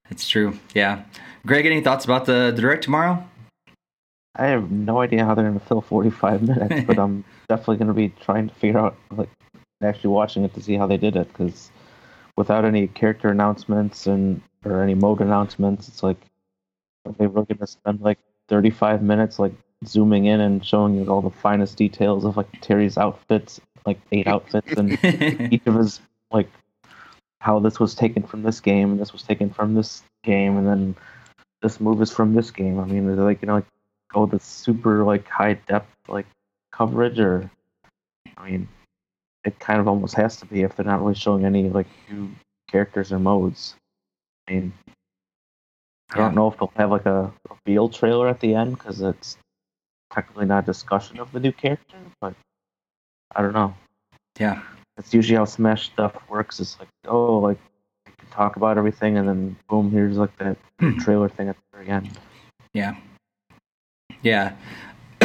[0.08, 1.02] It's true yeah.
[1.44, 3.26] Greg any thoughts about the, the direct tomorrow?
[4.36, 7.88] I have no idea how they're going to fill 45 minutes but i'm definitely going
[7.88, 9.28] to be trying to figure out like
[9.82, 11.70] actually watching it to see how they did it because
[12.36, 16.18] without any character announcements and or any mode announcements it's like
[17.18, 18.18] they really going to spend like
[18.48, 19.52] 35 minutes like
[19.84, 24.26] zooming in and showing you all the finest details of like Terry's outfits, like eight
[24.26, 24.92] outfits, and
[25.52, 26.00] each of his
[26.30, 26.48] like
[27.40, 30.66] how this was taken from this game and this was taken from this game, and
[30.66, 30.96] then
[31.62, 32.78] this move is from this game.
[32.78, 33.66] I mean, they're like you know like
[34.14, 36.26] oh the super like high depth like
[36.72, 37.50] coverage, or
[38.36, 38.68] I mean,
[39.44, 42.30] it kind of almost has to be if they're not really showing any like new
[42.70, 43.74] characters or modes.
[44.48, 44.72] I mean,
[46.10, 49.36] I don't know if they'll have like a reveal trailer at the end because it's
[50.12, 52.34] technically not a discussion of the new character, but
[53.34, 53.74] I don't know.
[54.38, 54.62] Yeah.
[54.96, 56.58] That's usually how Smash stuff works.
[56.60, 57.58] It's like, oh, like
[58.06, 60.98] you can talk about everything, and then boom, here's like that Hmm.
[60.98, 62.10] trailer thing at the very end.
[62.74, 62.96] Yeah.
[64.22, 64.54] Yeah.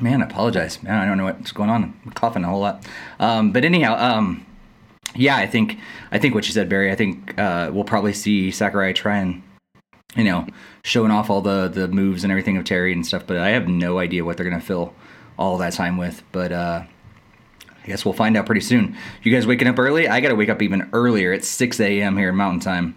[0.00, 0.82] Man, I apologize.
[0.82, 1.98] Man, I don't know what's going on.
[2.04, 2.86] I'm coughing a whole lot.
[3.18, 4.46] Um, but anyhow, um,
[5.14, 5.78] yeah, I think
[6.10, 6.90] I think what you said, Barry.
[6.90, 9.42] I think uh, we'll probably see Sakurai try and
[10.16, 10.46] you know
[10.84, 13.24] showing off all the the moves and everything of Terry and stuff.
[13.26, 14.94] But I have no idea what they're gonna fill
[15.38, 16.22] all that time with.
[16.32, 16.84] But uh,
[17.82, 18.96] I guess we'll find out pretty soon.
[19.22, 20.08] You guys waking up early?
[20.08, 21.32] I gotta wake up even earlier.
[21.32, 22.16] It's 6 a.m.
[22.16, 22.94] here in Mountain Time.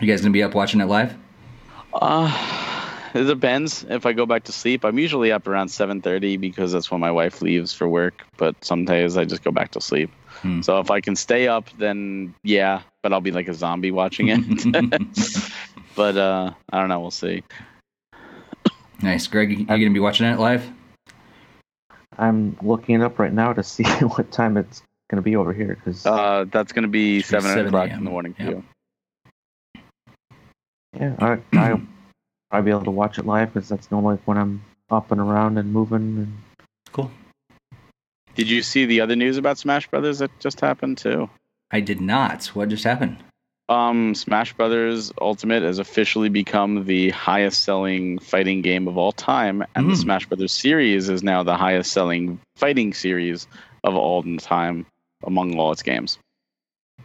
[0.00, 1.14] You guys gonna be up watching it live?
[1.92, 2.30] Uh,
[3.14, 3.84] it depends.
[3.88, 7.10] If I go back to sleep, I'm usually up around 7:30 because that's when my
[7.10, 8.24] wife leaves for work.
[8.36, 10.10] But some days I just go back to sleep.
[10.42, 10.62] Hmm.
[10.62, 12.82] So if I can stay up, then yeah.
[13.02, 15.50] But I'll be like a zombie watching it.
[15.96, 17.00] but uh, I don't know.
[17.00, 17.42] We'll see.
[19.02, 19.58] Nice, Greg.
[19.58, 20.68] You gonna be watching it live?
[22.18, 25.52] I'm looking it up right now to see what time it's going to be over
[25.52, 28.50] here because Uh, that's gonna be seven 7 o'clock in the morning for Yep.
[28.52, 29.80] you.
[30.98, 31.80] yeah, I, I'll
[32.50, 35.58] probably be able to watch it live because that's normally when I'm up and around
[35.58, 35.96] and moving.
[36.18, 36.38] And
[36.92, 37.10] Cool.
[38.36, 41.28] Did you see the other news about Smash Brothers that just happened too?
[41.70, 42.46] I did not.
[42.48, 43.18] What just happened?
[43.68, 49.88] Um, Smash Brothers Ultimate has officially become the highest-selling fighting game of all time, and
[49.88, 50.02] the Mm.
[50.02, 53.46] Smash Brothers series is now the highest-selling fighting series
[53.82, 54.84] of all time
[55.26, 56.18] among all its games.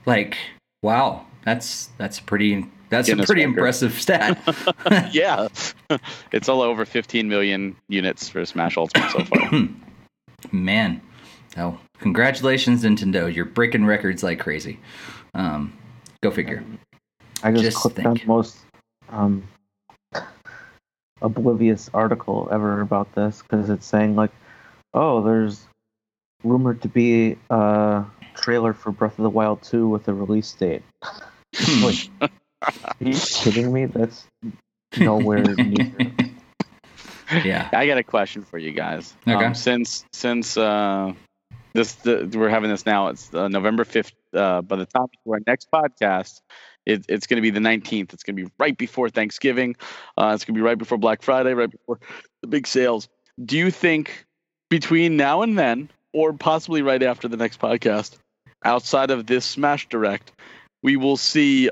[0.06, 0.38] Like,
[0.84, 3.58] wow, that's that's pretty that's Guinness a pretty record.
[3.60, 4.38] impressive stat.
[5.14, 5.48] yeah,
[6.34, 9.52] it's all over 15 million units for Smash Ultimate so far.
[10.52, 11.00] Man,
[11.58, 13.34] oh, congratulations, Nintendo!
[13.34, 14.80] You're breaking records like crazy.
[15.34, 15.74] Um,
[16.22, 16.64] go figure.
[17.44, 18.22] I just, Just clicked on think.
[18.22, 18.58] the most
[19.10, 19.48] um,
[21.22, 24.32] oblivious article ever about this because it's saying like,
[24.94, 25.66] oh, there's
[26.44, 28.04] rumored to be a
[28.36, 30.84] trailer for Breath of the Wild 2 with a release date.
[31.82, 32.30] like, are
[33.00, 33.86] you kidding me?
[33.86, 34.28] That's
[34.98, 35.94] nowhere near.
[37.44, 37.70] Yeah.
[37.72, 39.16] I got a question for you guys.
[39.28, 39.46] Okay.
[39.46, 41.14] Um, since since uh,
[41.74, 44.14] this the, we're having this now, it's uh, November fifth.
[44.34, 46.42] Uh, by the time of our next podcast,
[46.86, 48.14] it, it's going to be the nineteenth.
[48.14, 49.76] It's going to be right before Thanksgiving.
[50.18, 52.00] Uh, it's going to be right before Black Friday, right before
[52.42, 53.08] the big sales.
[53.44, 54.26] Do you think
[54.70, 58.18] between now and then, or possibly right after the next podcast,
[58.64, 60.32] outside of this Smash Direct,
[60.84, 61.70] we will see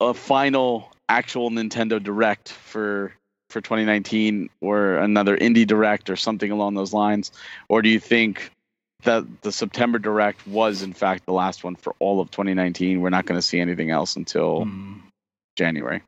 [0.00, 3.12] a final actual Nintendo Direct for
[3.52, 7.30] for 2019 or another indie direct or something along those lines
[7.68, 8.50] or do you think
[9.04, 13.10] that the September direct was in fact the last one for all of 2019 we're
[13.10, 14.98] not going to see anything else until Hmm.
[15.56, 16.02] January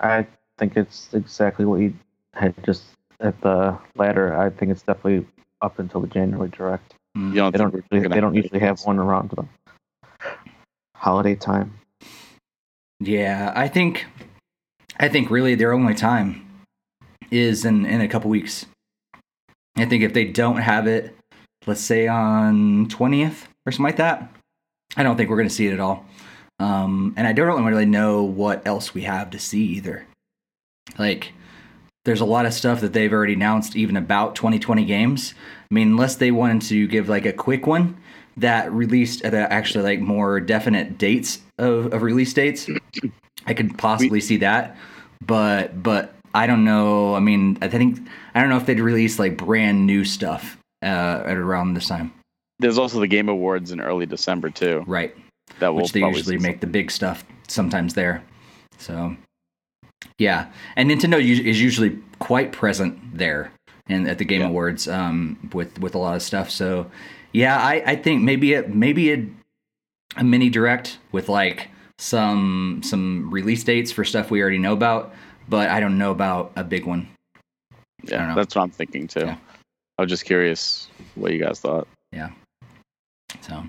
[0.00, 0.26] I
[0.58, 1.94] think it's exactly what you
[2.34, 2.82] had just
[3.20, 4.36] at the ladder.
[4.36, 5.26] I think it's definitely
[5.60, 6.94] up until the January direct.
[7.14, 7.34] Hmm.
[7.34, 9.46] don't They don't we're usually, gonna they don't have usually have one around the
[10.96, 11.78] holiday time.
[13.00, 14.06] Yeah, I think
[14.98, 16.44] I think really their only time
[17.30, 18.66] is in in a couple weeks.
[19.76, 21.16] I think if they don't have it,
[21.66, 24.30] let's say on 20th or something like that,
[24.96, 26.04] I don't think we're going to see it at all.
[26.58, 30.06] Um, and I don't really know what else we have to see either.
[30.98, 31.32] Like,
[32.04, 35.34] there's a lot of stuff that they've already announced, even about 2020 games.
[35.70, 37.96] I mean, unless they wanted to give like a quick one
[38.36, 42.68] that released at actually like more definite dates of, of release dates,
[43.46, 44.76] I could possibly see that.
[45.24, 47.14] But but I don't know.
[47.14, 48.00] I mean, I think
[48.34, 52.12] I don't know if they'd release like brand new stuff uh, at around this time,
[52.58, 55.14] there's also the game awards in early December too right?
[55.58, 58.22] that will Which they usually make the big stuff sometimes there.
[58.78, 59.16] So
[60.18, 63.52] yeah, and Nintendo is usually quite present there
[63.88, 64.48] and at the Game Yeah.
[64.48, 66.50] Awards um, with with a lot of stuff.
[66.50, 66.90] So
[67.32, 69.26] yeah, I, I think maybe a maybe a,
[70.16, 71.68] a mini direct with like
[71.98, 75.14] some some release dates for stuff we already know about,
[75.52, 77.06] but I don't know about a big one.
[77.70, 77.76] I
[78.06, 78.34] don't yeah know.
[78.34, 79.36] that's what I'm thinking too Yeah.
[79.98, 82.30] I was just curious what you guys thought Yeah.
[83.42, 83.62] So,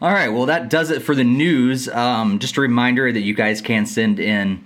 [0.00, 0.28] all right.
[0.28, 1.88] Well, that does it for the news.
[1.88, 4.62] Um, just a reminder that you guys can send in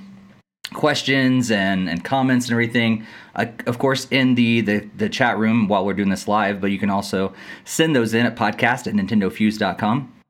[0.74, 3.06] questions and, and comments and everything.
[3.34, 6.70] Uh, of course, in the, the the chat room while we're doing this live, but
[6.70, 7.32] you can also
[7.64, 10.21] send those in at podcast at nintendofuse.com.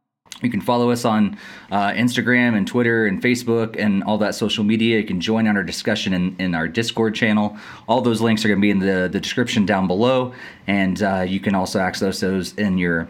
[0.43, 1.39] You can follow us on
[1.70, 4.98] uh, Instagram and Twitter and Facebook and all that social media.
[4.98, 7.56] You can join on our discussion in, in our Discord channel.
[7.89, 10.35] All those links are going to be in the, the description down below.
[10.66, 13.09] And uh, you can also access those in your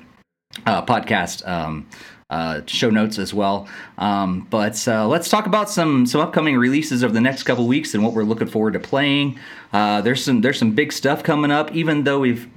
[0.66, 1.88] uh, podcast um,
[2.30, 3.68] uh, show notes as well.
[3.98, 7.94] Um, but uh, let's talk about some some upcoming releases over the next couple weeks
[7.94, 9.38] and what we're looking forward to playing.
[9.72, 12.48] Uh, there's some there's some big stuff coming up, even though we've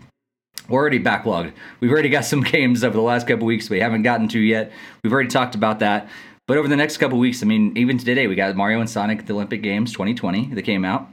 [0.69, 1.53] we're already backlogged.
[1.79, 4.71] We've already got some games over the last couple weeks we haven't gotten to yet.
[5.03, 6.09] We've already talked about that.
[6.47, 9.19] But over the next couple weeks, I mean, even today, we got Mario and Sonic
[9.19, 11.09] at the Olympic Games 2020 that came out.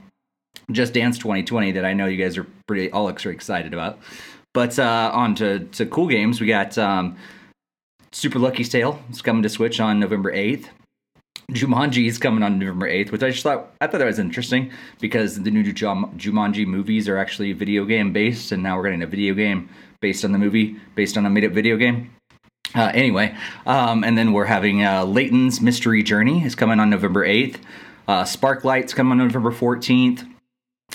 [0.71, 3.99] Just Dance 2020 that I know you guys are pretty all extra excited about.
[4.53, 7.17] But uh, on to, to cool games, we got um,
[8.11, 9.01] Super Lucky's Tale.
[9.09, 10.67] It's coming to Switch on November 8th.
[11.53, 14.71] Jumanji is coming on November 8th, which I just thought I thought that was interesting
[14.99, 19.07] because the new Jumanji movies are actually video game based, and now we're getting a
[19.07, 19.69] video game
[20.01, 22.13] based on the movie, based on a made up video game.
[22.75, 23.35] Uh, anyway,
[23.67, 27.57] um, and then we're having uh, Layton's Mystery Journey is coming on November 8th.
[28.07, 30.27] Uh, Sparklite's coming on November 14th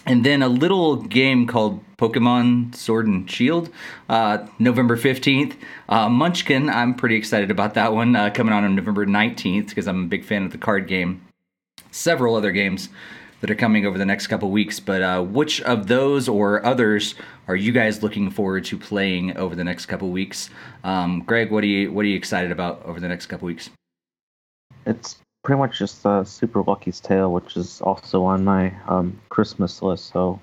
[0.08, 3.68] and then a little game called Pokemon Sword and Shield,
[4.08, 5.54] uh, November 15th.
[5.88, 9.86] Uh, Munchkin, I'm pretty excited about that one uh, coming on on November 19th because
[9.86, 11.22] I'm a big fan of the card game.
[11.90, 12.88] Several other games
[13.40, 17.14] that are coming over the next couple weeks, but uh, which of those or others
[17.46, 20.48] are you guys looking forward to playing over the next couple weeks?
[20.84, 23.70] Um, Greg, what are you what are you excited about over the next couple weeks?
[24.86, 29.82] It's pretty much just uh, Super Lucky's Tale, which is also on my um, Christmas
[29.82, 30.12] list.
[30.12, 30.40] So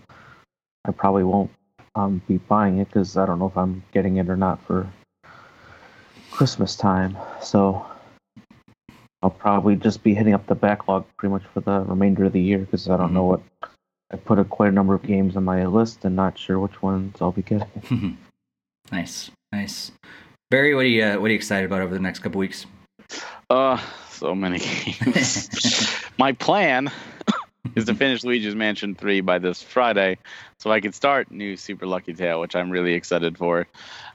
[0.86, 1.52] I probably won't
[1.96, 4.88] um, be buying it because I don't know if I'm getting it or not for
[6.32, 7.18] Christmas time.
[7.42, 7.86] So
[9.22, 12.42] I'll probably just be hitting up the backlog pretty much for the remainder of the
[12.42, 13.42] year because I don't know what.
[14.12, 16.84] I put a quite a number of games on my list and not sure which
[16.84, 18.20] ones I'll be getting.
[18.92, 19.92] nice, nice.
[20.52, 22.68] Barry, what are you uh, what are you excited about over the next couple weeks?
[23.50, 23.82] Uh,
[24.16, 25.90] so many games.
[26.18, 26.92] My plan
[27.76, 30.18] is to finish Luigi's Mansion 3 by this Friday
[30.58, 33.68] so I can start new Super Lucky Tale, which I'm really excited for.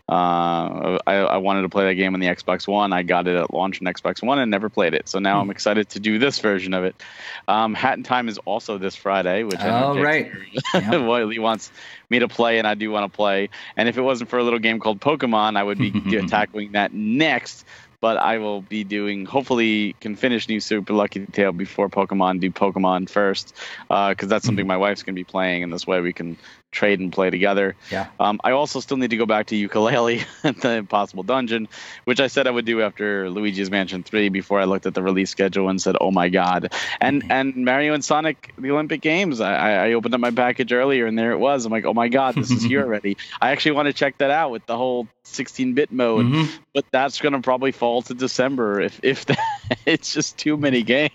[0.09, 2.93] Uh, I, I, wanted to play that game on the Xbox One.
[2.93, 5.09] I got it at launch on Xbox One and never played it.
[5.09, 7.01] So now I'm excited to do this version of it.
[7.47, 10.32] Um, Hat in Time is also this Friday, which I know right.
[10.74, 11.31] yep.
[11.31, 11.70] he wants
[12.09, 13.51] me to play, and I do want to play.
[13.77, 15.93] And if it wasn't for a little game called Pokemon, I would be
[16.27, 17.64] tackling that next
[18.01, 19.27] but I will be doing.
[19.27, 22.40] Hopefully, can finish New Super Lucky Tale before Pokemon.
[22.40, 24.68] Do Pokemon first, because uh, that's something mm-hmm.
[24.68, 26.36] my wife's gonna be playing, and this way we can
[26.71, 27.75] trade and play together.
[27.91, 28.09] Yeah.
[28.19, 31.69] Um, I also still need to go back to Yooka-Laylee at the Impossible Dungeon,
[32.05, 35.03] which I said I would do after Luigi's Mansion 3 before I looked at the
[35.03, 37.33] release schedule and said, "Oh my god!" And mm-hmm.
[37.33, 39.41] and Mario and Sonic, the Olympic Games.
[39.41, 41.65] I, I opened up my package earlier and there it was.
[41.65, 44.31] I'm like, "Oh my god, this is here already." I actually want to check that
[44.31, 46.57] out with the whole 16-bit mode, mm-hmm.
[46.75, 49.39] but that's gonna probably fall to December if if that,
[49.87, 51.11] it's just too many games.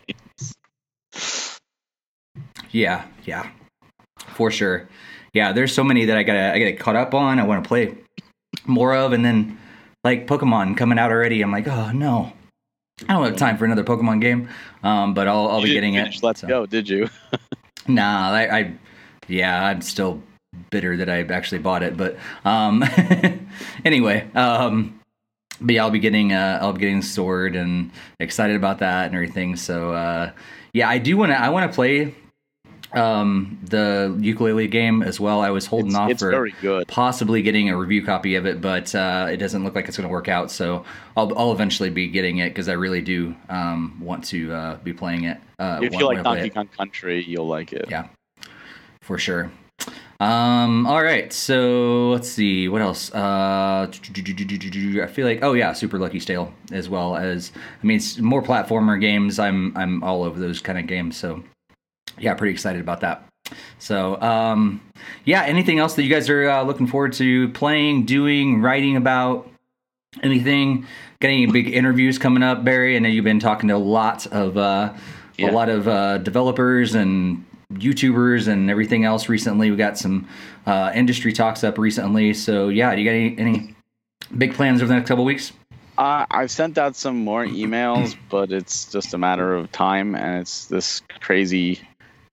[2.71, 3.49] Yeah, yeah,
[4.33, 4.89] for sure
[5.35, 7.39] yeah, there's so many that I gotta I get caught up on.
[7.39, 7.93] I want to play
[8.65, 9.59] more of, and then
[10.03, 11.41] like Pokemon coming out already.
[11.41, 12.31] I'm like, oh no,
[13.09, 14.47] I don't have time for another Pokemon game.
[14.81, 16.23] Um, but I'll I'll you be getting it.
[16.23, 16.47] Let's so.
[16.47, 16.65] go.
[16.65, 17.09] Did you?
[17.87, 18.73] nah, I, I
[19.27, 20.23] yeah, I'm still
[20.69, 21.97] bitter that I actually bought it.
[21.97, 22.81] But um,
[23.85, 24.97] anyway, um,
[25.59, 27.91] but yeah, I'll be getting uh, I'll be getting Sword and
[28.21, 29.57] excited about that and everything.
[29.57, 30.31] So uh,
[30.73, 32.15] yeah, I do want to I want to play
[32.93, 35.41] um, the Yooka-Laylee game as well.
[35.41, 38.93] I was holding it's, off it's for possibly getting a review copy of it, but
[38.95, 40.51] uh, it doesn't look like it's going to work out.
[40.51, 40.85] So
[41.17, 44.93] I'll, I'll eventually be getting it because I really do um, want to uh, be
[44.93, 45.37] playing it.
[45.59, 47.85] Uh, if you like Donkey Kong Country, you'll like it.
[47.89, 48.07] Yeah,
[49.01, 49.51] for sure.
[50.19, 53.13] Um, all right, so let's see what else.
[53.13, 57.51] Uh, I feel like oh yeah, Super Lucky Tale as well as
[57.83, 59.39] I mean it's more platformer games.
[59.39, 61.17] I'm I'm all over those kind of games.
[61.17, 61.43] So
[62.19, 63.23] yeah, pretty excited about that.
[63.77, 64.81] So, um,
[65.23, 69.49] yeah, anything else that you guys are uh, looking forward to playing, doing, writing about?
[70.23, 70.87] Anything?
[71.19, 72.95] Got any big interviews coming up, Barry?
[72.95, 74.93] I know you've been talking to a lot of uh,
[75.37, 75.51] yeah.
[75.51, 79.71] a lot of uh, developers and YouTubers and everything else recently.
[79.71, 80.27] We got some
[80.65, 82.33] uh, industry talks up recently.
[82.33, 83.75] So, yeah, do you got any, any
[84.37, 85.51] big plans over the next couple weeks?
[85.97, 90.41] Uh, I've sent out some more emails, but it's just a matter of time, and
[90.41, 91.79] it's this crazy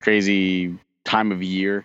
[0.03, 1.85] crazy time of year.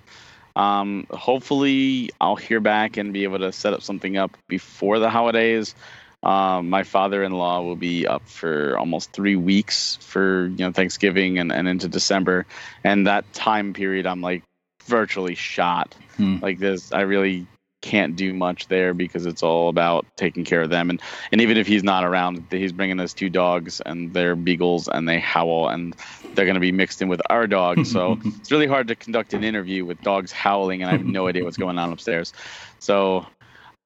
[0.55, 5.09] Um, hopefully, I'll hear back and be able to set up something up before the
[5.09, 5.75] holidays.
[6.23, 11.51] Um, my father-in-law will be up for almost three weeks for you know Thanksgiving and,
[11.51, 12.47] and into December,
[12.83, 14.43] and that time period I'm like
[14.85, 15.95] virtually shot.
[16.17, 16.37] Hmm.
[16.41, 17.45] Like this, I really
[17.87, 20.89] can't do much there because it's all about taking care of them.
[20.89, 21.01] And
[21.31, 25.07] and even if he's not around, he's bringing us two dogs and they're beagles and
[25.07, 25.95] they howl and
[26.35, 27.91] they're going to be mixed in with our dogs.
[27.97, 31.27] So it's really hard to conduct an interview with dogs howling and I have no
[31.27, 32.33] idea what's going on upstairs.
[32.79, 33.25] So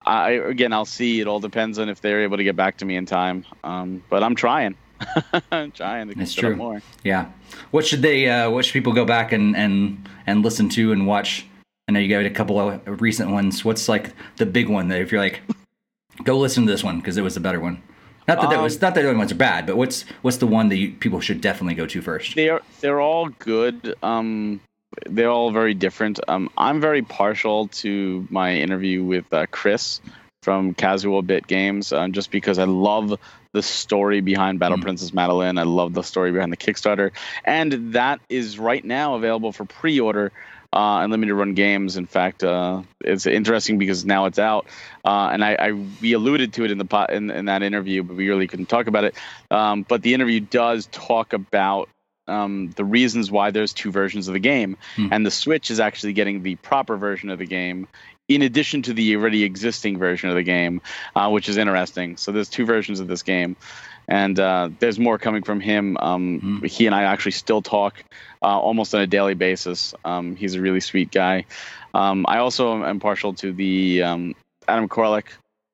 [0.06, 1.22] I again, I'll see.
[1.22, 3.46] It all depends on if they're able to get back to me in time.
[3.64, 4.76] Um, but I'm trying.
[5.52, 6.56] I'm trying to That's get true.
[6.56, 6.82] more.
[7.04, 7.28] Yeah.
[7.72, 8.28] What should they?
[8.30, 11.46] Uh, what should people go back and and and listen to and watch?
[11.92, 13.66] I know you got a couple of recent ones.
[13.66, 15.42] What's like the big one that if you're like,
[16.24, 17.82] go listen to this one because it was the better one.
[18.30, 20.38] Not that that Um, was not that the other ones are bad, but what's what's
[20.38, 22.36] the one that you, people should definitely go to first?
[22.36, 23.94] They're they're all good.
[24.04, 24.62] Um,
[25.06, 26.22] they're all very different.
[26.30, 30.00] Um, I'm very partial to my interview with uh, Chris
[30.44, 33.20] from Casual Bit Games, um, just because I love
[33.52, 34.82] the story behind Battle Mm.
[34.84, 35.60] Princess Madelyn.
[35.60, 37.12] I love the story behind the Kickstarter,
[37.44, 40.32] and that is right now available for pre-order.
[40.74, 41.98] Uh, and limited run games.
[41.98, 44.68] In fact, uh, it's interesting because now it's out,
[45.04, 45.72] uh, and I, I
[46.02, 48.68] we alluded to it in the pot in, in that interview, but we really couldn't
[48.70, 49.16] talk about it.
[49.50, 51.90] Um, but the interview does talk about
[52.30, 55.08] um, the reasons why there's two versions of the game, Hmm.
[55.12, 57.90] and the Switch is actually getting the proper version of the game
[58.30, 60.80] in addition to the already existing version of the game,
[61.18, 62.16] uh, which is interesting.
[62.16, 63.58] So there's two versions of this game,
[64.08, 65.98] and uh, there's more coming from him.
[66.00, 66.66] Um, Hmm.
[66.66, 68.04] He and I actually still talk
[68.42, 69.94] uh, almost on a daily basis.
[70.04, 71.46] Um, he's a really sweet guy.
[71.94, 74.36] Um, I also am, partial to the um,
[74.68, 75.26] Adam Koralik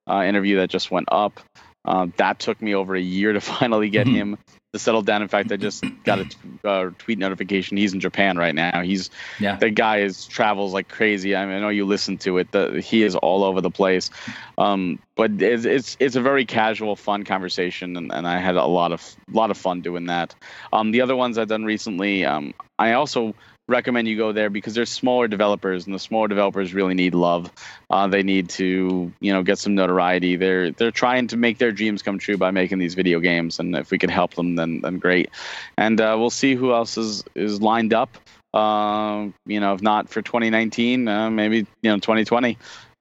[0.09, 1.39] uh, interview that just went up.
[1.85, 4.13] Uh, that took me over a year to finally get Mhm.
[4.15, 4.37] him
[4.77, 5.21] to settle down.
[5.21, 7.77] In fact, I just got a t- uh, tweet notification.
[7.77, 8.81] He's in Japan right now.
[8.81, 9.09] He's
[9.39, 9.55] Yeah.
[9.55, 11.35] the guy is travels like crazy.
[11.35, 12.51] I, mean, I know you listen to it.
[12.51, 14.09] The, he is all over the place.
[14.57, 18.65] Um, but it's, it's it's a very casual, fun conversation, and, and I had a
[18.65, 20.35] lot of lot of fun doing that.
[20.71, 23.33] Um, the other ones I've done recently, um, I also
[23.67, 27.51] recommend you go there because there's smaller developers, and the smaller developers really need love.
[27.89, 30.35] Uh, they need to you know get some notoriety.
[30.35, 33.75] They're they're trying to make their dreams come true by making these video games, and
[33.75, 35.29] if we can help them, then then great.
[35.77, 38.17] And uh, we'll see who else is is lined up.
[38.53, 42.57] Um, you know, if not for 2019, uh, maybe you know 2020.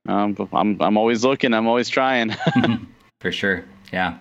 [0.09, 1.55] Um, I'm I'm always looking.
[1.55, 2.37] I'm always trying.
[3.21, 3.65] For sure.
[3.93, 4.19] Yeah.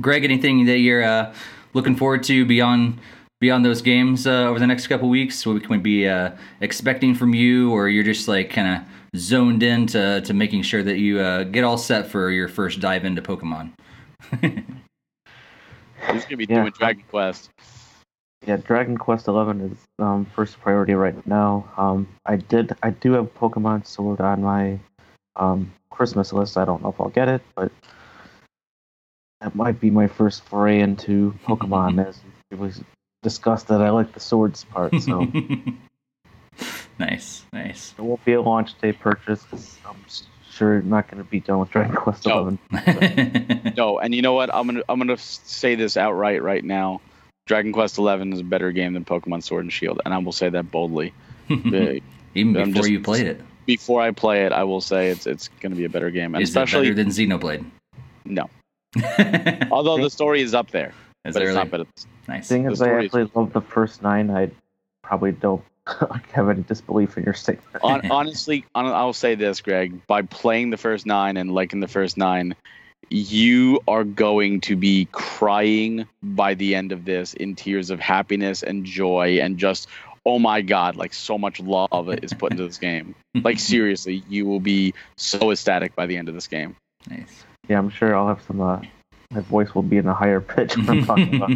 [0.00, 1.34] Greg, anything that you're uh,
[1.72, 2.98] looking forward to beyond
[3.40, 5.44] beyond those games uh, over the next couple weeks?
[5.46, 9.62] What can we be uh, expecting from you, or you're just like kind of zoned
[9.62, 13.04] in to, to making sure that you uh, get all set for your first dive
[13.04, 13.72] into Pokemon?
[16.12, 16.60] He's gonna be Yeah.
[16.60, 17.50] doing Dragon Quest.
[18.46, 21.66] Yeah, Dragon Quest Eleven is um, first priority right now.
[21.78, 24.78] Um, I did, I do have Pokemon Sword on my
[25.36, 26.58] um, Christmas list.
[26.58, 27.72] I don't know if I'll get it, but
[29.40, 32.06] that might be my first foray into Pokemon.
[32.06, 32.20] as
[32.50, 32.82] it was
[33.24, 35.26] discussed that I like the swords part, so
[36.98, 37.92] nice, nice.
[37.98, 39.42] it won't be a launch day purchase.
[39.44, 39.96] 'cause I'm
[40.52, 42.38] sure not going to be done with Dragon Quest No.
[42.38, 42.58] Eleven.
[43.76, 44.54] No, and you know what?
[44.54, 47.00] I'm gonna I'm gonna say this outright right now.
[47.46, 50.32] Dragon Quest Eleven is a better game than Pokemon Sword and Shield, and I will
[50.32, 51.12] say that boldly.
[51.48, 55.48] Even before just- you played it, Before I play it, I will say it's it's
[55.60, 57.64] gonna be a better game, and is especially it better than Xenoblade?
[58.24, 58.48] no.
[59.72, 60.92] Although the story is up there,
[61.32, 61.54] but it it's really?
[61.54, 61.84] not better.
[62.28, 62.48] nice.
[62.48, 64.30] Thing is, I story is- actually love the first nine.
[64.30, 64.50] I
[65.02, 65.62] probably don't
[66.32, 67.68] have any disbelief in your statement.
[67.82, 70.06] Hon- honestly, hon- I'll say this, Greg.
[70.06, 72.54] By playing the first nine and liking the first nine,
[73.10, 78.62] you are going to be crying by the end of this in tears of happiness
[78.62, 79.88] and joy and just,
[80.24, 83.14] oh my god, like so much love is put into this game.
[83.42, 86.76] Like seriously, you will be so ecstatic by the end of this game.
[87.10, 87.44] nice.
[87.68, 88.60] Yeah, I'm sure I'll have some.
[88.60, 88.80] Uh,
[89.34, 91.50] my voice will be in a higher pitch when I'm talking about.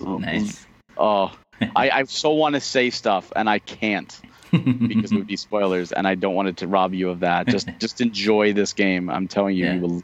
[0.20, 0.66] nice.
[0.98, 1.32] Oh,
[1.74, 4.20] I, I so want to say stuff and I can't
[4.52, 7.48] because it would be spoilers, and I don't want it to rob you of that.
[7.54, 9.10] Just just enjoy this game.
[9.10, 9.74] I'm telling you, Yeah.
[9.74, 10.02] you will.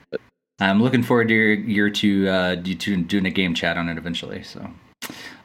[0.59, 3.97] I'm looking forward to your, your to uh, to doing a game chat on it
[3.97, 4.43] eventually.
[4.43, 4.69] So,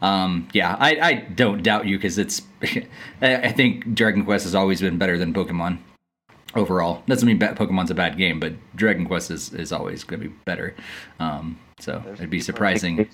[0.02, 2.41] um, yeah, I, I don't doubt you because it's.
[3.22, 5.78] I I think Dragon Quest has always been better than Pokemon
[6.56, 7.03] overall.
[7.07, 10.36] Doesn't mean Pokemon's a bad game, but Dragon Quest is, is always going to be
[10.45, 10.76] better.
[11.19, 13.10] Um, so it'd be surprising.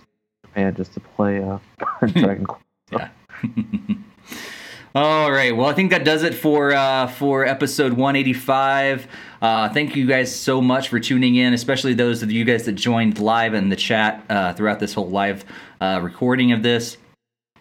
[0.45, 1.59] Japan just to play uh,
[2.07, 2.65] Dragon Quest.
[2.91, 3.09] Yeah.
[4.93, 5.55] All right.
[5.55, 9.07] Well, I think that does it for uh, for episode 185.
[9.41, 12.73] Uh, thank you guys so much for tuning in, especially those of you guys that
[12.73, 15.45] joined live in the chat uh, throughout this whole live
[15.79, 16.97] uh, recording of this.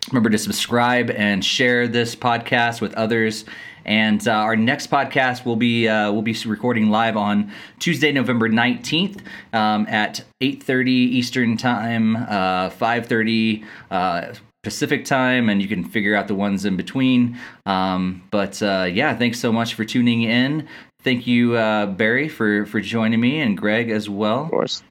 [0.08, 3.44] Remember to subscribe and share this podcast with others.
[3.84, 8.48] And uh, our next podcast will be uh, we'll be recording live on Tuesday, November
[8.48, 15.68] nineteenth um, at eight thirty Eastern time, uh, five thirty uh, Pacific time, and you
[15.68, 17.38] can figure out the ones in between.
[17.66, 20.68] Um, but uh, yeah, thanks so much for tuning in.
[21.02, 24.44] Thank you, uh, Barry, for for joining me, and Greg as well.
[24.44, 24.82] Of course.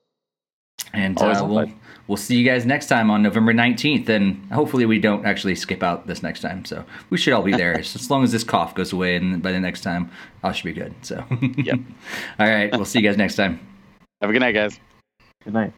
[0.94, 1.72] And uh, we'll.
[2.10, 4.10] We'll see you guys next time on November 19th.
[4.10, 6.65] And hopefully, we don't actually skip out this next time.
[6.65, 9.15] So we should all be there as long as this cough goes away.
[9.15, 10.11] And by the next time,
[10.44, 10.94] I should be good.
[11.03, 11.80] So, Yep.
[12.40, 12.76] all right.
[12.76, 13.60] We'll see you guys next time.
[14.22, 14.77] Have a good night, guys.
[15.45, 15.73] Good night.